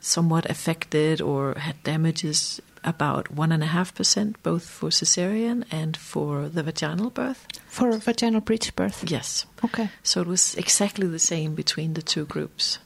somewhat 0.00 0.48
affected 0.48 1.20
or 1.20 1.54
had 1.58 1.82
damages 1.82 2.58
about 2.84 3.34
1.5%, 3.34 4.34
both 4.42 4.68
for 4.68 4.88
cesarean 4.90 5.64
and 5.70 5.96
for 5.96 6.48
the 6.48 6.62
vaginal 6.62 7.10
birth. 7.10 7.46
For 7.66 7.92
vaginal 7.98 8.40
breech 8.40 8.74
birth? 8.74 9.04
Yes. 9.10 9.46
Okay. 9.64 9.90
So 10.02 10.22
it 10.22 10.26
was 10.26 10.54
exactly 10.54 11.06
the 11.06 11.18
same 11.18 11.54
between 11.54 11.94
the 11.94 12.02
two 12.02 12.24
groups. 12.26 12.78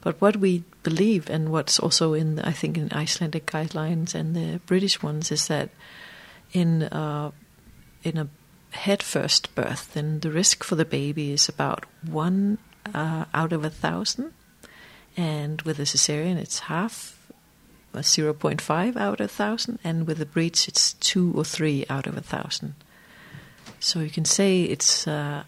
But 0.00 0.20
what 0.20 0.36
we 0.36 0.64
believe, 0.82 1.28
and 1.28 1.50
what's 1.50 1.78
also 1.78 2.14
in, 2.14 2.38
I 2.40 2.52
think, 2.52 2.78
in 2.78 2.92
Icelandic 2.92 3.46
guidelines 3.46 4.14
and 4.14 4.34
the 4.34 4.60
British 4.66 5.02
ones, 5.02 5.32
is 5.32 5.48
that 5.48 5.70
in 6.52 6.84
uh, 6.84 7.32
in 8.04 8.16
a 8.16 8.28
head 8.70 9.02
first 9.02 9.54
birth, 9.54 9.94
then 9.94 10.20
the 10.20 10.30
risk 10.30 10.62
for 10.62 10.76
the 10.76 10.84
baby 10.84 11.32
is 11.32 11.48
about 11.48 11.84
one 12.02 12.58
uh, 12.94 13.24
out 13.34 13.52
of 13.52 13.64
a 13.64 13.70
thousand, 13.70 14.32
and 15.16 15.62
with 15.62 15.80
a 15.80 15.82
cesarean, 15.82 16.36
it's 16.36 16.60
half. 16.60 17.17
0.5 17.94 18.96
out 18.96 19.20
of 19.20 19.24
a 19.24 19.28
thousand, 19.28 19.78
and 19.84 20.06
with 20.06 20.20
a 20.20 20.26
breech, 20.26 20.68
it's 20.68 20.94
two 20.94 21.32
or 21.34 21.44
three 21.44 21.84
out 21.88 22.06
of 22.06 22.16
a 22.16 22.20
thousand. 22.20 22.74
So 23.80 24.00
you 24.00 24.10
can 24.10 24.24
say 24.24 24.62
it's 24.62 25.06
uh, 25.06 25.44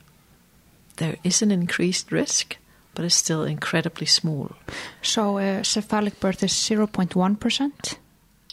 there 0.97 1.17
is 1.25 1.43
an 1.43 1.51
increased 1.51 2.13
risk, 2.13 2.57
but 2.95 3.05
it's 3.05 3.15
still 3.15 3.45
incredibly 3.45 4.07
small. 4.07 4.53
So 5.03 5.39
uh, 5.39 5.63
cephalic 5.63 6.21
birth 6.21 6.43
is 6.43 6.53
0.1%? 6.53 7.97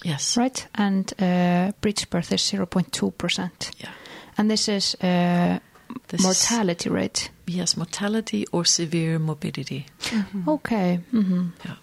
Yes. 0.04 0.38
Right? 0.38 0.68
And 0.76 1.14
uh, 1.20 1.72
breech 1.82 2.10
birth 2.10 2.32
is 2.32 2.42
0.2%. 2.42 3.72
Yeah. 3.80 3.90
And 4.38 4.50
this 4.50 4.68
is 4.70 4.96
uh, 5.02 5.60
This 6.08 6.22
mortality 6.22 6.90
rate? 6.90 7.32
Yes, 7.46 7.76
mortality 7.76 8.46
or 8.52 8.66
severe 8.66 9.20
morbidity. 9.20 9.86
Mm-hmm. 10.00 10.50
Okay. 10.50 11.00
Mm-hmm. 11.14 11.48
Yeah. 11.66 11.76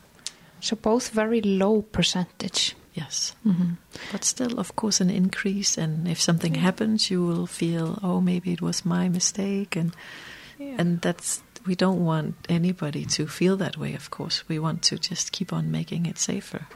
So 0.65 0.77
both 0.77 1.11
very 1.11 1.43
low 1.43 1.83
percentage. 1.83 2.75
Yes. 2.95 3.37
Mm-hmm. 3.47 3.75
But 4.11 4.25
still, 4.25 4.59
of 4.59 4.75
course, 4.77 4.99
an 4.99 5.11
increase. 5.11 5.77
And 5.77 6.09
if 6.09 6.19
something 6.19 6.55
happens, 6.55 7.11
you 7.11 7.23
will 7.23 7.47
feel, 7.47 7.99
oh, 8.03 8.23
maybe 8.23 8.51
it 8.53 8.63
was 8.63 8.83
my 8.83 9.11
mistake. 9.11 9.77
And, 9.77 9.95
Yeah. 10.59 10.77
and 10.79 11.03
that's, 11.03 11.43
we 11.67 11.75
don't 11.75 12.03
want 12.07 12.35
anybody 12.49 13.05
to 13.05 13.27
feel 13.27 13.59
that 13.59 13.77
way, 13.77 13.95
of 13.95 14.09
course. 14.09 14.49
We 14.49 14.59
want 14.59 14.81
to 14.85 14.97
just 14.97 15.33
keep 15.33 15.53
on 15.53 15.71
making 15.71 16.07
it 16.07 16.19
safer. 16.19 16.67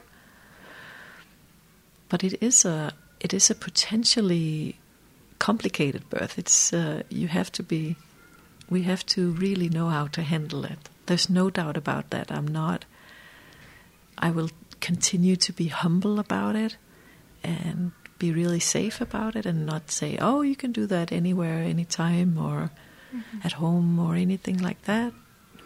But 2.11 2.23
it 2.23 2.43
is 2.43 2.67
a, 2.67 2.93
it 3.21 3.33
is 3.33 3.49
a 3.51 3.55
potentially 3.55 4.77
complicated 5.39 6.11
birth. 6.11 6.39
It's, 6.39 6.75
uh, 6.75 7.05
you 7.09 7.29
have 7.29 7.51
to 7.53 7.63
be, 7.63 7.97
we 8.69 8.83
have 8.83 9.07
to 9.07 9.31
really 9.31 9.71
know 9.71 9.89
how 9.89 10.09
to 10.09 10.23
handle 10.23 10.65
it. 10.65 10.91
There's 11.07 11.31
no 11.31 11.49
doubt 11.49 11.79
about 11.79 12.11
that. 12.11 12.31
I'm 12.31 12.49
not, 12.49 12.85
I 14.19 14.31
will 14.31 14.51
continue 14.81 15.37
to 15.37 15.53
be 15.53 15.69
humble 15.69 16.19
about 16.19 16.57
it 16.57 16.77
and 17.43 17.93
be 18.19 18.33
really 18.33 18.61
safe 18.61 19.01
about 19.01 19.37
it 19.37 19.47
and 19.47 19.65
not 19.65 19.91
say, 19.91 20.19
oh, 20.21 20.43
you 20.43 20.57
can 20.57 20.73
do 20.73 20.87
that 20.87 21.13
anywhere, 21.13 21.63
anytime, 21.63 22.37
or 22.37 22.71
mm-hmm. 23.15 23.39
at 23.45 23.53
home, 23.53 23.99
or 23.99 24.15
anything 24.15 24.59
like 24.59 24.83
that. 24.83 25.13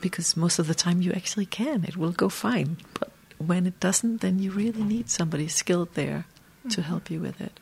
Because 0.00 0.36
most 0.36 0.58
of 0.58 0.66
the 0.66 0.74
time 0.74 1.00
you 1.00 1.12
actually 1.12 1.46
can. 1.46 1.84
It 1.84 1.96
will 1.96 2.12
go 2.12 2.28
fine. 2.28 2.76
But 2.98 3.10
when 3.38 3.66
it 3.66 3.80
doesn't, 3.80 4.20
then 4.20 4.38
you 4.38 4.50
really 4.50 4.82
need 4.82 5.08
somebody 5.08 5.48
skilled 5.48 5.94
there 5.94 6.26
to 6.68 6.68
mm-hmm. 6.68 6.82
help 6.82 7.10
you 7.10 7.20
with 7.20 7.40
it. 7.40 7.58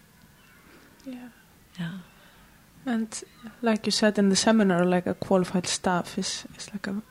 Yeah. 1.07 1.29
Yeah. 1.79 1.99
And 2.87 3.23
like 3.63 3.87
you 3.87 3.93
said 3.93 4.19
in 4.19 4.31
the 4.31 4.37
seminar, 4.37 4.85
like 4.85 5.07
a 5.07 5.15
qualified 5.15 5.67
staff 5.67 6.19
is, 6.19 6.45
is 6.57 6.71
like 6.73 6.87
a, 6.87 6.91
a 6.93 7.03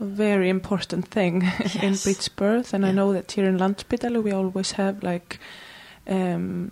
very 0.00 0.48
important 0.48 1.08
thing 1.08 1.42
in 1.82 1.92
Yes. 1.92 2.04
breech 2.04 2.36
birth. 2.36 2.74
And 2.74 2.84
I 2.86 2.90
know 2.92 3.12
that 3.12 3.32
here 3.32 3.48
in 3.48 3.58
Landspitalu 3.58 4.22
we 4.22 4.32
always 4.32 4.72
have 4.72 5.02
like 5.02 5.38
um, 6.08 6.70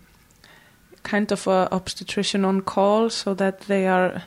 kind 1.02 1.32
of 1.32 1.46
a 1.46 1.68
obstetrician 1.70 2.44
on 2.44 2.60
call 2.62 3.10
so 3.10 3.34
that 3.34 3.60
they 3.62 3.86
are 3.86 4.22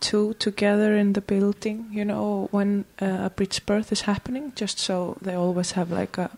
two 0.00 0.34
together 0.34 0.96
in 0.96 1.12
the 1.12 1.20
building, 1.20 1.86
you 1.92 2.04
know, 2.04 2.48
when 2.50 2.84
uh, 3.00 3.26
a 3.26 3.30
breech 3.30 3.64
birth 3.66 3.92
is 3.92 4.00
happening, 4.02 4.52
just 4.56 4.78
so 4.78 5.16
they 5.22 5.34
always 5.34 5.72
have 5.72 5.90
like 5.92 6.18
a 6.18 6.30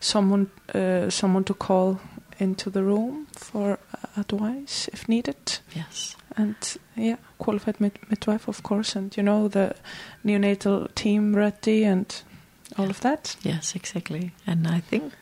someone 0.00 0.46
uh, 0.74 1.10
someone 1.10 1.44
to 1.44 1.54
call 1.54 2.00
into 2.38 2.70
the 2.70 2.82
room 2.82 3.26
for 3.32 3.72
uh, 3.72 4.20
advice 4.20 4.88
if 4.92 5.08
needed 5.08 5.58
Yes. 5.74 6.14
And 6.38 6.54
yeah, 6.96 7.16
qualified 7.38 7.80
mid- 7.80 7.98
midwife, 8.08 8.48
of 8.48 8.62
course, 8.62 8.94
and 8.98 9.16
you 9.16 9.22
know 9.24 9.48
the 9.48 9.74
neonatal 10.24 10.94
team 10.94 11.34
ready 11.36 11.84
and 11.84 12.06
all 12.78 12.88
of 12.90 13.00
that. 13.00 13.36
Yes, 13.42 13.74
exactly. 13.74 14.30
And 14.46 14.66
I 14.68 14.80
think 14.80 15.12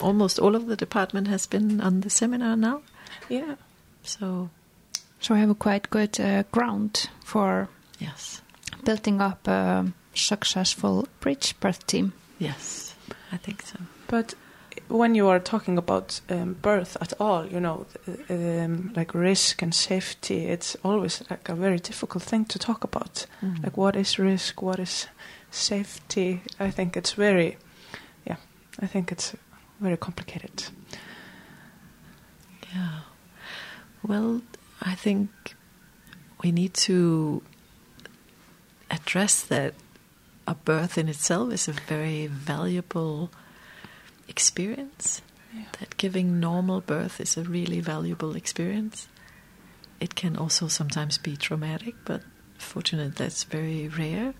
almost 0.00 0.38
all 0.38 0.56
of 0.56 0.66
the 0.66 0.76
department 0.76 1.28
has 1.28 1.46
been 1.46 1.80
on 1.80 2.00
the 2.00 2.08
seminar 2.10 2.56
now. 2.56 2.80
Yeah, 3.28 3.56
So, 4.02 4.48
So 5.20 5.34
I 5.34 5.38
have 5.38 5.50
a 5.50 5.54
quite 5.54 5.90
good 5.90 6.18
uh, 6.20 6.44
ground 6.50 7.08
for 7.24 7.68
yes. 8.00 8.42
building 8.84 9.20
up 9.20 9.46
a 9.48 9.84
successful 10.14 11.06
breech 11.20 11.54
birth 11.60 11.86
team. 11.86 12.12
Yes, 12.38 12.94
I 13.32 13.36
think 13.36 13.62
so. 13.62 13.78
but 14.08 14.34
when 14.88 15.14
you 15.14 15.28
are 15.28 15.40
talking 15.40 15.78
about 15.78 16.20
um, 16.28 16.54
birth 16.54 16.96
at 17.00 17.12
all, 17.20 17.46
you 17.46 17.60
know, 17.60 17.86
um, 18.28 18.92
like 18.96 19.14
risk 19.14 19.62
and 19.62 19.74
safety, 19.74 20.46
it's 20.46 20.76
always 20.84 21.22
like 21.30 21.48
a 21.48 21.54
very 21.54 21.78
difficult 21.78 22.22
thing 22.22 22.44
to 22.46 22.58
talk 22.58 22.84
about. 22.84 23.26
Mm. 23.42 23.64
Like, 23.64 23.76
what 23.76 23.96
is 23.96 24.18
risk? 24.18 24.62
What 24.62 24.78
is 24.78 25.06
safety? 25.50 26.42
I 26.60 26.70
think 26.70 26.96
it's 26.96 27.12
very, 27.12 27.56
yeah, 28.26 28.36
I 28.80 28.86
think 28.86 29.12
it's 29.12 29.34
very 29.80 29.96
complicated. 29.96 30.64
Yeah. 32.74 33.00
Well, 34.02 34.42
I 34.82 34.94
think 34.94 35.30
we 36.42 36.52
need 36.52 36.74
to 36.74 37.42
address 38.90 39.42
that 39.42 39.74
a 40.46 40.54
birth 40.54 40.98
in 40.98 41.08
itself 41.08 41.52
is 41.52 41.68
a 41.68 41.72
very 41.72 42.26
valuable 42.26 43.30
experience. 44.28 45.22
Yeah. 45.54 45.64
That 45.80 45.96
giving 45.96 46.40
normal 46.40 46.80
birth 46.80 47.20
is 47.20 47.36
a 47.36 47.42
really 47.42 47.80
valuable 47.80 48.34
experience. 48.36 49.08
It 50.00 50.14
can 50.14 50.36
also 50.36 50.68
sometimes 50.68 51.18
be 51.18 51.36
traumatic, 51.36 51.94
but 52.04 52.22
fortunately, 52.58 53.12
that's 53.16 53.44
very 53.44 53.88
rare. 53.88 54.34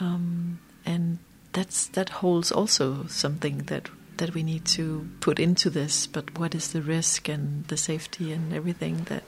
Um, 0.00 0.58
and 0.84 1.18
that's 1.52 1.86
that 1.88 2.08
holds 2.08 2.50
also 2.50 3.06
something 3.06 3.58
that 3.66 3.88
that 4.16 4.34
we 4.34 4.42
need 4.42 4.64
to 4.64 5.08
put 5.20 5.38
into 5.38 5.70
this. 5.70 6.06
But 6.06 6.38
what 6.38 6.54
is 6.54 6.72
the 6.72 6.82
risk 6.82 7.28
and 7.28 7.64
the 7.68 7.76
safety 7.76 8.32
and 8.32 8.52
everything 8.52 9.04
that 9.04 9.22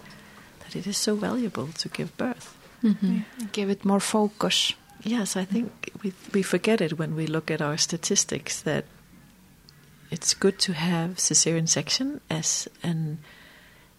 that 0.60 0.76
it 0.76 0.86
is 0.86 0.96
so 0.96 1.14
valuable 1.14 1.68
to 1.68 1.88
give 1.88 2.16
birth? 2.16 2.56
Mm-hmm. 2.82 3.20
Give 3.52 3.70
it 3.70 3.84
more 3.84 4.00
focus. 4.00 4.74
Yes, 5.02 5.36
I 5.36 5.44
think 5.44 5.92
we 6.02 6.12
we 6.32 6.42
forget 6.42 6.80
it 6.80 6.98
when 6.98 7.14
we 7.14 7.26
look 7.26 7.50
at 7.50 7.62
our 7.62 7.76
statistics 7.76 8.60
that 8.62 8.84
it's 10.10 10.34
good 10.34 10.58
to 10.60 10.72
have 10.72 11.16
cesarean 11.16 11.68
section 11.68 12.20
as 12.30 12.68
an 12.82 13.18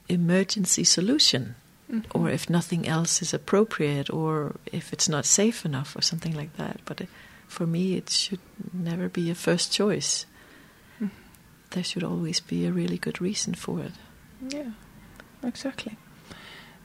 emergency 0.08 0.84
solution, 0.84 1.56
Mhm. 1.92 2.06
or 2.14 2.30
if 2.30 2.50
nothing 2.50 2.88
else 2.88 3.22
is 3.22 3.34
appropriate, 3.34 4.10
or 4.10 4.56
if 4.72 4.94
it's 4.94 5.10
not 5.10 5.26
safe 5.26 5.66
enough, 5.66 5.96
or 5.96 6.02
something 6.02 6.36
like 6.36 6.56
that. 6.58 6.80
But 6.86 7.02
uh, 7.02 7.06
for 7.48 7.68
me, 7.68 7.96
it 7.96 8.10
should 8.10 8.40
never 8.74 9.10
be 9.10 9.30
a 9.30 9.36
first 9.36 9.72
choice. 9.72 10.26
Mhm. 11.00 11.12
There 11.72 11.84
should 11.84 12.04
always 12.04 12.40
be 12.40 12.66
a 12.66 12.72
really 12.72 12.98
good 12.98 13.22
reason 13.22 13.54
for 13.56 13.82
it. 13.82 13.94
Yeah, 14.50 14.72
exactly. 15.44 15.98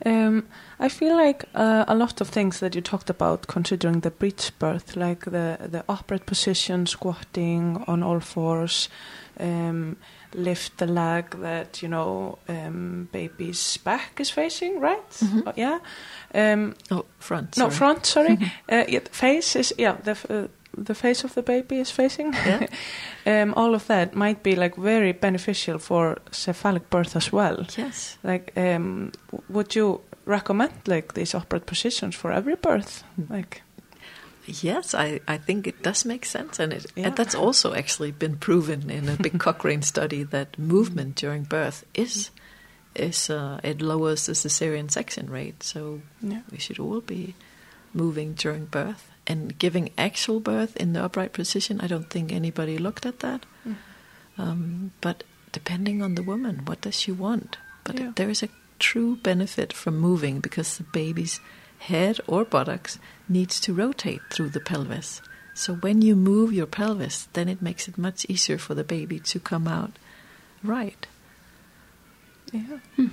Um, 0.07 0.45
I 0.79 0.89
feel 0.89 1.17
like 1.17 1.45
uh, 1.55 1.85
a 1.87 1.95
lot 1.95 2.21
of 2.21 2.29
things 2.29 2.61
that 2.61 2.75
you 2.75 2.81
talked 2.81 3.11
about, 3.11 3.47
considering 3.47 4.01
the 4.01 4.11
breech 4.11 4.51
birth, 4.59 4.97
like 4.97 5.25
the 5.31 5.59
the 5.71 5.85
upright 5.89 6.27
position, 6.27 6.87
squatting 6.87 7.85
on 7.87 8.03
all 8.03 8.21
fours, 8.21 8.89
um, 9.41 9.97
lift 10.35 10.79
the 10.79 10.87
leg 10.87 11.31
that 11.43 11.83
you 11.83 11.89
know 11.89 12.39
um, 12.49 13.09
baby's 13.13 13.77
back 13.85 14.21
is 14.21 14.31
facing, 14.31 14.81
right? 14.81 15.11
Mhm. 15.21 15.47
Uh, 15.47 15.53
yeah. 15.57 15.79
Um, 16.35 16.75
Oh, 16.91 17.05
front. 17.19 17.57
no, 17.59 17.71
front. 17.71 18.07
Sorry. 18.07 18.39
uh, 18.73 18.85
yeah, 18.89 19.01
face 19.13 19.59
is 19.59 19.75
yeah 19.79 19.97
the 20.05 20.13
uh, 20.31 20.49
the 20.77 20.95
face 20.95 21.25
of 21.25 21.35
the 21.35 21.43
baby 21.43 21.79
is 21.81 21.91
facing. 21.91 22.33
Yeah. 22.33 22.67
um, 23.27 23.55
all 23.55 23.75
of 23.75 23.87
that 23.87 24.15
might 24.15 24.43
be 24.43 24.57
like 24.57 24.77
very 24.77 25.13
beneficial 25.13 25.79
for 25.79 26.19
cephalic 26.31 26.89
birth 26.91 27.17
as 27.17 27.33
well. 27.33 27.67
Yes. 27.77 28.19
Like, 28.23 28.53
um, 28.57 29.13
would 29.49 29.75
you 29.75 30.01
recommend 30.27 30.73
like 30.87 31.15
these 31.15 31.35
upright 31.35 31.67
positions 31.67 32.15
for 32.15 32.33
every 32.33 32.57
birth? 32.57 33.03
Like, 33.29 33.63
Yes, 34.47 34.95
I, 34.95 35.21
I 35.29 35.37
think 35.39 35.67
it 35.67 35.83
does 35.83 36.05
make 36.05 36.25
sense, 36.25 36.59
and 36.59 36.73
it 36.73 36.87
Yeah. 36.97 37.07
and 37.09 37.17
that's 37.17 37.35
also 37.37 37.73
actually 37.75 38.11
been 38.11 38.37
proven 38.37 38.91
in 38.91 39.09
a 39.09 39.17
big 39.17 39.39
Cochrane 39.45 39.83
study 39.83 40.25
that 40.25 40.59
movement 40.59 41.15
during 41.15 41.45
birth 41.45 41.85
is 41.95 42.31
is 42.97 43.31
uh, 43.31 43.61
it 43.63 43.81
lowers 43.81 44.27
the 44.27 44.33
cesarean 44.33 44.91
section 44.91 45.31
rate. 45.31 45.63
So 45.63 46.01
yeah, 46.23 46.41
we 46.51 46.59
should 46.59 46.81
all 46.81 47.01
be 47.01 47.35
moving 47.95 48.33
during 48.35 48.65
birth 48.65 49.09
and 49.31 49.59
giving 49.65 49.91
actual 49.97 50.41
birth 50.41 50.75
in 50.83 50.93
the 50.95 51.03
upright 51.07 51.33
position. 51.33 51.81
I 51.85 51.87
don't 51.93 52.11
think 52.11 52.33
anybody 52.33 52.77
looked 52.79 53.07
at 53.07 53.19
that, 53.21 53.47
Mm. 53.67 53.77
um, 54.39 54.91
but 55.01 55.25
depending 55.53 56.03
on 56.03 56.15
the 56.17 56.23
woman, 56.33 56.63
what 56.69 56.81
does 56.85 56.97
she 57.03 57.13
want? 57.13 57.59
But 57.85 57.99
Yeah. 57.99 58.13
there 58.17 58.31
is 58.31 58.43
a 58.43 58.49
true 58.79 59.17
benefit 59.31 59.73
from 59.73 59.99
moving 60.09 60.41
because 60.41 60.71
the 60.79 60.85
baby's 60.93 61.41
head 61.91 62.17
or 62.27 62.45
buttocks 62.45 62.99
needs 63.29 63.61
to 63.61 63.75
rotate 63.85 64.23
through 64.33 64.51
the 64.51 64.61
pelvis. 64.71 65.21
So 65.55 65.75
when 65.85 66.03
you 66.03 66.17
move 66.17 66.53
your 66.53 66.67
pelvis, 66.79 67.29
then 67.33 67.49
it 67.49 67.61
makes 67.63 67.89
it 67.89 67.99
much 67.99 68.25
easier 68.29 68.59
for 68.59 68.75
the 68.75 68.85
baby 68.97 69.19
to 69.33 69.39
come 69.41 69.67
out 69.69 69.93
right. 70.63 71.07
yeah. 72.53 72.79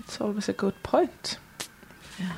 it's 0.00 0.20
always 0.20 0.48
a 0.48 0.52
good 0.52 0.76
point. 0.82 1.38
Yeah. 2.18 2.36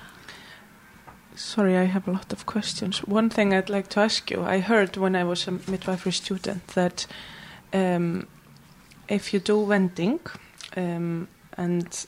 Sorry, 1.37 1.77
I 1.77 1.85
have 1.85 2.07
a 2.07 2.13
lot 2.13 2.33
of 2.33 2.47
questions. 2.47 2.99
One 2.99 3.29
thing 3.29 3.53
I'd 3.53 3.69
like 3.69 3.89
to 3.89 4.01
ask 4.01 4.31
you: 4.31 4.45
I 4.45 4.61
heard 4.61 4.97
when 4.97 5.17
I 5.17 5.25
was 5.25 5.49
a 5.49 5.51
midwifery 5.51 6.13
student 6.13 6.67
that 6.69 7.07
um, 7.73 8.29
if 9.09 9.35
you 9.35 9.41
do 9.41 9.67
vending, 9.67 10.21
um, 10.77 11.27
and 11.57 12.07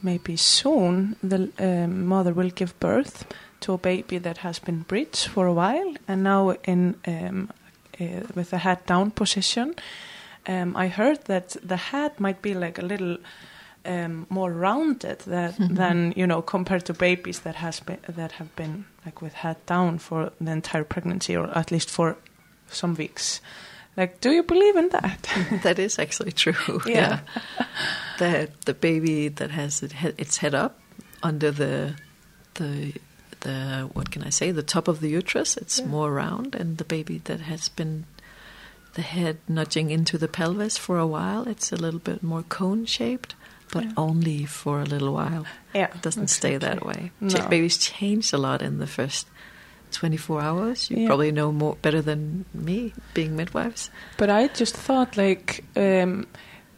maybe 0.00 0.36
soon 0.36 1.16
the 1.22 1.50
um, 1.58 2.06
mother 2.06 2.32
will 2.32 2.50
give 2.50 2.78
birth 2.78 3.26
to 3.60 3.72
a 3.72 3.78
baby 3.78 4.18
that 4.18 4.38
has 4.38 4.60
been 4.60 4.82
breech 4.82 5.26
for 5.26 5.46
a 5.46 5.52
while, 5.52 5.94
and 6.06 6.22
now 6.22 6.50
in 6.64 6.94
um, 7.06 7.50
uh, 8.00 8.22
with 8.34 8.52
a 8.52 8.58
head 8.58 8.86
down 8.86 9.10
position. 9.10 9.74
Um, 10.46 10.76
I 10.76 10.88
heard 10.88 11.24
that 11.24 11.56
the 11.62 11.76
head 11.76 12.20
might 12.20 12.40
be 12.42 12.54
like 12.54 12.78
a 12.78 12.86
little 12.86 13.18
um, 13.88 14.26
more 14.28 14.52
rounded 14.52 15.18
that, 15.26 15.54
Mhm. 15.58 15.76
than 15.76 16.12
you 16.16 16.26
know 16.26 16.42
compared 16.42 16.84
to 16.84 16.92
babies 16.94 17.40
that 17.40 17.54
has 17.56 17.80
been 17.80 17.98
that 18.16 18.32
have 18.32 18.48
been 18.56 18.84
like 19.06 19.22
with 19.22 19.32
head 19.34 19.56
down 19.66 19.98
for 19.98 20.30
the 20.40 20.50
entire 20.52 20.84
pregnancy 20.84 21.36
or 21.36 21.46
at 21.58 21.70
least 21.70 21.90
for 21.90 22.16
some 22.70 22.94
weeks. 22.94 23.40
Like, 23.96 24.20
do 24.20 24.30
you 24.30 24.42
believe 24.44 24.76
in 24.76 24.88
that? 24.90 25.28
that 25.62 25.78
is 25.78 25.98
actually 25.98 26.32
true. 26.32 26.80
Yeah. 26.86 27.18
that 28.18 28.48
the 28.64 28.74
baby 28.74 29.28
that 29.28 29.50
has 29.50 29.82
it 29.82 29.92
its 30.18 30.36
head 30.38 30.54
up 30.54 30.78
under 31.22 31.50
the 31.50 31.94
the 32.54 32.92
the 33.40 33.88
what 33.94 34.10
can 34.10 34.22
I 34.22 34.30
say 34.30 34.52
the 34.52 34.62
top 34.62 34.88
of 34.88 35.00
the 35.00 35.08
uterus, 35.08 35.56
it's 35.56 35.78
Yeah. 35.80 35.86
more 35.90 36.12
round, 36.12 36.54
and 36.54 36.76
the 36.78 36.84
baby 36.84 37.20
that 37.24 37.40
has 37.40 37.68
been 37.68 38.04
the 38.94 39.02
head 39.02 39.36
nudging 39.48 39.90
into 39.90 40.18
the 40.18 40.28
pelvis 40.28 40.76
for 40.78 40.98
a 40.98 41.06
while, 41.06 41.46
it's 41.48 41.72
a 41.72 41.76
little 41.76 42.00
bit 42.00 42.22
more 42.22 42.42
cone 42.48 42.86
shaped, 42.86 43.34
but 43.72 43.84
Yeah. 43.84 43.92
only 43.96 44.44
for 44.46 44.80
a 44.80 44.84
little 44.84 45.12
while. 45.14 45.44
yeah, 45.74 45.88
It 45.94 46.02
doesn't 46.02 46.28
stay 46.28 46.56
that 46.58 46.78
exactly. 46.78 47.12
way. 47.20 47.28
Ch- 47.30 47.38
No. 47.42 47.48
babies 47.48 47.76
change 47.78 48.32
a 48.32 48.38
lot 48.38 48.62
in 48.62 48.78
the 48.78 48.86
first. 48.86 49.26
24 49.90 50.42
hours. 50.42 50.90
You 50.90 50.98
Yeah. 50.98 51.06
probably 51.08 51.32
know 51.32 51.50
more 51.52 51.76
better 51.80 52.02
than 52.02 52.44
me, 52.52 52.92
being 53.14 53.34
midwives. 53.36 53.90
But 54.18 54.28
I 54.28 54.48
just 54.48 54.76
thought, 54.76 55.16
like, 55.16 55.64
um, 55.76 56.26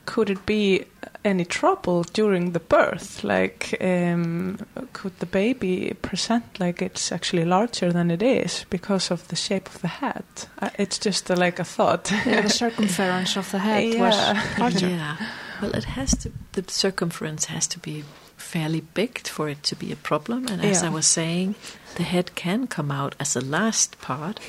could 0.07 0.31
it 0.31 0.47
be 0.47 0.85
any 1.25 1.45
trouble 1.45 2.05
during 2.13 2.53
the 2.53 2.61
birth? 2.61 3.25
Like, 3.25 3.77
um, 3.81 4.59
could 4.93 5.19
the 5.19 5.27
baby 5.27 5.93
present 6.03 6.45
like 6.61 6.83
it's 6.83 7.11
actually 7.13 7.45
larger 7.45 7.93
than 7.93 8.11
it 8.13 8.23
is 8.23 8.65
because 8.71 9.11
of 9.11 9.27
the 9.29 9.37
shape 9.37 9.69
of 9.69 9.81
the 9.83 9.89
head? 9.89 10.25
Uh, 10.63 10.71
it's 10.79 10.99
just 10.99 11.31
uh, 11.31 11.37
like 11.37 11.59
a 11.59 11.65
thought. 11.65 12.13
Yeah, 12.27 12.43
the 12.43 12.49
circumference 12.65 13.37
of 13.37 13.51
the 13.51 13.59
head 13.59 13.85
Yeah. 13.95 14.01
was 14.01 14.59
larger. 14.59 14.89
Yeah. 14.89 15.17
Well, 15.61 15.75
it 15.75 15.85
has 15.85 16.17
to. 16.19 16.33
The 16.53 16.65
circumference 16.69 17.47
has 17.47 17.67
to 17.69 17.79
be 17.79 18.05
fairly 18.37 18.81
big 18.81 19.19
for 19.27 19.49
it 19.49 19.63
to 19.65 19.77
be 19.77 19.93
a 19.93 19.97
problem. 19.97 20.47
And 20.49 20.63
as 20.65 20.83
Yeah. 20.83 20.89
I 20.89 20.91
was 20.93 21.07
saying, 21.07 21.55
the 21.97 22.03
head 22.03 22.35
can 22.35 22.67
come 22.67 22.91
out 22.91 23.15
as 23.21 23.37
a 23.37 23.41
last 23.41 24.01
part, 24.01 24.41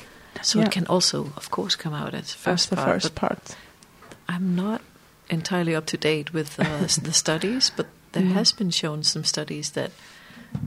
so 0.42 0.58
Yeah. 0.58 0.66
it 0.66 0.72
can 0.72 0.86
also, 0.86 1.32
of 1.36 1.50
course, 1.50 1.76
come 1.76 1.92
out 1.94 2.14
as 2.14 2.32
first 2.32 2.70
the 2.70 2.76
part. 2.76 2.88
first 3.02 3.14
part. 3.14 3.56
I'm 4.28 4.54
not 4.56 4.80
entirely 5.28 5.74
up 5.74 5.86
to 5.86 5.96
date 5.96 6.32
with 6.32 6.58
uh, 6.58 6.86
the 7.02 7.12
studies, 7.12 7.70
but 7.76 7.86
there 8.12 8.22
Mm. 8.24 8.32
has 8.32 8.52
been 8.52 8.70
shown 8.70 9.02
some 9.02 9.24
studies 9.24 9.70
that 9.72 9.90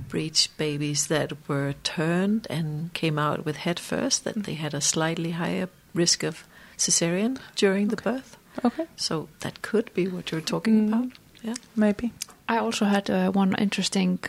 breech 0.09 0.49
babies 0.57 1.07
that 1.07 1.31
were 1.47 1.73
turned 1.83 2.47
and 2.49 2.93
came 2.93 3.19
out 3.19 3.45
with 3.45 3.57
head 3.57 3.79
first, 3.79 4.23
that 4.23 4.43
they 4.43 4.55
had 4.55 4.73
a 4.73 4.81
slightly 4.81 5.31
higher 5.31 5.69
risk 5.93 6.23
of 6.23 6.43
cesarean 6.77 7.37
during 7.55 7.89
the 7.89 7.95
birth. 7.95 8.37
Okay, 8.63 8.85
So 8.95 9.27
that 9.39 9.61
could 9.61 9.93
be 9.93 10.07
what 10.07 10.31
you're 10.31 10.41
talking 10.45 10.87
Mm. 10.89 10.93
about. 10.93 11.11
Yeah. 11.43 11.55
maybe. 11.75 12.11
I 12.49 12.57
also 12.57 12.85
had 12.85 13.09
uh, 13.09 13.31
one 13.31 13.55
interesting 13.59 14.19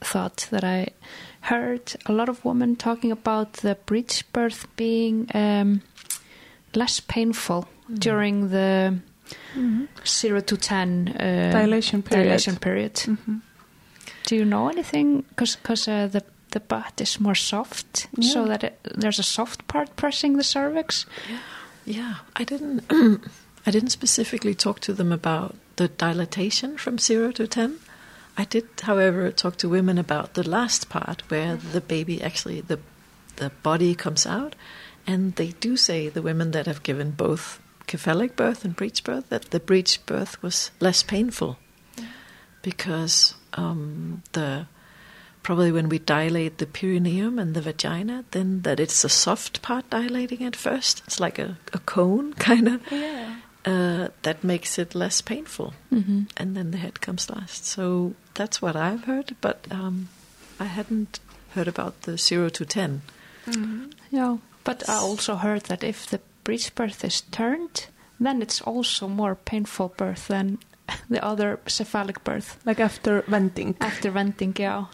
thought 0.00 0.46
that 0.50 0.64
I 0.64 0.88
heard 1.40 1.94
a 2.06 2.12
lot 2.12 2.28
of 2.28 2.44
women 2.44 2.76
talking 2.76 3.12
about 3.12 3.52
the 3.62 3.76
breech 3.86 4.24
birth 4.32 4.66
being 4.76 5.28
um, 5.34 5.80
less 6.74 7.00
painful 7.00 7.64
Mm. 7.88 7.98
during 8.00 8.48
the 8.50 8.98
zero 10.06 10.40
to 10.40 10.56
ten 10.56 11.08
uh, 11.08 11.50
Dilation 11.52 12.02
period. 12.02 12.24
dilation 12.26 12.56
period. 12.56 12.94
Mhm. 12.94 13.40
Do 14.28 14.34
you 14.36 14.44
know 14.44 14.68
anything? 14.68 15.24
Because 15.36 15.88
uh, 15.88 16.08
the 16.10 16.22
the 16.50 16.60
butt 16.60 17.00
is 17.00 17.20
more 17.20 17.34
soft, 17.36 18.08
so 18.20 18.44
that 18.46 18.62
it, 18.64 18.78
there's 19.00 19.18
a 19.18 19.22
soft 19.22 19.66
part 19.66 19.94
pressing 19.96 20.36
the 20.36 20.42
cervix. 20.44 21.06
Yeah, 21.28 21.38
Yeah, 21.84 22.14
I 22.40 22.44
didn't. 22.44 22.82
I 23.66 23.70
didn't 23.70 23.90
specifically 23.90 24.54
talk 24.54 24.80
to 24.80 24.92
them 24.92 25.12
about 25.12 25.56
the 25.76 25.88
dilatation 25.88 26.78
from 26.78 26.98
zero 26.98 27.32
to 27.32 27.46
ten. 27.46 27.80
I 28.38 28.44
did, 28.44 28.68
however, 28.82 29.30
talk 29.32 29.56
to 29.58 29.68
women 29.68 29.98
about 29.98 30.34
the 30.34 30.48
last 30.48 30.88
part 30.88 31.28
where 31.30 31.56
the 31.56 31.80
baby 31.80 32.22
actually 32.22 32.60
the 32.60 32.78
the 33.36 33.50
body 33.62 33.94
comes 33.94 34.24
out, 34.24 34.54
and 35.06 35.34
they 35.34 35.48
do 35.48 35.76
say 35.76 36.08
the 36.08 36.22
women 36.22 36.52
that 36.52 36.66
have 36.66 36.82
given 36.82 37.10
both 37.10 37.60
cephalic 37.88 38.34
birth 38.34 38.64
and 38.64 38.74
breech 38.74 39.04
birth 39.04 39.28
that 39.28 39.50
the 39.50 39.60
breech 39.60 40.04
birth 40.06 40.42
was 40.42 40.70
less 40.80 41.02
painful 41.02 41.56
because 42.62 43.34
um, 43.54 44.22
the 44.32 44.66
probably 45.44 45.70
when 45.70 45.88
we 45.88 46.00
dilate 46.00 46.58
the 46.58 46.66
perineum 46.66 47.38
and 47.38 47.54
the 47.54 47.60
vagina, 47.60 48.24
then 48.32 48.62
that 48.62 48.80
it's 48.80 49.04
a 49.04 49.08
soft 49.08 49.62
part 49.62 49.88
dilating 49.90 50.42
at 50.42 50.56
first. 50.56 51.02
It's 51.06 51.20
like 51.20 51.38
a, 51.38 51.56
a 51.72 51.78
cone, 51.78 52.34
kind 52.48 52.66
of. 52.66 52.82
Yeah. 52.90 53.36
Uh, 53.66 54.08
that 54.22 54.44
makes 54.44 54.78
it 54.78 54.94
less 54.94 55.20
painful, 55.22 55.72
Mm-hmm. 55.92 56.22
and 56.36 56.56
then 56.56 56.70
the 56.70 56.78
head 56.78 57.00
comes 57.00 57.28
last. 57.28 57.66
So 57.66 58.14
that's 58.34 58.62
what 58.62 58.76
I've 58.76 59.04
heard, 59.06 59.34
but 59.40 59.66
um, 59.70 60.08
I 60.60 60.64
hadn't 60.66 61.18
heard 61.54 61.68
about 61.68 62.02
the 62.02 62.16
zero 62.16 62.48
to 62.48 62.64
ten. 62.64 63.00
Mhm. 63.46 63.90
Yeah, 64.10 64.36
but 64.64 64.88
I 64.88 64.94
also 64.94 65.34
heard 65.34 65.62
that 65.62 65.82
if 65.82 66.06
the 66.06 66.20
breech 66.44 66.74
birth 66.76 67.04
is 67.04 67.22
turned, 67.32 67.86
then 68.20 68.40
it's 68.42 68.60
also 68.62 69.08
more 69.08 69.34
painful 69.34 69.88
birth 69.96 70.28
than 70.28 70.58
the 71.10 71.24
other 71.24 71.58
cephalic 71.66 72.22
birth 72.24 72.56
Like 72.64 72.78
after 72.84 73.22
vending. 73.28 73.74
after 73.80 74.12
vending. 74.12 74.54
Yeah, 74.58 74.84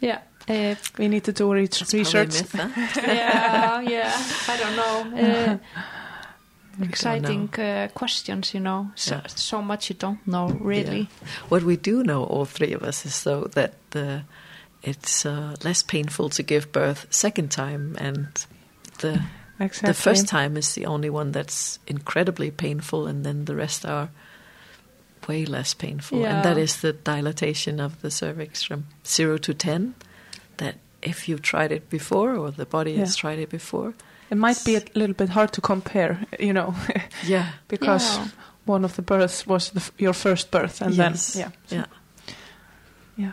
yeah, 0.00 0.20
uh, 0.48 0.74
We 0.98 1.08
need 1.08 1.24
to 1.24 1.32
do 1.32 1.52
re- 1.52 1.66
That's 1.66 1.78
probably 1.78 2.00
a 2.00 2.04
research. 2.04 2.54
myth, 2.54 2.54
huh? 2.54 3.02
yeah, 3.12 3.80
yeah. 3.80 4.12
I 4.48 4.56
don't 4.56 4.76
know. 4.76 5.00
Uh, 5.18 5.18
We 5.18 5.46
don't 5.46 5.60
exciting 6.80 7.48
uh, 7.58 7.88
questions, 7.94 8.54
you 8.54 8.60
know. 8.60 8.90
So, 8.94 9.14
Yeah. 9.16 9.26
so 9.26 9.62
much 9.62 9.90
you 9.90 9.96
don't 9.98 10.26
know, 10.26 10.48
really. 10.48 11.08
What 11.48 11.62
we 11.62 11.76
do 11.76 12.02
know, 12.02 12.24
all 12.24 12.44
three 12.44 12.72
of 12.72 12.82
us, 12.82 13.04
is 13.06 13.22
though 13.24 13.44
that 13.54 13.72
the 13.90 14.22
it's 14.82 15.26
uh, 15.26 15.56
less 15.62 15.82
painful 15.82 16.30
to 16.30 16.42
give 16.42 16.72
birth 16.72 17.06
second 17.10 17.50
time, 17.50 17.96
and 17.98 18.28
the 18.98 19.22
Exactly. 19.58 19.88
the 19.88 19.94
first 19.94 20.26
time 20.28 20.56
is 20.56 20.74
the 20.74 20.86
only 20.86 21.10
one 21.10 21.32
that's 21.32 21.78
incredibly 21.86 22.50
painful, 22.50 23.06
and 23.06 23.24
then 23.26 23.44
the 23.44 23.54
rest 23.54 23.84
are 23.84 24.08
way 25.28 25.44
less 25.44 25.74
painful, 25.74 26.20
Yeah. 26.20 26.36
and 26.36 26.44
that 26.44 26.56
is 26.56 26.80
the 26.80 26.94
dilatation 26.94 27.78
of 27.78 28.00
the 28.00 28.10
cervix 28.10 28.62
from 28.62 28.86
zero 29.06 29.36
to 29.38 29.52
ten. 29.52 29.94
That 30.56 30.76
if 31.02 31.28
you've 31.28 31.42
tried 31.42 31.72
it 31.72 31.90
before, 31.90 32.34
or 32.36 32.50
the 32.50 32.64
body 32.64 32.96
has 32.96 33.16
tried 33.16 33.38
it 33.38 33.50
before, 33.50 33.92
It 34.30 34.36
might 34.38 34.64
be 34.64 34.76
a 34.76 34.82
little 34.94 35.14
bit 35.14 35.28
hard 35.30 35.52
to 35.52 35.60
compare, 35.60 36.18
you 36.38 36.52
know, 36.52 36.74
yeah, 37.26 37.46
because 37.68 38.16
Yeah. 38.18 38.28
one 38.66 38.84
of 38.84 38.94
the 38.94 39.02
births 39.02 39.46
was 39.46 39.70
the 39.70 39.80
your 39.98 40.14
first 40.14 40.50
birth, 40.50 40.80
and 40.82 40.94
Yes. 40.94 41.32
then 41.32 41.42
yeah, 41.42 41.50
so- 41.66 41.76
yeah, 41.76 41.86
yeah. 43.16 43.32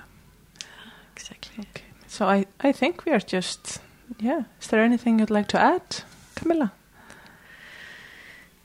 exactly. 1.16 1.60
Okay. 1.60 1.86
So 2.08 2.26
I, 2.26 2.46
I 2.70 2.72
think 2.74 3.06
we 3.06 3.12
are 3.12 3.20
just 3.34 3.80
yeah. 4.20 4.44
Is 4.62 4.68
there 4.68 4.84
anything 4.86 5.20
you'd 5.20 5.30
like 5.38 5.48
to 5.50 5.60
add, 5.60 6.04
Kamilla? 6.36 6.72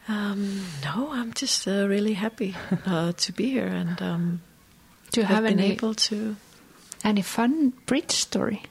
Um, 0.08 0.64
no, 0.84 1.12
I'm 1.12 1.32
just 1.32 1.68
uh, 1.68 1.86
really 1.88 2.14
happy 2.14 2.54
uh, 2.86 3.12
to 3.12 3.32
be 3.32 3.50
here, 3.50 3.66
and 3.68 4.00
um, 4.02 4.40
Do 5.10 5.20
you 5.20 5.26
have 5.26 5.36
have 5.36 5.44
been 5.44 5.60
any 5.60 5.72
able 5.72 5.94
to. 5.94 6.36
any 7.04 7.22
fun 7.22 7.72
breech 7.86 8.10
story? 8.12 8.62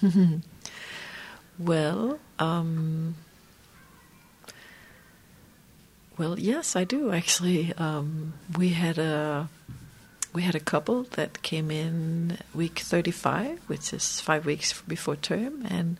well, 1.58 2.18
um, 2.38 3.14
well, 6.18 6.38
yes, 6.38 6.76
I 6.76 6.84
do 6.84 7.12
actually. 7.12 7.72
Um, 7.74 8.34
we 8.56 8.70
had 8.70 8.98
a 8.98 9.48
we 10.32 10.42
had 10.42 10.54
a 10.54 10.60
couple 10.60 11.04
that 11.12 11.42
came 11.42 11.70
in 11.70 12.38
week 12.54 12.80
thirty-five, 12.80 13.60
which 13.66 13.92
is 13.92 14.20
five 14.20 14.44
weeks 14.46 14.82
before 14.82 15.16
term, 15.16 15.66
and 15.68 15.98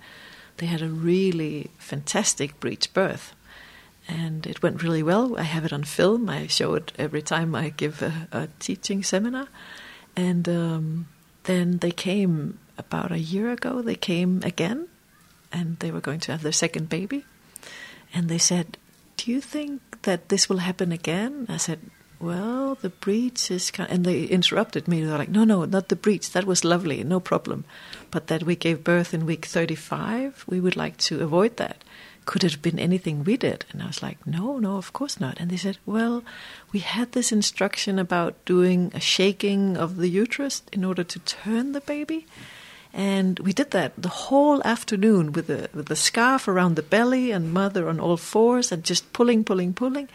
they 0.59 0.67
had 0.67 0.83
a 0.83 0.89
really 0.89 1.71
fantastic 1.79 2.59
breech 2.61 2.93
birth, 2.95 3.35
and 4.09 4.47
it 4.47 4.63
went 4.63 4.83
really 4.83 5.03
well. 5.03 5.39
I 5.39 5.43
have 5.43 5.65
it 5.65 5.73
on 5.73 5.85
film. 5.85 6.29
I 6.29 6.47
show 6.47 6.75
it 6.75 6.93
every 6.99 7.23
time 7.23 7.55
I 7.55 7.71
give 7.71 8.03
a, 8.03 8.29
a 8.33 8.49
teaching 8.59 9.03
seminar, 9.03 9.49
and 10.15 10.49
um, 10.49 11.09
then 11.45 11.79
they 11.79 11.91
came 11.93 12.59
about 12.79 13.13
a 13.13 13.19
year 13.19 13.51
ago. 13.51 13.83
They 13.83 13.95
came 13.97 14.43
again, 14.45 14.89
and 15.53 15.79
they 15.79 15.91
were 15.91 16.01
going 16.01 16.21
to 16.21 16.33
have 16.33 16.43
their 16.43 16.53
second 16.53 16.89
baby, 16.89 17.25
and 18.13 18.29
they 18.29 18.39
said, 18.39 18.79
"Do 19.17 19.31
you 19.31 19.41
think 19.41 19.81
that 20.03 20.29
this 20.29 20.49
will 20.49 20.59
happen 20.59 20.93
again?" 20.93 21.47
I 21.49 21.57
said. 21.59 21.81
Well, 22.19 22.77
the 22.81 22.89
breech 22.89 23.51
is 23.51 23.71
kind 23.71 23.91
and 23.91 24.05
they 24.05 24.25
interrupted 24.25 24.89
me. 24.89 25.05
They're 25.05 25.19
like, 25.19 25.29
"No, 25.29 25.45
no, 25.45 25.67
not 25.67 25.89
the 25.89 25.97
breech. 25.97 26.31
That 26.31 26.47
was 26.47 26.65
lovely, 26.65 27.05
no 27.05 27.21
problem. 27.21 27.65
But 28.11 28.29
that 28.29 28.43
we 28.43 28.57
gave 28.57 28.83
birth 28.83 29.13
in 29.13 29.27
week 29.27 29.45
35, 29.45 30.45
we 30.49 30.59
would 30.59 30.77
like 30.77 30.97
to 31.09 31.21
avoid 31.21 31.59
that. 31.59 31.85
Could 32.25 32.43
it 32.43 32.53
have 32.53 32.63
been 32.63 32.79
anything 32.79 33.23
we 33.23 33.37
did?" 33.37 33.67
And 33.71 33.83
I 33.83 33.87
was 33.87 34.03
like, 34.03 34.27
"No, 34.27 34.59
no, 34.59 34.79
of 34.79 34.95
course 34.95 35.21
not." 35.21 35.39
And 35.39 35.51
they 35.51 35.59
said, 35.59 35.77
"Well, 35.85 36.25
we 36.73 36.81
had 36.81 37.13
this 37.13 37.33
instruction 37.33 37.99
about 37.99 38.43
doing 38.47 38.93
a 38.95 39.01
shaking 39.01 39.77
of 39.77 39.97
the 39.97 40.09
uterus 40.09 40.63
in 40.73 40.85
order 40.85 41.05
to 41.05 41.19
turn 41.19 41.73
the 41.73 41.83
baby." 41.83 42.27
And 42.97 43.39
we 43.41 43.53
did 43.53 43.73
that 43.73 43.93
the 43.99 44.09
whole 44.09 44.63
afternoon 44.65 45.33
with 45.33 45.49
the 45.49 45.69
with 45.75 45.87
the 45.87 45.95
scarf 45.95 46.49
around 46.49 46.77
the 46.77 46.83
belly 46.83 47.31
and 47.31 47.53
mother 47.53 47.91
on 47.91 48.01
all 48.01 48.17
fours 48.17 48.73
and 48.73 48.83
just 48.83 49.13
pulling, 49.13 49.45
pulling, 49.45 49.75
pulling. 49.75 50.09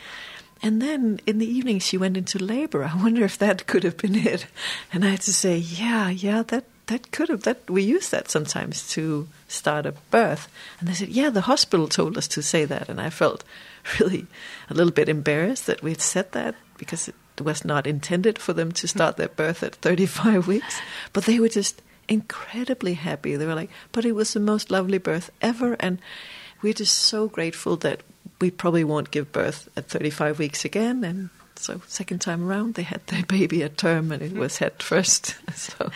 And 0.64 0.82
then 0.82 1.20
in 1.28 1.38
the 1.38 1.46
evening 1.46 1.78
she 1.78 1.96
went 1.96 2.18
into 2.18 2.40
labor. 2.40 2.84
I 2.92 2.96
wonder 2.96 3.24
if 3.24 3.38
that 3.38 3.68
could 3.68 3.84
have 3.84 3.98
been 3.98 4.16
it. 4.16 4.48
And 4.92 5.06
I 5.06 5.10
had 5.10 5.22
to 5.22 5.34
say, 5.34 5.58
yeah, 5.58 6.10
yeah, 6.10 6.42
that 6.48 6.66
that 6.88 7.12
could 7.12 7.30
have 7.30 7.44
that 7.44 7.70
we 7.70 7.84
use 7.84 8.10
that 8.10 8.32
sometimes 8.32 8.90
to 8.94 9.28
start 9.48 9.86
a 9.86 9.94
birth. 10.10 10.50
And 10.80 10.90
they 10.90 10.96
said, 10.96 11.10
yeah, 11.10 11.30
the 11.30 11.42
hospital 11.42 11.88
told 11.88 12.18
us 12.18 12.28
to 12.30 12.42
say 12.42 12.66
that. 12.66 12.90
And 12.90 13.00
I 13.00 13.12
felt 13.12 13.44
really 14.00 14.26
a 14.72 14.74
little 14.74 14.92
bit 14.92 15.08
embarrassed 15.08 15.68
that 15.68 15.84
we'd 15.84 16.02
said 16.02 16.32
that 16.32 16.56
because 16.80 17.08
it 17.08 17.16
was 17.40 17.64
not 17.64 17.86
intended 17.86 18.40
for 18.40 18.54
them 18.54 18.72
to 18.72 18.88
start 18.88 19.18
their 19.18 19.28
birth 19.28 19.62
at 19.62 19.76
35 19.76 20.48
weeks. 20.48 20.82
But 21.14 21.26
they 21.26 21.40
were 21.40 21.48
just 21.48 21.84
incredibly 22.12 22.94
happy. 22.96 23.36
They 23.36 23.46
were 23.46 23.56
like, 23.56 23.70
but 23.92 24.06
it 24.06 24.12
was 24.14 24.34
the 24.34 24.40
most 24.40 24.70
lovely 24.70 24.98
birth 25.00 25.30
ever. 25.42 25.76
And 25.80 26.00
we're 26.62 26.74
just 26.74 26.96
so 26.96 27.28
grateful 27.28 27.78
that 27.78 28.02
we 28.40 28.52
probably 28.52 28.84
won't 28.84 29.12
give 29.12 29.32
birth 29.32 29.70
at 29.78 29.88
35 29.88 30.38
weeks 30.40 30.66
again. 30.66 31.04
And 31.04 31.30
so, 31.56 31.82
second 31.88 32.20
time 32.20 32.48
around, 32.48 32.74
they 32.76 32.84
had 32.84 33.06
their 33.08 33.24
baby 33.28 33.64
at 33.64 33.78
term 33.78 34.12
and 34.12 34.22
it 34.22 34.34
was 34.34 34.58
head 34.58 34.84
first. 34.84 35.36
So, 35.56 35.90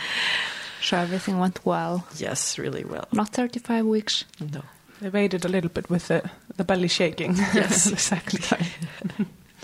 So 0.82 0.96
everything 0.98 1.38
went 1.38 1.64
well. 1.64 2.06
yes, 2.16 2.58
really 2.58 2.84
well. 2.84 3.06
Not 3.12 3.30
35 3.30 3.84
weeks. 3.86 4.24
No. 4.40 4.62
They 5.00 5.10
waited 5.10 5.44
a 5.44 5.48
little 5.48 5.70
bit 5.70 5.90
with 5.90 6.08
the 6.08 6.22
the 6.56 6.64
belly 6.64 6.88
shaking. 6.88 7.34
Yes, 7.54 7.84
the 7.84 7.96
second 7.98 8.42
time. 8.42 8.66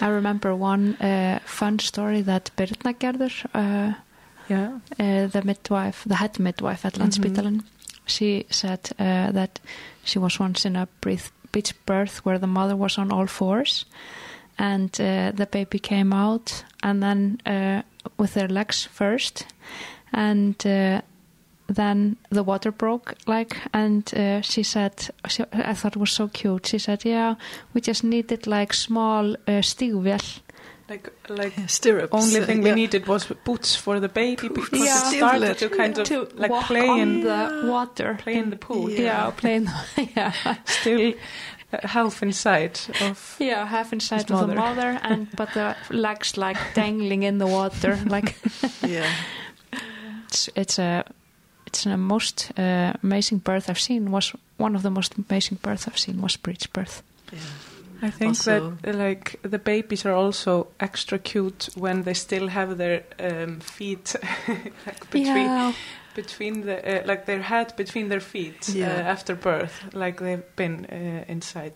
I 0.01 0.09
remember 0.09 0.55
one 0.55 0.95
uh, 1.01 1.39
fun 1.47 1.79
story 1.79 2.23
that 2.23 2.51
Birna 2.57 2.95
Gerður, 2.99 3.47
uh, 3.55 3.95
Yeah. 4.49 4.79
uh, 4.99 5.27
the 5.27 5.43
midwife, 5.45 6.05
the 6.07 6.17
head 6.17 6.39
midwife 6.39 6.85
at 6.85 6.95
Landspítalen, 6.95 7.63
she 8.07 8.47
said 8.51 8.91
uh, 8.99 9.33
that 9.33 9.61
she 10.05 10.19
was 10.19 10.39
once 10.41 10.65
in 10.65 10.77
a 10.77 10.89
breath, 11.01 11.33
breech 11.53 11.75
birth 11.87 12.25
where 12.25 12.39
the 12.39 12.47
mother 12.47 12.77
was 12.77 12.99
on 12.99 13.13
all 13.13 13.27
fours 13.27 13.85
and 14.59 15.01
uh, 15.01 15.33
the 15.33 15.47
baby 15.51 15.79
came 15.79 16.13
out 16.13 16.65
and 16.83 17.03
then 17.03 17.41
uh, 17.47 17.83
with 18.19 18.35
their 18.35 18.49
legs 18.49 18.85
first 18.85 19.47
and 20.13 20.67
uh, 20.67 21.01
then 21.69 22.17
the 22.31 22.43
water 22.43 22.73
broke 22.73 23.15
like 23.27 23.57
and 23.73 24.13
uh, 24.15 24.41
she 24.41 24.63
said 24.63 25.11
she, 25.29 25.45
I 25.53 25.75
thought 25.75 25.97
it 25.97 26.01
was 26.01 26.13
so 26.13 26.29
cute. 26.29 26.67
She 26.67 26.79
said 26.79 27.05
yeah 27.05 27.37
we 27.75 27.81
just 27.81 28.05
needed 28.05 28.47
like 28.47 28.75
small 28.75 29.37
uh, 29.47 29.63
Like 30.89 31.11
like 31.29 31.55
Stirrups. 31.69 32.13
only 32.13 32.41
uh, 32.41 32.45
thing 32.47 32.61
we 32.63 32.69
yeah. 32.69 32.75
needed 32.75 33.07
was 33.07 33.25
boots 33.45 33.77
for 33.77 34.01
the 34.01 34.09
baby 34.09 34.49
because 34.49 34.81
Yeah. 34.81 35.11
it 35.11 35.17
started 35.17 35.59
to 35.59 35.69
kind 35.69 35.99
of 35.99 36.07
to 36.09 36.29
like 36.35 36.53
play 36.67 37.01
in 37.01 37.21
the 37.23 37.63
water 37.67 38.19
play 38.23 38.35
in 38.35 38.51
the 38.51 38.57
pool. 38.57 38.91
Yeah. 38.91 39.01
yeah, 39.01 39.31
play 39.31 39.55
in 39.55 39.65
the, 39.65 40.09
yeah 40.17 40.33
Still 40.67 41.15
uh, 41.73 41.87
half 41.89 42.23
inside 42.23 42.79
of 43.01 43.37
Yeah, 43.39 43.65
half 43.67 43.93
inside 43.93 44.31
of 44.31 44.49
the 44.49 44.55
mother. 44.55 44.99
and 45.03 45.29
but 45.37 45.53
the 45.55 45.77
legs 45.91 46.37
like 46.37 46.59
dangling 46.75 47.23
in 47.23 47.39
the 47.39 47.47
water. 47.47 47.97
Like 48.11 48.35
Yeah. 48.87 49.09
it's 50.29 50.49
it's 50.55 50.79
a 50.79 51.05
it's 51.67 51.87
a 51.87 51.97
most 51.97 52.51
uh, 52.59 52.93
amazing 53.03 53.39
birth 53.39 53.71
I've 53.71 53.81
seen. 53.81 54.11
Was 54.11 54.35
one 54.59 54.77
of 54.77 54.83
the 54.83 54.91
most 54.91 55.15
amazing 55.17 55.59
births 55.63 55.87
I've 55.89 55.99
seen 55.99 56.21
was 56.21 56.37
breech 56.37 56.71
birth. 56.73 57.03
yeah. 57.33 57.39
I 58.03 58.11
think 58.11 58.29
Also- 58.31 58.77
that 58.83 58.95
uh, 58.95 58.99
like 59.07 59.39
the 59.43 59.59
babies 59.59 60.05
are 60.07 60.15
also 60.15 60.67
extra 60.81 61.19
cute 61.19 61.69
when 61.77 62.03
they 62.03 62.15
still 62.15 62.49
have 62.49 62.77
their 62.77 63.03
um, 63.21 63.61
feet 63.61 64.17
like 64.87 65.11
between 65.11 65.37
yeah, 65.47 65.73
between 66.15 66.63
the 66.67 66.77
uh, 67.03 67.07
like 67.07 67.25
their 67.27 67.43
head 67.43 67.77
between 67.77 68.09
their 68.09 68.21
feet 68.21 68.69
Yeah. 68.69 68.89
uh, 69.07 69.13
after 69.13 69.35
birth, 69.37 69.95
like 69.95 70.21
they've 70.21 70.57
been 70.57 70.87
uh, 70.93 71.25
inside. 71.33 71.73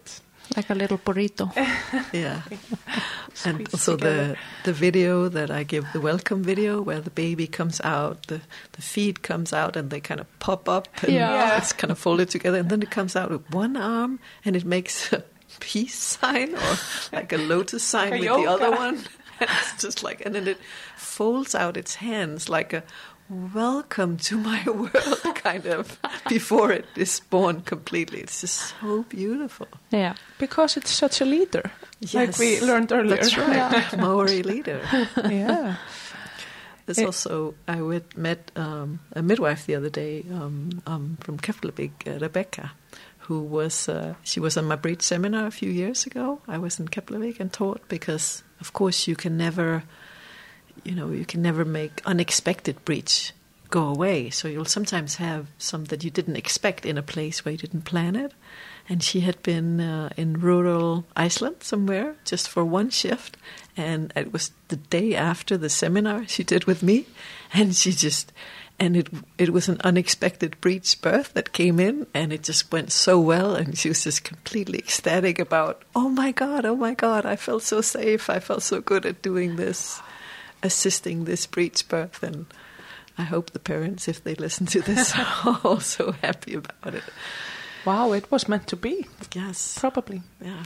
like 0.57 0.71
a 0.71 0.75
little 0.75 0.99
burrito. 0.99 1.51
Yeah. 2.13 2.43
and 3.45 3.57
Squeezed 3.57 3.75
also 3.75 3.97
together. 3.97 4.27
the 4.65 4.73
the 4.73 4.73
video 4.73 5.29
that 5.29 5.51
I 5.51 5.65
give 5.65 5.85
the 5.93 6.01
welcome 6.01 6.43
video 6.45 6.81
where 6.83 7.01
the 7.01 7.11
baby 7.11 7.47
comes 7.47 7.81
out, 7.85 8.27
the 8.27 8.41
the 8.73 8.83
feet 8.83 9.23
comes 9.23 9.53
out 9.53 9.77
and 9.77 9.91
they 9.91 10.01
kind 10.01 10.21
of 10.21 10.27
pop 10.39 10.69
up 10.69 10.89
and 11.03 11.13
Yeah. 11.13 11.59
it's 11.59 11.73
kind 11.73 11.91
of 11.91 11.99
folded 11.99 12.31
together 12.31 12.59
and 12.61 12.69
then 12.71 12.83
it 12.83 12.91
comes 12.95 13.17
out 13.17 13.31
with 13.31 13.43
one 13.55 13.77
arm 13.77 14.19
and 14.45 14.57
it 14.57 14.65
makes 14.65 15.13
a 15.13 15.23
peace 15.61 15.95
sign 16.21 16.55
or 16.55 16.77
like 17.13 17.33
a 17.33 17.39
lotus 17.39 17.83
sign 17.83 18.11
with 18.13 18.23
the 18.23 18.47
other 18.47 18.71
one. 18.71 18.99
And 19.41 19.51
it's 19.51 19.83
just 19.83 20.03
like 20.03 20.25
and 20.27 20.35
then 20.35 20.49
it 20.49 20.59
folds 20.97 21.55
out 21.55 21.77
its 21.77 21.95
hands 21.97 22.49
like 22.49 22.73
a 22.73 22.83
welcome 23.29 24.17
to 24.17 24.37
my 24.37 24.63
world 24.67 25.21
kind 25.35 25.67
of 25.67 25.99
before 26.29 26.71
it 26.73 26.87
is 26.97 27.21
born 27.31 27.61
completely. 27.63 28.21
It's 28.21 28.41
just 28.41 28.73
so 28.81 29.03
beautiful. 29.09 29.67
Yeah, 29.91 30.15
Because 30.39 30.77
it's 30.77 30.91
such 30.93 31.21
a 31.21 31.25
leader, 31.25 31.71
like 32.15 32.39
we 32.39 32.61
learned 32.61 32.93
earlier. 32.93 33.17
That's 33.17 33.37
right. 33.37 33.99
Maori 33.99 34.43
leader. 34.45 34.81
yeah. 35.29 35.77
There's 36.87 36.99
It- 36.99 37.07
also 37.07 37.55
I 37.67 37.81
met 38.17 38.53
um, 38.55 39.01
a 39.13 39.23
midwife 39.23 39.67
the 39.67 39.75
other 39.75 39.91
day 39.91 40.25
um, 40.31 40.71
um, 40.87 41.17
from 41.21 41.37
Keflavik, 41.39 42.07
uh, 42.07 42.21
Rebecca, 42.21 42.71
who 43.27 43.41
was 43.41 43.89
uh, 43.89 44.15
she 44.23 44.39
was 44.41 44.57
on 44.57 44.67
my 44.67 44.77
breech 44.77 45.03
seminar 45.03 45.47
a 45.47 45.51
few 45.51 45.71
years 45.71 46.07
ago. 46.07 46.41
I 46.47 46.59
was 46.59 46.79
in 46.79 46.89
Keflavik 46.89 47.41
and 47.41 47.53
taught 47.53 47.89
because, 47.89 48.45
of 48.61 48.73
course, 48.73 49.09
you 49.09 49.17
can 49.17 49.37
never, 49.37 49.83
you 50.85 50.95
know, 50.95 51.11
you 51.11 51.25
can 51.25 51.43
never 51.43 51.65
make 51.65 52.03
unexpected 52.07 52.85
breech 52.85 53.33
go 53.69 53.89
away. 53.89 54.31
So 54.31 54.47
you'll 54.47 54.65
sometimes 54.65 55.17
have 55.17 55.49
some 55.59 55.87
that 55.87 56.05
you 56.05 56.11
didn't 56.11 56.37
expect 56.37 56.87
in 56.87 56.97
a 56.97 57.03
place 57.03 57.45
where 57.45 57.53
you 57.53 57.59
didn't 57.59 57.83
plan 57.83 58.15
it. 58.15 58.33
And 58.89 59.03
she 59.03 59.21
had 59.21 59.43
been 59.43 59.81
uh, 59.81 60.11
in 60.17 60.41
rural 60.41 61.05
Iceland 61.17 61.57
somewhere 61.61 62.15
just 62.25 62.49
for 62.49 62.65
one 62.65 62.91
shift, 62.91 63.37
and 63.77 64.13
it 64.15 64.33
was 64.33 64.53
the 64.69 64.77
day 64.77 65.17
after 65.17 65.57
the 65.57 65.69
seminar 65.69 66.29
she 66.29 66.45
did 66.45 66.67
with 66.67 66.85
me, 66.85 67.07
and 67.53 67.75
she 67.75 67.91
just 67.91 68.33
and 68.79 68.97
it 68.97 69.09
it 69.39 69.53
was 69.53 69.69
an 69.69 69.81
unexpected 69.85 70.61
breech 70.61 71.01
birth 71.01 71.33
that 71.35 71.53
came 71.53 71.81
in 71.81 72.07
and 72.13 72.33
it 72.33 72.43
just 72.43 72.71
went 72.73 72.93
so 72.93 73.19
well 73.19 73.55
and 73.55 73.77
she 73.79 73.89
was 73.89 74.05
just 74.05 74.23
completely 74.25 74.79
ecstatic 74.79 75.39
about 75.39 75.83
oh 75.95 76.09
my 76.11 76.31
god 76.33 76.65
oh 76.67 76.77
my 76.77 76.93
god 76.95 77.25
i 77.25 77.37
felt 77.37 77.63
so 77.63 77.81
safe 77.81 78.29
i 78.29 78.39
felt 78.39 78.63
so 78.63 78.81
good 78.81 79.07
at 79.07 79.23
doing 79.23 79.57
this 79.57 80.01
assisting 80.63 81.25
this 81.25 81.47
breech 81.47 81.87
birth, 81.89 82.23
and 82.23 82.47
I 83.19 83.23
hope 83.23 83.51
the 83.51 83.59
parents, 83.59 84.09
if 84.09 84.25
they 84.25 84.35
listen 84.35 84.67
to 84.67 84.81
this, 84.81 85.15
are 85.45 85.61
also 85.63 86.13
happy 86.13 86.55
about 86.55 86.95
it. 86.95 87.05
Wow, 87.85 88.13
it 88.13 88.31
was 88.33 88.49
meant 88.49 88.67
to 88.69 88.77
be, 88.77 89.07
Yes. 89.35 89.79
probably. 89.79 90.23
Yeah. 90.41 90.65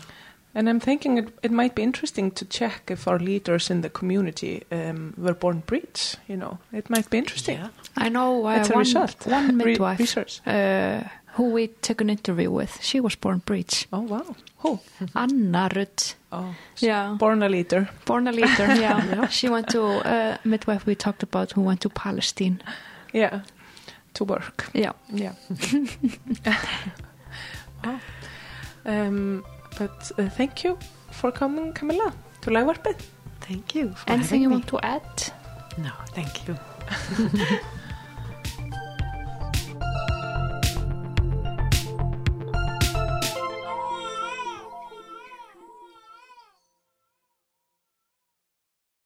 And 0.55 0.69
I'm 0.69 0.81
thinking 0.81 1.19
it, 1.19 1.29
it 1.43 1.51
might 1.53 1.75
be 1.77 1.83
interesting 1.83 2.33
to 2.33 2.45
check 2.45 2.91
if 2.91 3.07
our 3.07 3.19
leaders 3.21 3.71
in 3.71 3.83
the 3.83 3.89
community 3.91 4.65
um, 4.73 5.15
were 5.17 5.35
born 5.35 5.63
breeds. 5.67 6.17
You 6.29 6.37
know, 6.37 6.59
it 6.73 6.91
might 6.91 7.09
be 7.09 7.19
interesting. 7.19 7.59
Yeah. 7.59 7.69
I 7.97 8.09
know 8.09 8.47
uh, 8.47 8.57
It's 8.57 8.69
a 8.71 8.73
one, 8.73 8.79
result. 8.81 9.27
one 9.27 9.59
Re- 9.59 9.65
midwife 9.65 10.01
research. 10.01 10.41
uh, 10.47 11.03
who 11.35 11.51
we 11.55 11.69
took 11.69 12.01
an 12.01 12.11
interview 12.11 12.51
with. 12.51 12.83
She 12.83 12.99
was 13.01 13.15
born 13.17 13.43
breech. 13.47 13.87
Oh 13.93 14.01
wow. 14.01 14.35
Who? 14.59 14.81
Anna 15.15 15.69
Rutt. 15.73 16.15
Oh, 16.33 16.55
Yeah. 16.79 17.15
born 17.19 17.43
a 17.45 17.49
leader. 17.49 17.89
Born 18.05 18.27
a 18.27 18.33
leader, 18.33 18.67
yeah. 18.81 19.29
She 19.29 19.49
went 19.49 19.69
to 19.69 19.83
uh, 19.85 20.37
midwife 20.45 20.85
we 20.85 20.97
talked 20.97 21.23
about 21.23 21.53
who 21.53 21.63
went 21.63 21.81
to 21.83 21.89
Palestine. 21.89 22.61
Yeah, 23.13 23.43
to 24.15 24.25
work. 24.25 24.69
Yeah. 24.75 24.93
Yeah. 25.13 25.35
wow. 27.85 28.01
Um, 28.87 29.45
but 29.81 30.13
uh, 30.19 30.29
thank 30.29 30.63
you 30.65 30.79
for 31.11 31.33
coming, 31.33 31.73
Kamilla, 31.73 32.13
to 32.43 32.51
Legvarpið. 32.51 33.01
Thank 33.41 33.75
you. 33.75 33.85
For 33.95 34.11
Anything 34.11 34.23
having 34.29 34.43
you 34.43 34.49
me. 34.51 34.55
want 34.57 34.67
to 34.69 34.79
add? 34.81 35.33
No, 35.79 35.91
thank 36.15 36.47
you. 36.47 36.55